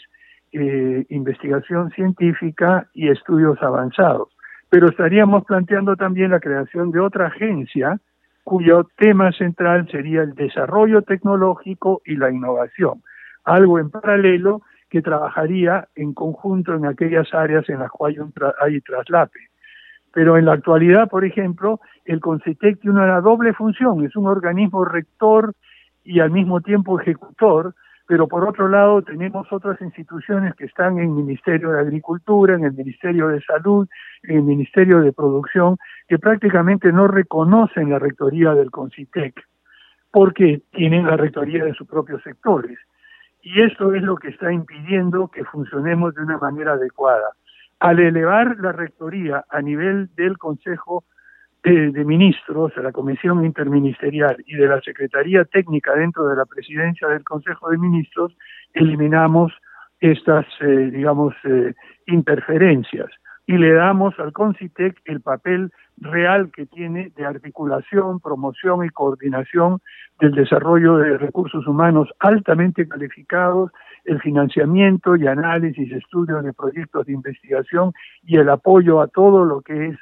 eh, 0.52 1.04
investigación 1.10 1.90
científica 1.90 2.88
y 2.94 3.10
estudios 3.10 3.62
avanzados. 3.62 4.33
Pero 4.74 4.88
estaríamos 4.88 5.44
planteando 5.44 5.94
también 5.94 6.32
la 6.32 6.40
creación 6.40 6.90
de 6.90 6.98
otra 6.98 7.28
agencia 7.28 8.00
cuyo 8.42 8.88
tema 8.96 9.30
central 9.30 9.88
sería 9.88 10.22
el 10.22 10.34
desarrollo 10.34 11.02
tecnológico 11.02 12.02
y 12.04 12.16
la 12.16 12.28
innovación, 12.28 13.00
algo 13.44 13.78
en 13.78 13.90
paralelo 13.90 14.62
que 14.90 15.00
trabajaría 15.00 15.86
en 15.94 16.12
conjunto 16.12 16.74
en 16.74 16.86
aquellas 16.86 17.32
áreas 17.32 17.68
en 17.68 17.78
las 17.78 17.90
cuales 17.92 18.18
hay, 18.60 18.80
traslape. 18.80 19.38
Pero 20.12 20.36
en 20.36 20.46
la 20.46 20.54
actualidad, 20.54 21.08
por 21.08 21.24
ejemplo, 21.24 21.78
el 22.04 22.18
CONCITEC 22.18 22.80
tiene 22.80 22.96
una 22.96 23.20
doble 23.20 23.52
función, 23.52 24.04
es 24.04 24.16
un 24.16 24.26
organismo 24.26 24.84
rector 24.84 25.54
y 26.02 26.18
al 26.18 26.32
mismo 26.32 26.62
tiempo 26.62 26.98
ejecutor, 26.98 27.76
pero 28.06 28.28
por 28.28 28.46
otro 28.46 28.68
lado 28.68 29.02
tenemos 29.02 29.50
otras 29.50 29.80
instituciones 29.80 30.54
que 30.54 30.66
están 30.66 30.98
en 30.98 31.04
el 31.04 31.10
Ministerio 31.10 31.70
de 31.70 31.80
Agricultura, 31.80 32.54
en 32.54 32.64
el 32.64 32.72
Ministerio 32.72 33.28
de 33.28 33.40
Salud, 33.40 33.88
en 34.24 34.36
el 34.36 34.42
Ministerio 34.42 35.00
de 35.00 35.12
Producción, 35.12 35.76
que 36.06 36.18
prácticamente 36.18 36.92
no 36.92 37.08
reconocen 37.08 37.90
la 37.90 37.98
rectoría 37.98 38.54
del 38.54 38.70
CONCITEC, 38.70 39.40
porque 40.10 40.62
tienen 40.72 41.06
la 41.06 41.16
rectoría 41.16 41.64
de 41.64 41.74
sus 41.74 41.88
propios 41.88 42.22
sectores. 42.22 42.78
Y 43.42 43.62
esto 43.62 43.94
es 43.94 44.02
lo 44.02 44.16
que 44.16 44.28
está 44.28 44.52
impidiendo 44.52 45.28
que 45.28 45.44
funcionemos 45.44 46.14
de 46.14 46.22
una 46.22 46.38
manera 46.38 46.72
adecuada. 46.72 47.30
Al 47.80 48.00
elevar 48.00 48.56
la 48.58 48.72
rectoría 48.72 49.44
a 49.48 49.60
nivel 49.60 50.08
del 50.14 50.38
Consejo 50.38 51.04
de, 51.64 52.04
Ministros, 52.04 52.74
de 52.74 52.82
la 52.82 52.92
Comisión 52.92 53.44
Interministerial 53.44 54.36
y 54.46 54.54
de 54.56 54.68
la 54.68 54.80
Secretaría 54.82 55.44
Técnica 55.46 55.94
dentro 55.94 56.28
de 56.28 56.36
la 56.36 56.44
presidencia 56.44 57.08
del 57.08 57.24
Consejo 57.24 57.70
de 57.70 57.78
Ministros, 57.78 58.36
eliminamos 58.74 59.52
estas, 59.98 60.44
eh, 60.60 60.90
digamos, 60.92 61.34
eh, 61.44 61.72
interferencias 62.06 63.08
y 63.46 63.56
le 63.56 63.72
damos 63.72 64.18
al 64.18 64.32
CONCITEC 64.32 65.00
el 65.06 65.22
papel 65.22 65.70
real 65.98 66.50
que 66.52 66.66
tiene 66.66 67.12
de 67.16 67.24
articulación, 67.24 68.20
promoción 68.20 68.84
y 68.84 68.90
coordinación 68.90 69.80
del 70.20 70.32
desarrollo 70.32 70.96
de 70.96 71.16
recursos 71.16 71.66
humanos 71.66 72.08
altamente 72.20 72.86
calificados, 72.86 73.70
el 74.04 74.20
financiamiento 74.20 75.16
y 75.16 75.26
análisis, 75.26 75.90
estudios 75.92 76.44
de 76.44 76.52
proyectos 76.52 77.06
de 77.06 77.12
investigación 77.12 77.92
y 78.22 78.36
el 78.36 78.50
apoyo 78.50 79.00
a 79.00 79.08
todo 79.08 79.44
lo 79.44 79.62
que 79.62 79.88
es 79.88 79.98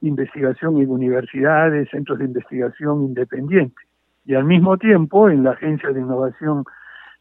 investigación 0.00 0.80
en 0.80 0.90
universidades, 0.90 1.88
centros 1.90 2.18
de 2.18 2.26
investigación 2.26 3.04
independientes. 3.04 3.86
Y 4.24 4.34
al 4.34 4.44
mismo 4.44 4.76
tiempo, 4.76 5.28
en 5.30 5.44
la 5.44 5.52
Agencia 5.52 5.90
de 5.90 6.00
Innovación 6.00 6.64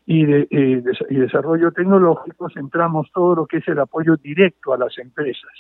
y, 0.06 0.26
de, 0.26 0.48
eh, 0.50 0.84
Desarrollo 1.10 1.72
Tecnológico, 1.72 2.50
centramos 2.50 3.12
todo 3.14 3.36
lo 3.36 3.46
que 3.46 3.58
es 3.58 3.68
el 3.68 3.80
apoyo 3.80 4.18
directo 4.18 4.74
a 4.74 4.78
las 4.78 4.98
empresas 4.98 5.52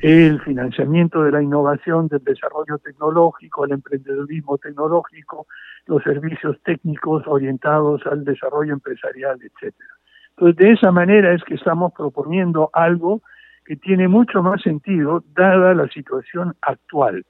el 0.00 0.40
financiamiento 0.42 1.24
de 1.24 1.32
la 1.32 1.42
innovación, 1.42 2.06
del 2.08 2.22
desarrollo 2.22 2.78
tecnológico, 2.78 3.64
el 3.64 3.72
emprendedurismo 3.72 4.56
tecnológico, 4.58 5.46
los 5.86 6.02
servicios 6.04 6.56
técnicos 6.62 7.26
orientados 7.26 8.06
al 8.06 8.24
desarrollo 8.24 8.74
empresarial, 8.74 9.38
etcétera. 9.42 9.90
Entonces, 10.30 10.56
de 10.56 10.72
esa 10.72 10.92
manera 10.92 11.34
es 11.34 11.42
que 11.42 11.54
estamos 11.54 11.92
proponiendo 11.92 12.70
algo 12.72 13.22
que 13.68 13.76
tiene 13.76 14.08
mucho 14.08 14.42
más 14.42 14.62
sentido 14.62 15.22
dada 15.36 15.74
la 15.74 15.86
situación 15.88 16.54
actual. 16.62 17.26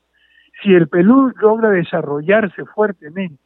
Si 0.63 0.73
el 0.73 0.87
Perú 0.87 1.33
logra 1.41 1.71
desarrollarse 1.71 2.65
fuertemente 2.65 3.43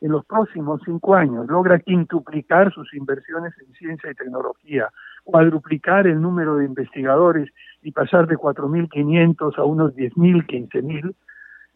en 0.00 0.12
los 0.12 0.24
próximos 0.24 0.80
cinco 0.84 1.16
años, 1.16 1.48
logra 1.48 1.80
quintuplicar 1.80 2.72
sus 2.72 2.94
inversiones 2.94 3.52
en 3.58 3.74
ciencia 3.74 4.12
y 4.12 4.14
tecnología, 4.14 4.90
cuadruplicar 5.24 6.06
el 6.06 6.22
número 6.22 6.58
de 6.58 6.66
investigadores 6.66 7.50
y 7.82 7.90
pasar 7.90 8.28
de 8.28 8.36
4.500 8.36 9.58
a 9.58 9.64
unos 9.64 9.96
10.000, 9.96 10.46
15.000, 10.46 11.14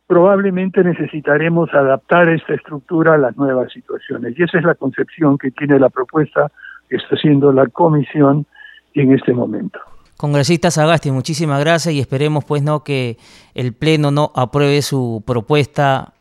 probablemente 0.06 0.84
necesitaremos 0.84 1.74
adaptar 1.74 2.28
esta 2.28 2.54
estructura 2.54 3.14
a 3.14 3.18
las 3.18 3.36
nuevas 3.36 3.72
situaciones. 3.72 4.38
Y 4.38 4.44
esa 4.44 4.58
es 4.58 4.64
la 4.64 4.76
concepción 4.76 5.36
que 5.36 5.50
tiene 5.50 5.80
la 5.80 5.88
propuesta 5.88 6.52
que 6.88 6.94
está 6.94 7.16
haciendo 7.16 7.52
la 7.52 7.66
comisión 7.66 8.46
en 8.94 9.12
este 9.14 9.32
momento. 9.32 9.80
Congresista 10.20 10.70
Sagasti, 10.70 11.10
muchísimas 11.10 11.60
gracias 11.60 11.94
y 11.94 11.98
esperemos 11.98 12.44
pues 12.44 12.62
no 12.62 12.84
que 12.84 13.16
el 13.54 13.72
pleno 13.72 14.10
no 14.10 14.32
apruebe 14.36 14.82
su 14.82 15.24
propuesta 15.26 16.12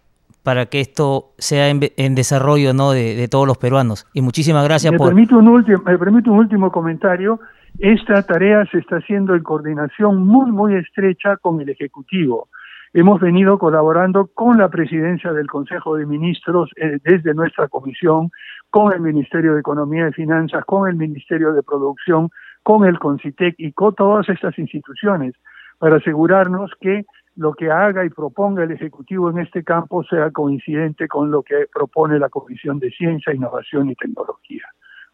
para 0.41 0.67
que 0.67 0.79
esto 0.79 1.33
sea 1.37 1.67
en, 1.67 2.15
desarrollo 2.15 2.73
¿no? 2.73 2.91
de, 2.91 3.27
todos 3.29 3.45
los 3.45 3.57
peruanos. 3.57 4.07
Y 4.13 4.21
muchísimas 4.21 4.63
gracias 4.63 4.93
me 4.93 4.97
por... 4.97 5.07
Permito 5.07 5.37
un 5.37 5.49
último, 5.49 5.83
me 5.85 5.97
permito 5.97 6.31
un 6.31 6.39
último 6.39 6.71
comentario. 6.71 7.41
Esta 7.77 8.23
tarea 8.23 8.65
se 8.71 8.77
está 8.77 8.99
haciendo 8.99 9.35
en 9.35 9.43
coordinación 9.43 10.25
muy, 10.25 10.49
muy 10.49 10.75
estrecha 10.75 11.35
con 11.35 11.59
el 11.59 11.67
Ejecutivo. 11.67 12.47
Hemos 12.93 13.19
venido 13.19 13.59
colaborando 13.59 14.27
con 14.33 14.57
la 14.57 14.69
presidencia 14.69 15.33
del 15.33 15.47
Consejo 15.47 15.97
de 15.97 16.05
Ministros 16.05 16.69
eh, 16.77 16.99
desde 17.03 17.33
nuestra 17.33 17.67
comisión, 17.67 18.31
con 18.69 18.93
el 18.93 19.01
Ministerio 19.01 19.55
de 19.55 19.59
Economía 19.59 20.07
y 20.07 20.13
Finanzas, 20.13 20.63
con 20.63 20.87
el 20.87 20.95
Ministerio 20.95 21.51
de 21.51 21.63
Producción, 21.63 22.29
con 22.63 22.85
el 22.85 22.99
CONCITEC 22.99 23.55
y 23.57 23.71
con 23.73 23.95
todas 23.95 24.29
estas 24.29 24.57
instituciones 24.57 25.35
para 25.77 25.97
asegurarnos 25.97 26.71
que 26.79 27.05
lo 27.35 27.53
que 27.53 27.71
haga 27.71 28.05
y 28.05 28.09
proponga 28.09 28.63
el 28.63 28.71
Ejecutivo 28.71 29.29
en 29.29 29.39
este 29.39 29.63
campo 29.63 30.03
sea 30.03 30.29
coincidente 30.31 31.07
con 31.07 31.31
lo 31.31 31.41
que 31.41 31.65
propone 31.73 32.19
la 32.19 32.29
Comisión 32.29 32.79
de 32.79 32.91
Ciencia, 32.91 33.33
Innovación 33.33 33.89
y 33.89 33.95
Tecnología. 33.95 34.63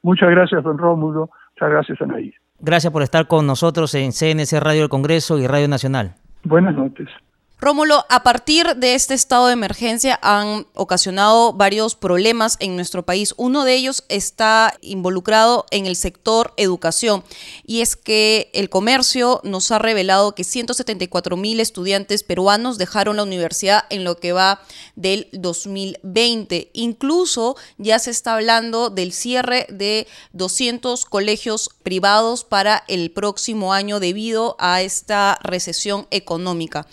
Muchas 0.02 0.30
gracias, 0.32 0.64
don 0.64 0.78
Rómulo. 0.78 1.30
Muchas 1.56 1.70
gracias, 1.70 2.02
Anaí. 2.02 2.34
Gracias 2.60 2.92
por 2.92 3.04
estar 3.04 3.28
con 3.28 3.46
nosotros 3.46 3.94
en 3.96 4.12
CNC 4.12 4.60
Radio 4.60 4.82
del 4.82 4.90
Congreso 4.90 5.38
y 5.38 5.48
Radio 5.48 5.68
Nacional. 5.68 6.16
Buenas 6.44 6.76
noches. 6.76 7.10
Rómulo, 7.58 8.06
a 8.10 8.22
partir 8.22 8.76
de 8.76 8.96
este 8.96 9.14
estado 9.14 9.48
de 9.48 9.54
emergencia 9.54 10.20
han 10.22 10.68
ocasionado 10.74 11.54
varios 11.54 11.96
problemas 11.96 12.58
en 12.60 12.76
nuestro 12.76 13.06
país. 13.06 13.34
Uno 13.38 13.64
de 13.64 13.76
ellos 13.76 14.04
está 14.10 14.74
involucrado 14.82 15.66
en 15.72 15.86
el 15.86 15.96
sector 15.96 16.54
educación 16.58 17.24
y 17.66 17.80
es 17.80 17.96
que 17.96 18.52
el 18.54 18.70
comercio 18.70 19.40
nos 19.46 19.72
ha 19.72 19.80
revelado 19.80 20.36
que 20.36 20.44
174 20.44 21.38
mil 21.38 21.62
estudiantes 21.62 22.24
peruanos 22.24 22.78
dejaron 22.78 23.16
la 23.16 23.24
universidad 23.24 23.86
en 23.90 24.04
lo 24.04 24.18
que 24.18 24.34
va 24.34 24.60
del 24.98 25.30
2020. 25.32 26.72
Incluso 26.74 27.56
ya 27.78 28.00
se 28.00 28.12
está 28.12 28.34
hablando 28.34 28.90
del 28.90 29.14
cierre 29.14 29.66
de 29.70 30.08
200 30.34 31.06
colegios 31.06 31.70
privados 31.84 32.44
para 32.44 32.84
el 32.90 33.12
próximo 33.12 33.72
año 33.72 34.02
debido 34.02 34.58
a 34.60 34.82
esta 34.82 35.40
recesión 35.42 36.06
económica 36.12 36.86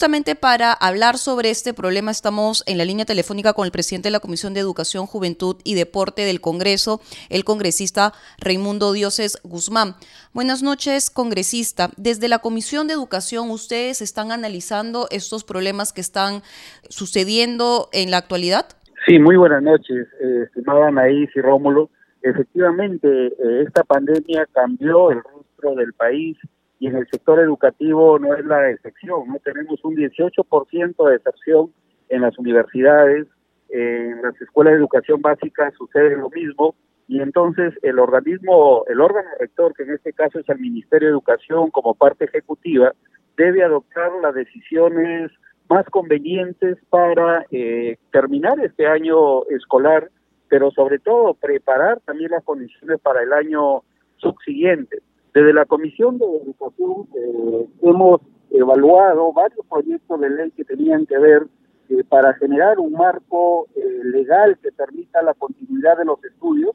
justamente 0.00 0.34
para 0.34 0.72
hablar 0.72 1.18
sobre 1.18 1.50
este 1.50 1.74
problema 1.74 2.10
estamos 2.10 2.64
en 2.66 2.78
la 2.78 2.86
línea 2.86 3.04
telefónica 3.04 3.52
con 3.52 3.66
el 3.66 3.70
presidente 3.70 4.08
de 4.08 4.12
la 4.12 4.20
Comisión 4.20 4.54
de 4.54 4.60
Educación, 4.60 5.04
Juventud 5.04 5.56
y 5.62 5.74
Deporte 5.74 6.22
del 6.22 6.40
Congreso, 6.40 7.02
el 7.28 7.44
congresista 7.44 8.14
Raimundo 8.38 8.94
Dioses 8.94 9.38
Guzmán. 9.44 9.96
Buenas 10.32 10.62
noches, 10.62 11.10
congresista. 11.10 11.90
Desde 11.98 12.28
la 12.28 12.38
Comisión 12.38 12.86
de 12.86 12.94
Educación, 12.94 13.50
¿ustedes 13.50 14.00
están 14.00 14.32
analizando 14.32 15.06
estos 15.10 15.44
problemas 15.44 15.92
que 15.92 16.00
están 16.00 16.40
sucediendo 16.88 17.90
en 17.92 18.10
la 18.10 18.16
actualidad? 18.16 18.68
Sí, 19.06 19.18
muy 19.18 19.36
buenas 19.36 19.62
noches, 19.62 20.08
eh, 20.18 20.44
estimada 20.46 20.88
Anaís 20.88 21.28
y 21.36 21.42
Rómulo. 21.42 21.90
Efectivamente, 22.22 23.06
eh, 23.26 23.64
esta 23.66 23.84
pandemia 23.84 24.48
cambió 24.54 25.10
el 25.10 25.22
rostro 25.22 25.74
del 25.74 25.92
país 25.92 26.38
y 26.80 26.86
en 26.86 26.96
el 26.96 27.06
sector 27.08 27.38
educativo 27.38 28.18
no 28.18 28.34
es 28.34 28.44
la 28.46 28.70
excepción, 28.70 29.28
no 29.28 29.38
tenemos 29.44 29.84
un 29.84 29.94
18% 29.94 31.06
de 31.06 31.12
deserción 31.12 31.72
en 32.08 32.22
las 32.22 32.36
universidades, 32.38 33.28
en 33.68 34.22
las 34.22 34.40
escuelas 34.40 34.72
de 34.72 34.78
educación 34.78 35.20
básica 35.20 35.70
sucede 35.76 36.16
lo 36.16 36.30
mismo 36.30 36.74
y 37.06 37.20
entonces 37.20 37.74
el 37.82 37.98
organismo, 37.98 38.84
el 38.88 39.00
órgano 39.00 39.28
rector, 39.38 39.74
que 39.74 39.82
en 39.82 39.90
este 39.90 40.12
caso 40.14 40.38
es 40.38 40.48
el 40.48 40.58
Ministerio 40.58 41.08
de 41.08 41.12
Educación 41.12 41.70
como 41.70 41.94
parte 41.94 42.24
ejecutiva, 42.24 42.94
debe 43.36 43.62
adoptar 43.62 44.10
las 44.22 44.34
decisiones 44.34 45.30
más 45.68 45.84
convenientes 45.86 46.78
para 46.88 47.44
eh, 47.50 47.98
terminar 48.10 48.58
este 48.60 48.86
año 48.86 49.44
escolar, 49.46 50.10
pero 50.48 50.70
sobre 50.70 50.98
todo 50.98 51.34
preparar 51.34 52.00
también 52.06 52.30
las 52.30 52.42
condiciones 52.42 52.98
para 53.00 53.22
el 53.22 53.32
año 53.32 53.82
subsiguiente. 54.16 55.02
Desde 55.32 55.52
la 55.52 55.64
Comisión 55.64 56.18
de 56.18 56.24
Educación 56.24 57.06
eh, 57.14 57.66
hemos 57.82 58.20
evaluado 58.50 59.32
varios 59.32 59.64
proyectos 59.66 60.20
de 60.20 60.28
ley 60.28 60.50
que 60.50 60.64
tenían 60.64 61.06
que 61.06 61.18
ver 61.18 61.46
eh, 61.88 62.02
para 62.08 62.34
generar 62.34 62.80
un 62.80 62.92
marco 62.92 63.68
eh, 63.76 64.00
legal 64.04 64.58
que 64.60 64.72
permita 64.72 65.22
la 65.22 65.34
continuidad 65.34 65.98
de 65.98 66.04
los 66.04 66.22
estudios. 66.24 66.74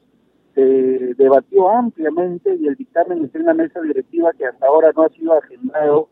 Se 0.54 0.62
debatió 0.62 1.68
ampliamente 1.68 2.56
y 2.56 2.66
el 2.66 2.76
dictamen 2.76 3.24
está 3.24 3.38
en 3.38 3.44
la 3.44 3.52
mesa 3.52 3.78
directiva 3.82 4.32
que 4.32 4.46
hasta 4.46 4.66
ahora 4.66 4.90
no 4.96 5.02
ha 5.02 5.10
sido 5.10 5.34
agendado 5.34 6.08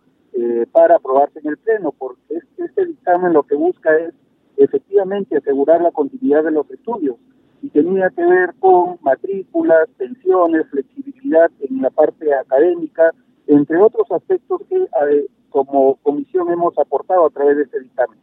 para 0.73 0.97
aprobarse 0.97 1.39
en 1.39 1.47
el 1.47 1.57
Pleno, 1.59 1.93
porque 1.97 2.21
este, 2.29 2.65
este 2.65 2.87
dictamen 2.87 3.33
lo 3.33 3.45
que 3.45 3.55
busca 3.55 3.97
es 3.97 4.13
efectivamente 4.57 5.37
asegurar 5.37 5.81
la 5.81 5.93
continuidad 5.93 6.43
de 6.43 6.51
los 6.51 6.69
estudios 6.71 7.17
y 7.65 7.71
tenía 7.71 8.11
que 8.11 8.23
ver 8.23 8.55
con 8.61 8.99
matrículas, 9.01 9.89
pensiones, 9.97 10.67
flexibilidad 10.71 11.51
en 11.67 11.81
la 11.81 11.89
parte 11.89 12.27
académica, 12.35 13.11
entre 13.47 13.79
otros 13.79 14.07
aspectos 14.11 14.61
que 14.69 14.77
como 15.49 15.97
comisión 16.03 16.51
hemos 16.53 16.77
aportado 16.77 17.27
a 17.27 17.31
través 17.31 17.57
de 17.57 17.63
este 17.63 17.81
dictamen. 17.81 18.19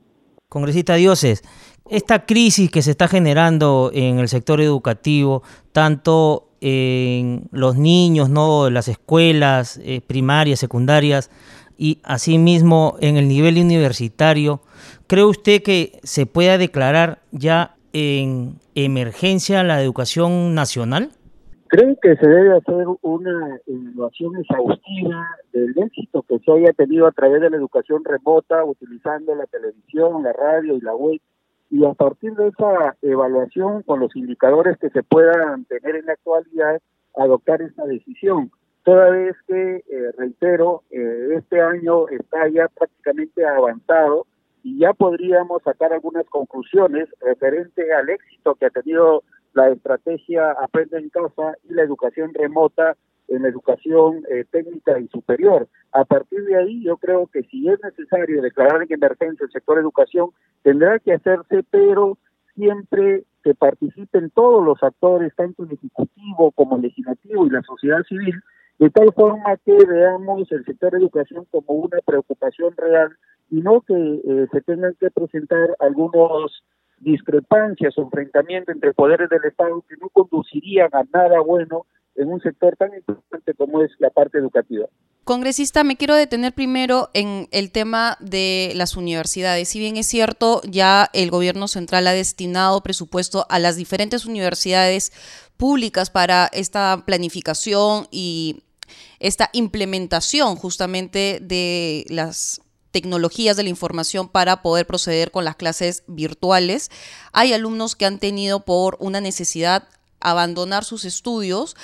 Congresista 0.47 0.93
Dioses, 0.93 1.41
esta 1.89 2.27
crisis 2.27 2.69
que 2.69 2.83
se 2.83 2.91
está 2.91 3.07
generando 3.07 3.89
en 3.95 4.19
el 4.19 4.27
sector 4.27 4.61
educativo, 4.61 5.41
tanto 5.71 6.49
en 6.61 7.47
los 7.51 7.77
niños, 7.77 8.29
no, 8.29 8.69
las 8.69 8.89
escuelas 8.89 9.79
eh, 9.83 10.01
primarias, 10.05 10.59
secundarias 10.59 11.31
y 11.79 11.99
asimismo 12.03 12.95
en 12.99 13.17
el 13.17 13.27
nivel 13.27 13.57
universitario, 13.57 14.61
¿cree 15.07 15.23
usted 15.23 15.63
que 15.63 15.99
se 16.03 16.27
pueda 16.27 16.59
declarar 16.59 17.23
ya 17.31 17.75
en 17.93 18.55
emergencia 18.75 19.63
la 19.63 19.81
educación 19.81 20.55
nacional? 20.55 21.09
Creo 21.67 21.95
que 22.01 22.17
se 22.17 22.27
debe 22.27 22.57
hacer 22.57 22.85
una 23.01 23.57
evaluación 23.65 24.35
exhaustiva 24.35 25.25
del 25.53 25.73
éxito 25.77 26.21
que 26.23 26.39
se 26.39 26.51
haya 26.51 26.73
tenido 26.73 27.07
a 27.07 27.13
través 27.13 27.41
de 27.41 27.49
la 27.49 27.55
educación 27.55 28.03
remota, 28.03 28.65
utilizando 28.65 29.33
la 29.35 29.45
televisión, 29.45 30.21
la 30.21 30.33
radio 30.33 30.75
y 30.75 30.81
la 30.81 30.93
web, 30.93 31.21
y 31.69 31.85
a 31.85 31.93
partir 31.93 32.33
de 32.35 32.49
esa 32.49 32.97
evaluación, 33.01 33.83
con 33.83 34.01
los 34.01 34.13
indicadores 34.17 34.77
que 34.79 34.89
se 34.89 35.01
puedan 35.01 35.63
tener 35.63 35.95
en 35.95 36.07
la 36.07 36.13
actualidad, 36.13 36.81
adoptar 37.15 37.61
esta 37.61 37.85
decisión. 37.85 38.51
Toda 38.83 39.09
vez 39.09 39.35
que, 39.47 39.77
eh, 39.77 40.11
reitero, 40.17 40.83
eh, 40.91 41.35
este 41.37 41.61
año 41.61 42.09
está 42.09 42.49
ya 42.49 42.67
prácticamente 42.67 43.45
avanzado, 43.45 44.25
y 44.63 44.79
ya 44.79 44.93
podríamos 44.93 45.61
sacar 45.63 45.93
algunas 45.93 46.25
conclusiones 46.27 47.09
referente 47.19 47.93
al 47.93 48.09
éxito 48.09 48.55
que 48.55 48.65
ha 48.65 48.69
tenido 48.69 49.23
la 49.53 49.69
estrategia 49.69 50.51
Aprende 50.51 50.97
en 50.97 51.09
Casa 51.09 51.55
y 51.69 51.73
la 51.73 51.83
educación 51.83 52.33
remota 52.33 52.95
en 53.27 53.43
la 53.43 53.49
educación 53.49 54.23
eh, 54.29 54.45
técnica 54.51 54.99
y 54.99 55.07
superior. 55.07 55.67
A 55.93 56.05
partir 56.05 56.43
de 56.43 56.57
ahí, 56.57 56.83
yo 56.83 56.97
creo 56.97 57.27
que 57.27 57.43
si 57.43 57.67
es 57.67 57.79
necesario 57.83 58.41
declarar 58.41 58.81
en 58.81 58.91
emergencia 58.91 59.45
el 59.45 59.51
sector 59.51 59.77
educación, 59.77 60.29
tendrá 60.63 60.99
que 60.99 61.13
hacerse, 61.13 61.63
pero 61.69 62.17
siempre 62.55 63.23
que 63.43 63.55
participen 63.55 64.29
todos 64.31 64.63
los 64.63 64.81
actores, 64.83 65.33
tanto 65.35 65.63
el 65.63 65.71
ejecutivo 65.71 66.51
como 66.51 66.75
el 66.75 66.83
legislativo 66.83 67.47
y 67.47 67.49
la 67.49 67.61
sociedad 67.63 68.03
civil, 68.03 68.35
de 68.79 68.89
tal 68.89 69.13
forma 69.13 69.57
que 69.65 69.77
veamos 69.85 70.51
el 70.51 70.65
sector 70.65 70.93
educación 70.95 71.45
como 71.51 71.73
una 71.73 71.99
preocupación 72.05 72.75
real 72.77 73.15
y 73.51 73.61
no 73.61 73.81
que 73.81 73.93
eh, 73.93 74.47
se 74.51 74.61
tengan 74.61 74.95
que 74.99 75.11
presentar 75.11 75.75
algunos 75.79 76.63
discrepancias 76.99 77.97
o 77.97 78.03
enfrentamientos 78.03 78.73
entre 78.73 78.93
poderes 78.93 79.29
del 79.29 79.43
Estado 79.43 79.83
que 79.87 79.95
no 79.97 80.09
conducirían 80.09 80.89
a 80.93 81.03
nada 81.13 81.41
bueno 81.41 81.85
en 82.15 82.29
un 82.29 82.41
sector 82.41 82.75
tan 82.77 82.93
importante 82.93 83.53
como 83.53 83.81
es 83.81 83.91
la 83.99 84.09
parte 84.09 84.37
educativa. 84.37 84.85
Congresista, 85.23 85.83
me 85.83 85.97
quiero 85.97 86.15
detener 86.15 86.53
primero 86.53 87.09
en 87.13 87.47
el 87.51 87.71
tema 87.71 88.17
de 88.19 88.71
las 88.75 88.97
universidades. 88.97 89.69
Si 89.69 89.79
bien 89.79 89.97
es 89.97 90.07
cierto, 90.07 90.61
ya 90.69 91.09
el 91.13 91.29
gobierno 91.29 91.67
central 91.67 92.07
ha 92.07 92.13
destinado 92.13 92.81
presupuesto 92.81 93.45
a 93.49 93.59
las 93.59 93.75
diferentes 93.75 94.25
universidades 94.25 95.11
públicas 95.57 96.09
para 96.09 96.47
esta 96.53 97.03
planificación 97.05 98.07
y 98.11 98.63
esta 99.19 99.49
implementación 99.53 100.55
justamente 100.55 101.39
de 101.41 102.05
las 102.09 102.61
tecnologías 102.91 103.57
de 103.57 103.63
la 103.63 103.69
información 103.69 104.29
para 104.29 104.61
poder 104.61 104.85
proceder 104.85 105.31
con 105.31 105.45
las 105.45 105.55
clases 105.55 106.03
virtuales. 106.07 106.91
Hay 107.31 107.53
alumnos 107.53 107.95
que 107.95 108.05
han 108.05 108.19
tenido 108.19 108.65
por 108.65 108.97
una 108.99 109.21
necesidad 109.21 109.87
abandonar 110.19 110.85
sus 110.85 111.05
estudios 111.05 111.75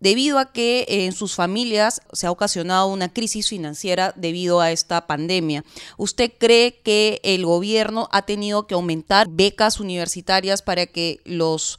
debido 0.00 0.38
a 0.38 0.50
que 0.50 0.86
en 0.88 1.12
sus 1.12 1.34
familias 1.34 2.00
se 2.12 2.26
ha 2.26 2.30
ocasionado 2.30 2.88
una 2.88 3.12
crisis 3.12 3.48
financiera 3.48 4.12
debido 4.16 4.60
a 4.60 4.72
esta 4.72 5.06
pandemia. 5.06 5.64
¿Usted 5.98 6.32
cree 6.36 6.80
que 6.80 7.20
el 7.22 7.44
gobierno 7.44 8.08
ha 8.10 8.22
tenido 8.22 8.66
que 8.66 8.74
aumentar 8.74 9.28
becas 9.30 9.78
universitarias 9.78 10.62
para 10.62 10.86
que 10.86 11.20
los 11.24 11.76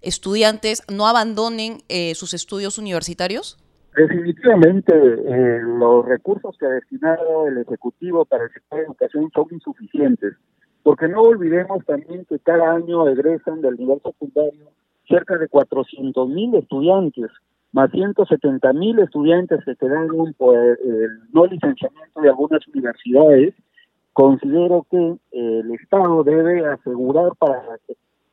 estudiantes 0.00 0.82
no 0.88 1.06
abandonen 1.06 1.84
eh, 1.88 2.14
sus 2.14 2.34
estudios 2.34 2.78
universitarios? 2.78 3.58
Definitivamente, 3.94 4.92
eh, 4.94 5.60
los 5.62 6.06
recursos 6.06 6.56
que 6.58 6.64
ha 6.64 6.70
destinado 6.70 7.46
el 7.46 7.58
Ejecutivo 7.58 8.24
para 8.24 8.44
el 8.44 8.50
sector 8.50 8.78
de 8.78 8.84
educación 8.86 9.30
son 9.34 9.46
insuficientes, 9.50 10.34
porque 10.82 11.08
no 11.08 11.20
olvidemos 11.20 11.84
también 11.84 12.24
que 12.24 12.38
cada 12.38 12.72
año 12.72 13.06
egresan 13.08 13.60
del 13.60 13.76
nivel 13.76 14.00
secundario 14.02 14.70
cerca 15.06 15.36
de 15.36 15.46
400 15.46 16.26
mil 16.28 16.54
estudiantes, 16.54 17.30
más 17.72 17.90
170 17.90 18.72
mil 18.72 18.98
estudiantes 18.98 19.62
que 19.64 19.76
quedaron 19.76 20.32
por 20.38 20.56
el 20.56 21.10
no 21.32 21.46
licenciamiento 21.46 22.20
de 22.20 22.28
algunas 22.30 22.66
universidades. 22.68 23.54
Considero 24.14 24.86
que 24.90 25.16
eh, 25.32 25.60
el 25.60 25.70
Estado 25.72 26.24
debe 26.24 26.66
asegurar 26.66 27.32
para 27.38 27.62
las 27.64 27.80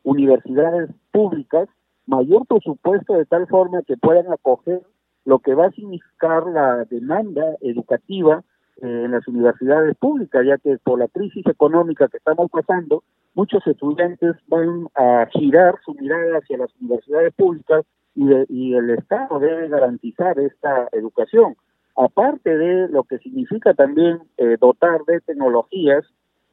universidades 0.03 0.89
públicas 1.11 1.67
mayor 2.05 2.45
presupuesto 2.47 3.13
de 3.13 3.25
tal 3.25 3.45
forma 3.47 3.81
que 3.83 3.97
puedan 3.97 4.31
acoger 4.31 4.81
lo 5.25 5.39
que 5.39 5.53
va 5.53 5.67
a 5.67 5.71
significar 5.71 6.45
la 6.47 6.85
demanda 6.85 7.55
educativa 7.61 8.43
eh, 8.81 9.03
en 9.05 9.11
las 9.11 9.27
universidades 9.27 9.95
públicas, 9.97 10.45
ya 10.45 10.57
que 10.57 10.77
por 10.83 10.99
la 10.99 11.07
crisis 11.07 11.45
económica 11.47 12.07
que 12.07 12.17
estamos 12.17 12.49
pasando, 12.49 13.03
muchos 13.33 13.65
estudiantes 13.67 14.35
van 14.47 14.87
a 14.95 15.27
girar 15.31 15.75
su 15.83 15.93
mirada 15.93 16.37
hacia 16.37 16.57
las 16.57 16.69
universidades 16.79 17.33
públicas 17.33 17.85
y, 18.15 18.73
el 18.73 18.89
Estado 18.89 19.39
debe 19.39 19.69
garantizar 19.69 20.37
esta 20.39 20.89
educación. 20.91 21.55
Aparte 21.95 22.57
de 22.57 22.89
lo 22.89 23.03
que 23.03 23.17
significa 23.19 23.73
también 23.73 24.19
eh, 24.37 24.57
dotar 24.59 25.03
de 25.05 25.21
tecnologías, 25.21 26.05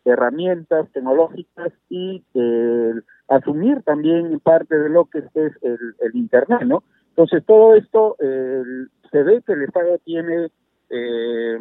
herramientas 0.05 0.91
tecnológicas 0.93 1.73
y 1.89 2.23
eh, 2.35 2.93
asumir 3.29 3.83
también 3.83 4.39
parte 4.41 4.79
de 4.79 4.89
lo 4.89 5.07
que 5.07 5.19
es 5.19 5.53
el, 5.63 6.15
Internet, 6.15 6.63
¿no? 6.63 6.83
Entonces 7.17 7.45
todo 7.47 7.75
esto 7.75 8.17
se 8.19 9.23
ve 9.23 9.43
que 9.47 9.53
el 9.55 9.63
Estado 9.63 9.99
tiene 10.05 10.51
eh, 10.91 11.59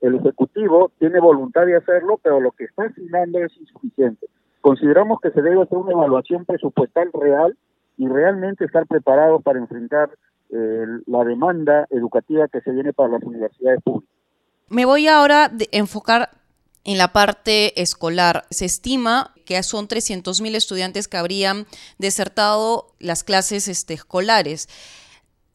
el 0.00 0.14
Ejecutivo 0.14 0.90
tiene 0.98 1.20
voluntad 1.20 1.66
de 1.66 1.76
hacerlo, 1.76 2.18
pero 2.22 2.40
lo 2.40 2.52
que 2.52 2.64
está 2.64 2.84
asignando 2.84 3.38
es 3.38 3.54
insuficiente. 3.58 4.26
Consideramos 4.60 5.20
que 5.20 5.30
se 5.30 5.42
debe 5.42 5.62
hacer 5.62 5.76
una 5.76 5.92
evaluación 5.92 6.44
presupuestal 6.44 7.10
real 7.12 7.56
y 7.96 8.08
realmente 8.08 8.64
estar 8.64 8.86
preparados 8.86 9.42
para 9.42 9.58
enfrentar 9.58 10.10
eh, 10.50 10.86
la 11.06 11.24
demanda 11.24 11.86
educativa 11.90 12.48
que 12.48 12.60
se 12.62 12.72
viene 12.72 12.92
para 12.92 13.10
las 13.10 13.22
universidades 13.22 13.82
públicas. 13.82 14.14
Me 14.70 14.86
voy 14.86 15.06
ahora 15.08 15.44
a 15.44 15.50
enfocar 15.72 16.30
en 16.84 16.98
la 16.98 17.12
parte 17.12 17.80
escolar. 17.80 18.46
Se 18.50 18.66
estima 18.66 19.34
que 19.44 19.62
son 19.62 19.88
300.000 19.88 20.54
estudiantes 20.54 21.08
que 21.08 21.16
habrían 21.16 21.66
desertado 21.98 22.94
las 22.98 23.24
clases 23.24 23.68
este, 23.68 23.94
escolares. 23.94 24.68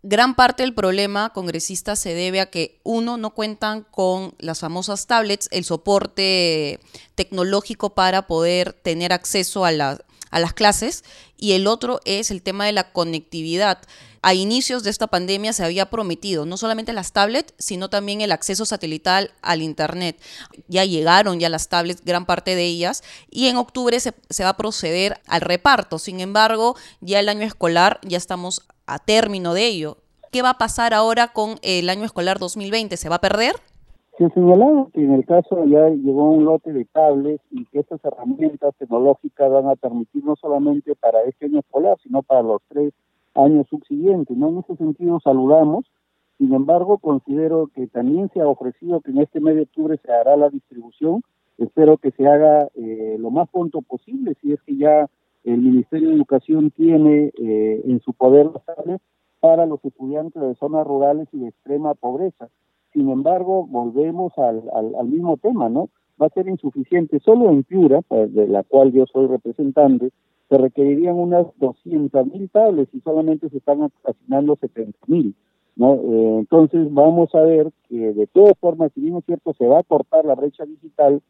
Gran 0.01 0.35
parte 0.35 0.63
del 0.63 0.73
problema, 0.73 1.33
congresista, 1.33 1.95
se 1.97 2.13
debe 2.13 2.39
a 2.39 2.49
que, 2.49 2.79
uno, 2.83 3.17
no 3.17 3.31
cuentan 3.31 3.83
con 3.83 4.33
las 4.39 4.59
famosas 4.59 5.07
tablets, 5.07 5.49
el 5.51 5.65
soporte 5.65 6.79
tecnológico 7.15 7.95
para 7.95 8.25
poder 8.25 8.71
tener 8.71 9.11
acceso 9.11 9.65
a, 9.65 9.69
a 9.69 10.39
las 10.39 10.53
clases, 10.53 11.03
y 11.39 11.53
el 11.53 11.67
otro 11.67 12.01
es 12.05 12.31
el 12.31 12.41
tema 12.41 12.65
de 12.65 12.73
la 12.73 12.91
conectividad. 12.91 13.79
A 14.21 14.33
inicios 14.33 14.83
de 14.83 14.89
esta 14.89 15.07
pandemia 15.07 15.53
se 15.53 15.63
había 15.63 15.89
prometido 15.89 16.45
no 16.45 16.57
solamente 16.57 16.91
las 16.91 17.13
tablets, 17.13 17.53
sino 17.57 17.89
también 17.89 18.19
el 18.19 18.33
acceso 18.33 18.65
satelital 18.65 19.31
al 19.41 19.61
Internet. 19.61 20.21
Ya 20.67 20.83
llegaron 20.83 21.39
ya 21.39 21.47
las 21.47 21.69
tablets, 21.69 22.03
gran 22.03 22.25
parte 22.25 22.55
de 22.55 22.65
ellas, 22.65 23.01
y 23.31 23.47
en 23.47 23.55
octubre 23.55 23.97
se, 23.99 24.13
se 24.29 24.43
va 24.43 24.49
a 24.49 24.57
proceder 24.57 25.21
al 25.25 25.41
reparto. 25.41 25.99
Sin 25.99 26.19
embargo, 26.19 26.75
ya 26.99 27.19
el 27.19 27.29
año 27.29 27.45
escolar 27.45 27.99
ya 28.03 28.17
estamos 28.17 28.63
a 28.85 28.99
término 28.99 29.53
de 29.53 29.67
ello. 29.67 29.97
¿Qué 30.31 30.41
va 30.41 30.51
a 30.51 30.57
pasar 30.57 30.93
ahora 30.93 31.29
con 31.29 31.59
el 31.61 31.89
año 31.89 32.05
escolar 32.05 32.39
2020? 32.39 32.97
¿Se 32.97 33.09
va 33.09 33.15
a 33.15 33.21
perder? 33.21 33.55
Se 34.19 34.25
ha 34.25 34.29
señalado 34.31 34.89
que 34.93 35.01
en 35.01 35.13
el 35.13 35.25
caso 35.25 35.63
ya 35.63 35.87
llegó 35.87 36.31
un 36.31 36.43
lote 36.43 36.73
de 36.73 36.83
tablets 36.83 37.41
y 37.51 37.63
que 37.67 37.79
estas 37.79 38.03
herramientas 38.03 38.75
tecnológicas 38.77 39.49
van 39.49 39.67
a 39.67 39.77
permitir 39.77 40.25
no 40.25 40.35
solamente 40.35 40.93
para 40.95 41.23
este 41.23 41.45
año 41.45 41.59
escolar, 41.59 41.97
sino 42.03 42.21
para 42.21 42.41
los 42.41 42.61
tres 42.67 42.91
años 43.33 43.65
subsiguientes. 43.69 44.35
¿no? 44.35 44.49
En 44.49 44.57
ese 44.57 44.75
sentido 44.75 45.21
saludamos, 45.21 45.85
sin 46.37 46.53
embargo 46.53 46.97
considero 46.97 47.67
que 47.73 47.87
también 47.87 48.29
se 48.33 48.41
ha 48.41 48.47
ofrecido 48.49 48.99
que 48.99 49.11
en 49.11 49.19
este 49.19 49.39
mes 49.39 49.55
de 49.55 49.61
octubre 49.61 49.97
se 50.03 50.11
hará 50.11 50.35
la 50.35 50.49
distribución, 50.49 51.21
espero 51.57 51.95
que 51.95 52.11
se 52.11 52.27
haga 52.27 52.67
eh, 52.75 53.15
lo 53.17 53.31
más 53.31 53.47
pronto 53.47 53.81
posible, 53.81 54.35
si 54.41 54.51
es 54.51 54.61
que 54.63 54.75
ya 54.75 55.09
el 55.45 55.61
Ministerio 55.61 56.09
de 56.09 56.15
Educación 56.15 56.71
tiene 56.71 57.31
eh, 57.41 57.83
en 57.85 58.01
su 58.01 58.11
poder 58.11 58.47
las 58.47 58.99
para 59.39 59.65
los 59.65 59.79
estudiantes 59.85 60.41
de 60.41 60.55
zonas 60.55 60.85
rurales 60.85 61.29
y 61.31 61.39
de 61.39 61.47
extrema 61.47 61.93
pobreza. 61.93 62.49
Sin 62.99 63.09
embargo, 63.11 63.65
volvemos 63.65 64.37
al, 64.37 64.61
al, 64.73 65.07
mismo 65.07 65.37
tema, 65.37 65.69
¿no? 65.69 65.89
Va 66.21 66.25
a 66.25 66.31
ser 66.31 66.49
insuficiente. 66.49 67.21
Solo 67.21 67.49
en 67.49 67.63
Piura, 67.63 68.01
de 68.09 68.45
la 68.45 68.63
cual 68.63 68.91
yo 68.91 69.05
soy 69.05 69.27
representante, 69.27 70.11
se 70.49 70.57
requerirían 70.57 71.15
unas 71.15 71.47
200 71.59 72.27
mil 72.27 72.49
tablets 72.49 72.93
y 72.93 72.99
solamente 72.99 73.47
se 73.47 73.59
están 73.59 73.89
asignando 74.03 74.57
70 74.57 74.99
mil. 75.07 75.33
¿no? 75.77 75.93
Eh, 75.93 76.39
entonces 76.39 76.93
vamos 76.93 77.33
a 77.35 77.39
ver 77.39 77.71
que 77.87 78.11
de 78.11 78.27
todas 78.27 78.57
formas, 78.59 78.91
si 78.93 78.99
bien 78.99 79.15
es 79.15 79.23
cierto, 79.23 79.53
se 79.53 79.65
va 79.65 79.79
a 79.79 79.83
cortar 79.83 80.25
la 80.25 80.35
brecha 80.35 80.65
digital, 80.65 81.21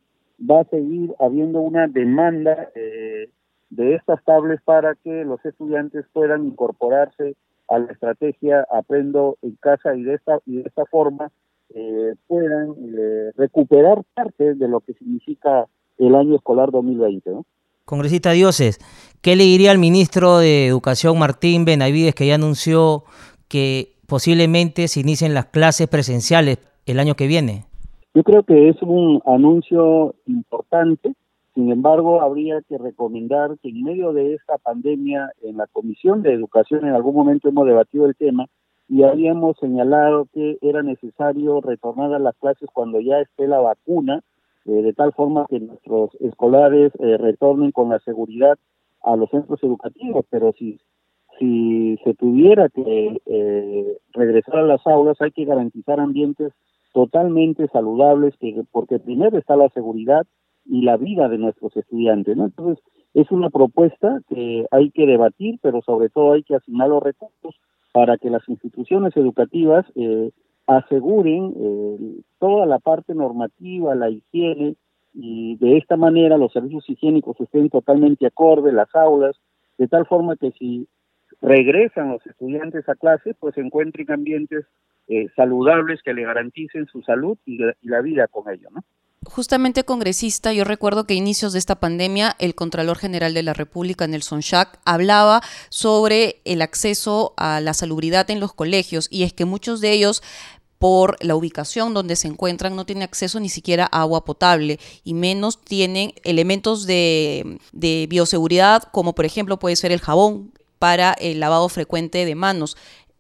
va 0.41 0.61
a 0.61 0.69
seguir 0.71 1.13
habiendo 1.19 1.61
una 1.61 1.87
demanda 1.87 2.69
eh, 2.73 3.29
de 3.69 3.93
estas 3.93 4.23
tablets 4.23 4.63
para 4.63 4.95
que 4.95 5.23
los 5.23 5.45
estudiantes 5.45 6.03
puedan 6.13 6.47
incorporarse 6.47 7.35
a 7.67 7.77
la 7.77 7.91
estrategia 7.91 8.65
Aprendo 8.71 9.37
en 9.43 9.55
casa 9.57 9.95
y 9.95 10.01
de 10.01 10.15
esta, 10.15 10.39
y 10.47 10.57
de 10.57 10.63
esta 10.63 10.85
forma 10.85 11.31
eh, 11.73 12.15
puedan 12.27 12.71
eh, 12.71 13.31
recuperar 13.35 14.03
parte 14.13 14.55
de 14.55 14.67
lo 14.67 14.79
que 14.79 14.93
significa 14.93 15.65
el 15.97 16.15
año 16.15 16.35
escolar 16.35 16.71
2020. 16.71 17.29
¿no? 17.31 17.45
Congresista 17.85 18.31
Dioses, 18.31 18.79
¿qué 19.21 19.35
le 19.35 19.43
diría 19.43 19.71
al 19.71 19.79
ministro 19.79 20.39
de 20.39 20.67
Educación 20.67 21.17
Martín 21.19 21.65
Benavides 21.65 22.15
que 22.15 22.27
ya 22.27 22.35
anunció 22.35 23.03
que 23.47 23.95
posiblemente 24.07 24.87
se 24.87 25.01
inicien 25.01 25.33
las 25.33 25.45
clases 25.45 25.87
presenciales 25.87 26.59
el 26.85 26.99
año 26.99 27.15
que 27.15 27.27
viene? 27.27 27.65
Yo 28.13 28.23
creo 28.23 28.43
que 28.43 28.69
es 28.69 28.81
un 28.81 29.21
anuncio 29.25 30.15
importante 30.25 31.13
sin 31.59 31.73
embargo, 31.73 32.21
habría 32.21 32.61
que 32.61 32.77
recomendar 32.77 33.57
que 33.61 33.67
en 33.67 33.83
medio 33.83 34.13
de 34.13 34.33
esta 34.35 34.57
pandemia, 34.59 35.29
en 35.41 35.57
la 35.57 35.67
Comisión 35.67 36.21
de 36.21 36.33
Educación 36.33 36.85
en 36.85 36.93
algún 36.93 37.13
momento 37.13 37.49
hemos 37.49 37.67
debatido 37.67 38.05
el 38.05 38.15
tema 38.15 38.45
y 38.89 39.03
habíamos 39.03 39.55
señalado 39.57 40.27
que 40.33 40.57
era 40.61 40.81
necesario 40.81 41.61
retornar 41.61 42.11
a 42.13 42.19
las 42.19 42.35
clases 42.37 42.67
cuando 42.73 42.99
ya 42.99 43.19
esté 43.19 43.47
la 43.47 43.59
vacuna, 43.59 44.21
eh, 44.65 44.71
de 44.71 44.93
tal 44.93 45.13
forma 45.13 45.45
que 45.47 45.59
nuestros 45.59 46.09
escolares 46.19 46.91
eh, 46.99 47.17
retornen 47.17 47.71
con 47.71 47.89
la 47.89 47.99
seguridad 47.99 48.57
a 49.03 49.15
los 49.15 49.29
centros 49.29 49.63
educativos, 49.63 50.25
pero 50.29 50.51
si 50.53 50.79
si 51.37 51.97
se 52.03 52.13
tuviera 52.15 52.67
que 52.67 53.21
eh, 53.25 53.97
regresar 54.11 54.57
a 54.57 54.63
las 54.63 54.85
aulas 54.85 55.21
hay 55.21 55.31
que 55.31 55.45
garantizar 55.45 55.99
ambientes 55.99 56.51
totalmente 56.93 57.67
saludables 57.69 58.35
que 58.39 58.61
porque 58.71 58.99
primero 58.99 59.37
está 59.37 59.55
la 59.55 59.69
seguridad 59.69 60.27
y 60.65 60.81
la 60.81 60.97
vida 60.97 61.29
de 61.29 61.37
nuestros 61.37 61.77
estudiantes. 61.77 62.35
¿no? 62.35 62.45
Entonces, 62.45 62.83
es 63.13 63.31
una 63.31 63.49
propuesta 63.49 64.19
que 64.27 64.65
hay 64.69 64.91
que 64.91 65.05
debatir, 65.05 65.59
pero 65.61 65.81
sobre 65.81 66.09
todo 66.09 66.33
hay 66.33 66.43
que 66.43 66.55
asignar 66.55 66.89
los 66.89 67.01
recursos 67.01 67.55
para 67.99 68.17
que 68.17 68.29
las 68.29 68.47
instituciones 68.47 69.13
educativas 69.17 69.85
eh, 69.95 70.31
aseguren 70.67 71.53
eh, 71.53 72.21
toda 72.39 72.65
la 72.65 72.79
parte 72.79 73.13
normativa, 73.13 73.93
la 73.93 74.09
higiene, 74.09 74.77
y 75.13 75.57
de 75.57 75.75
esta 75.75 75.97
manera 75.97 76.37
los 76.37 76.53
servicios 76.53 76.89
higiénicos 76.89 77.37
estén 77.41 77.69
totalmente 77.69 78.25
acorde, 78.25 78.71
las 78.71 78.87
aulas, 78.95 79.35
de 79.77 79.89
tal 79.89 80.05
forma 80.05 80.37
que 80.37 80.51
si 80.51 80.87
regresan 81.41 82.13
los 82.13 82.25
estudiantes 82.25 82.87
a 82.87 82.95
clase, 82.95 83.33
pues 83.37 83.57
encuentren 83.57 84.09
ambientes 84.13 84.65
eh, 85.09 85.27
saludables 85.35 86.01
que 86.01 86.13
le 86.13 86.23
garanticen 86.23 86.85
su 86.85 87.01
salud 87.01 87.37
y, 87.45 87.61
y 87.61 87.89
la 87.89 87.99
vida 87.99 88.29
con 88.29 88.49
ellos, 88.49 88.71
¿no? 88.71 88.81
Justamente 89.25 89.83
congresista, 89.83 90.53
yo 90.53 90.63
recuerdo 90.63 91.05
que 91.05 91.13
a 91.13 91.17
inicios 91.17 91.51
de 91.51 91.59
esta 91.59 91.79
pandemia 91.79 92.37
el 92.39 92.55
Contralor 92.55 92.97
General 92.97 93.33
de 93.33 93.43
la 93.43 93.53
República, 93.53 94.07
Nelson 94.07 94.39
Schack, 94.39 94.79
hablaba 94.85 95.41
sobre 95.67 96.41
el 96.45 96.61
acceso 96.61 97.33
a 97.35 97.59
la 97.59 97.73
salubridad 97.73 98.31
en 98.31 98.39
los 98.39 98.53
colegios 98.53 99.07
y 99.11 99.23
es 99.23 99.33
que 99.33 99.43
muchos 99.43 99.81
de 99.81 99.91
ellos 99.91 100.23
por 100.77 101.17
la 101.21 101.35
ubicación 101.35 101.93
donde 101.93 102.15
se 102.15 102.29
encuentran 102.29 102.77
no 102.77 102.85
tienen 102.85 103.03
acceso 103.03 103.41
ni 103.41 103.49
siquiera 103.49 103.89
a 103.91 104.01
agua 104.01 104.23
potable 104.23 104.79
y 105.03 105.13
menos 105.13 105.59
tienen 105.59 106.13
elementos 106.23 106.85
de, 106.85 107.59
de 107.73 108.07
bioseguridad 108.09 108.83
como 108.83 109.13
por 109.15 109.25
ejemplo 109.25 109.59
puede 109.59 109.75
ser 109.75 109.91
el 109.91 109.99
jabón 109.99 110.53
para 110.79 111.11
el 111.11 111.41
lavado 111.41 111.67
frecuente 111.67 112.23
de 112.23 112.35
manos 112.35 112.77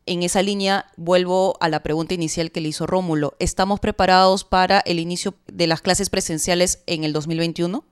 en 0.09 0.23
esa 0.23 0.41
línea 0.41 0.85
vuelvo 0.97 1.53
a 1.61 1.69
la 1.69 1.81
pregunta 1.81 2.15
inicial 2.15 2.51
que 2.51 2.61
le 2.61 2.69
hizo 2.69 2.87
Rómulo. 2.87 3.33
¿Estamos 3.39 3.79
preparados 3.79 4.43
para 4.43 4.79
el 4.79 4.99
inicio 4.99 5.35
de 5.47 5.67
las 5.67 5.81
clases 5.81 6.09
presenciales 6.09 6.83
en 6.87 7.03
el 7.03 7.13
2021? 7.13 7.83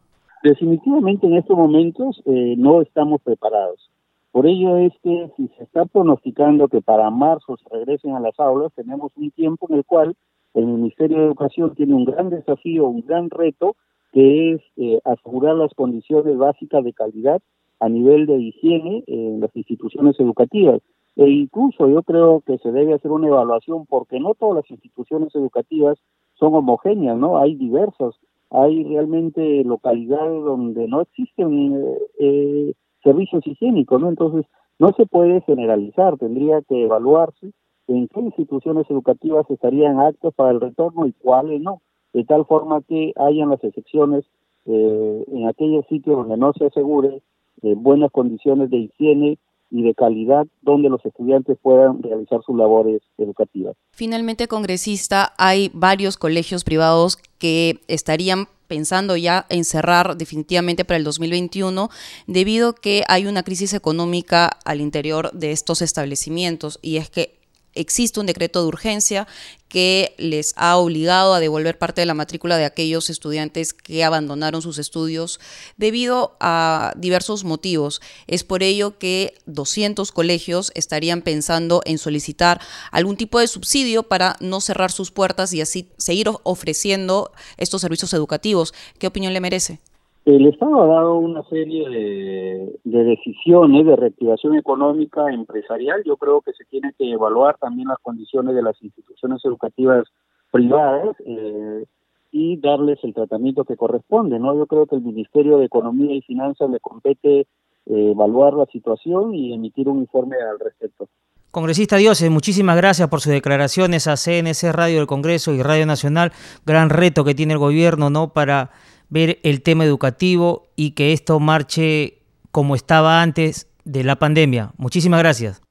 Definitivamente 0.43 1.28
en 1.28 1.38
estos 1.38 1.55
momentos 1.55 2.22
eh, 2.26 2.55
no 2.57 2.82
estamos 2.82 3.22
preparados. 3.22 3.91
Por 4.32 4.47
ello 4.47 4.78
es 4.78 4.93
que 5.03 5.32
si 5.38 5.47
se 5.57 5.63
está 5.63 5.86
pronosticando 5.86 6.68
que 6.68 6.82
para 6.82 7.11
marzo 7.11 7.55
se 7.57 7.70
regresen 7.70 8.15
a 8.15 8.20
las 8.20 8.39
aulas, 8.39 8.74
tenemos 8.76 9.11
un 9.15 9.30
tiempo 9.32 9.68
en 9.70 9.78
el 9.78 9.86
cual 9.86 10.15
el 10.55 10.65
Ministerio 10.65 11.20
de 11.20 11.26
Educación 11.26 11.76
tiene 11.76 11.93
un 11.93 12.05
gran 12.05 12.32
desafío, 12.32 12.88
un 12.88 13.01
gran 13.05 13.30
reto, 13.30 13.76
que 14.11 14.53
es 14.53 14.61
eh, 14.78 14.99
asegurar 15.05 15.55
las 15.55 15.74
condiciones 15.76 16.36
básicas 16.36 16.84
de 16.84 16.93
calidad 16.93 17.41
a 17.80 17.89
nivel 17.89 18.26
de 18.26 18.38
higiene 18.38 19.03
en 19.05 19.39
las 19.39 19.55
instituciones 19.55 20.20
educativas. 20.20 20.82
E 21.18 21.28
incluso 21.30 21.88
yo 21.89 22.03
creo 22.03 22.41
que 22.45 22.59
se 22.59 22.72
debe 22.72 22.93
hacer 22.93 23.11
una 23.11 23.28
evaluación 23.28 23.88
porque 23.88 24.20
no 24.20 24.36
todas 24.36 24.57
las 24.57 24.72
instituciones 24.72 25.34
educativas 25.34 25.97
son 26.36 26.53
homogéneas, 26.53 27.18
¿no? 27.18 27.39
Hay 27.39 27.55
diversas, 27.55 28.13
hay 28.51 28.84
realmente 28.84 29.63
localidades 29.63 30.43
donde 30.43 30.88
no 30.88 31.01
existen 31.01 31.74
eh, 31.74 31.97
eh, 32.20 32.74
servicios 33.03 33.45
higiénicos, 33.47 33.99
¿no? 33.99 34.09
Entonces, 34.09 34.45
no 34.78 34.93
se 34.93 35.07
puede 35.07 35.41
generalizar, 35.41 36.18
tendría 36.18 36.61
que 36.61 36.84
evaluarse 36.84 37.51
en 37.88 38.07
qué 38.09 38.20
instituciones 38.20 38.89
educativas 38.89 39.49
estarían 39.49 39.99
aptas 39.99 40.36
para 40.36 40.51
el 40.51 40.61
retorno 40.61 41.07
y 41.07 41.13
cuáles 41.13 41.61
no, 41.61 41.82
de 42.13 42.26
tal 42.26 42.45
forma 42.45 42.82
que 42.82 43.13
hayan 43.15 43.49
las 43.49 43.63
excepciones 43.63 44.26
eh, 44.65 45.26
en 45.32 45.47
aquellos 45.47 45.86
sitios 45.88 46.18
donde 46.18 46.38
no 46.38 46.53
se 46.53 46.68
asegure 46.68 47.24
eh, 47.63 47.74
buenas 47.76 48.11
condiciones 48.11 48.70
de 48.70 48.78
higiene 48.78 49.39
y 49.70 49.84
de 49.84 49.93
calidad 49.93 50.47
donde 50.61 50.89
los 50.89 51.05
estudiantes 51.05 51.57
puedan 51.61 52.01
realizar 52.01 52.39
sus 52.45 52.57
labores 52.57 53.01
educativas. 53.18 53.76
Finalmente, 53.91 54.47
congresista, 54.47 55.34
hay 55.38 55.72
varios 55.74 56.18
colegios 56.18 56.63
privados 56.63 57.18
que 57.38 57.80
estarían 57.88 58.47
pensando 58.68 59.15
ya 59.15 59.45
en 59.49 59.63
cerrar 59.63 60.18
definitivamente 60.18 60.86
para 60.86 60.97
el 60.97 61.03
2021 61.03 61.89
debido 62.28 62.70
a 62.70 62.76
que 62.76 63.03
hay 63.07 63.26
una 63.26 63.43
crisis 63.43 63.74
económica 63.74 64.57
al 64.65 64.82
interior 64.82 65.32
de 65.32 65.51
estos 65.51 65.82
establecimientos 65.82 66.78
y 66.82 66.97
es 66.97 67.09
que 67.09 67.36
existe 67.80 68.19
un 68.19 68.25
decreto 68.25 68.61
de 68.61 68.67
urgencia 68.67 69.28
que 69.69 70.15
les 70.17 70.53
ha 70.55 70.78
obligado 70.78 71.34
a 71.34 71.39
devolver 71.39 71.78
parte 71.78 72.01
de 72.01 72.05
la 72.05 72.13
matrícula 72.13 72.57
de 72.57 72.65
aquellos 72.65 73.09
estudiantes 73.09 73.73
que 73.73 74.03
abandonaron 74.03 74.61
sus 74.61 74.78
estudios 74.78 75.39
debido 75.75 76.38
a 76.39 76.93
diversos 76.95 77.43
motivos. 77.43 78.01
Es 78.28 78.43
por 78.43 78.63
ello 78.63 78.97
que 78.97 79.34
200 79.45 80.11
colegios 80.11 80.71
estarían 80.73 81.21
pensando 81.21 81.82
en 81.86 81.97
solicitar 81.97 82.61
algún 82.91 83.17
tipo 83.17 83.39
de 83.39 83.47
subsidio 83.47 84.03
para 84.03 84.38
no 84.39 84.61
cerrar 84.61 84.91
sus 84.91 85.11
puertas 85.11 85.53
y 85.53 85.61
así 85.61 85.89
seguir 85.97 86.30
ofreciendo 86.43 87.32
estos 87.57 87.82
servicios 87.82 88.13
educativos. 88.13 88.73
¿Qué 88.99 89.07
opinión 89.07 89.34
le 89.34 89.41
merece? 89.41 89.80
El 90.28 90.45
Estado 90.45 90.84
ha 90.84 90.88
dado 90.88 91.15
una 91.19 91.41
serie 91.43 91.88
de, 91.88 92.80
decisiones 92.84 93.86
de 93.86 93.95
reactivación 93.95 94.57
económica 94.57 95.21
empresarial. 95.32 96.03
Yo 96.05 96.17
creo 96.17 96.41
que 96.41 96.51
se 96.51 96.65
tiene 96.65 96.91
que 96.97 97.09
evaluar 97.09 97.57
también 97.59 97.88
las 97.88 97.99
condiciones 97.99 98.53
de 98.53 98.61
las 98.61 98.75
instituciones 98.84 99.39
educativas 99.45 100.05
privadas 100.51 101.15
eh, 101.25 101.86
y 102.34 102.57
darles 102.57 102.99
el 103.03 103.13
tratamiento 103.13 103.63
que 103.63 103.78
corresponde. 103.78 104.38
No, 104.38 104.53
yo 104.53 104.65
creo 104.65 104.86
que 104.86 104.97
el 104.97 105.01
Ministerio 105.01 105.59
de 105.59 105.65
Economía 105.67 106.13
y 106.13 106.21
Finanzas 106.21 106.69
le 106.69 106.82
compete 106.82 107.39
eh, 107.39 107.45
evaluar 107.86 108.53
la 108.53 108.65
situación 108.65 109.34
y 109.34 109.53
emitir 109.53 109.88
un 109.88 109.99
informe 109.99 110.36
al 110.36 110.59
respecto. 110.59 111.07
Congresista 111.51 111.95
Dioses, 111.95 112.30
muchísimas 112.30 112.75
gracias 112.75 113.07
por 113.07 113.21
sus 113.21 113.32
declaraciones 113.32 114.07
a 114.07 114.17
CNC 114.17 114.73
Radio 114.73 114.97
del 114.97 115.07
Congreso 115.07 115.53
y 115.53 115.63
Radio 115.63 115.86
Nacional. 115.86 116.34
Gran 116.65 116.89
reto 116.89 117.23
que 117.23 117.34
tiene 117.34 117.53
el 117.53 117.59
gobierno, 117.59 118.09
¿no? 118.09 118.34
Para 118.34 118.71
ver 119.09 119.39
el 119.43 119.61
tema 119.61 119.85
educativo 119.85 120.63
y 120.75 120.91
que 120.91 121.13
esto 121.13 121.39
marche 121.39 122.19
como 122.51 122.75
estaba 122.75 123.21
antes 123.21 123.71
de 123.85 124.03
la 124.03 124.17
pandemia. 124.17 124.71
Muchísimas 124.77 125.19
gracias. 125.19 125.61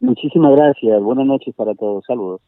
Muchísimas 0.00 0.54
gracias. 0.54 1.02
Buenas 1.02 1.26
noches 1.26 1.54
para 1.54 1.74
todos. 1.74 2.04
Saludos. 2.06 2.40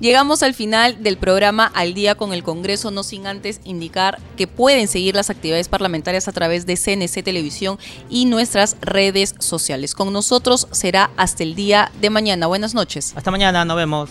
Llegamos 0.00 0.42
al 0.42 0.54
final 0.54 1.02
del 1.04 1.16
programa 1.16 1.70
Al 1.72 1.94
día 1.94 2.16
con 2.16 2.32
el 2.32 2.42
Congreso, 2.42 2.90
no 2.90 3.04
sin 3.04 3.26
antes 3.26 3.60
indicar 3.64 4.18
que 4.36 4.48
pueden 4.48 4.88
seguir 4.88 5.14
las 5.14 5.30
actividades 5.30 5.68
parlamentarias 5.68 6.26
a 6.26 6.32
través 6.32 6.66
de 6.66 6.76
CNC 6.76 7.22
Televisión 7.22 7.78
y 8.10 8.26
nuestras 8.26 8.76
redes 8.82 9.36
sociales. 9.38 9.94
Con 9.94 10.12
nosotros 10.12 10.66
será 10.72 11.10
hasta 11.16 11.44
el 11.44 11.54
día 11.54 11.90
de 12.00 12.10
mañana. 12.10 12.48
Buenas 12.48 12.74
noches. 12.74 13.16
Hasta 13.16 13.30
mañana, 13.30 13.64
nos 13.64 13.76
vemos. 13.76 14.10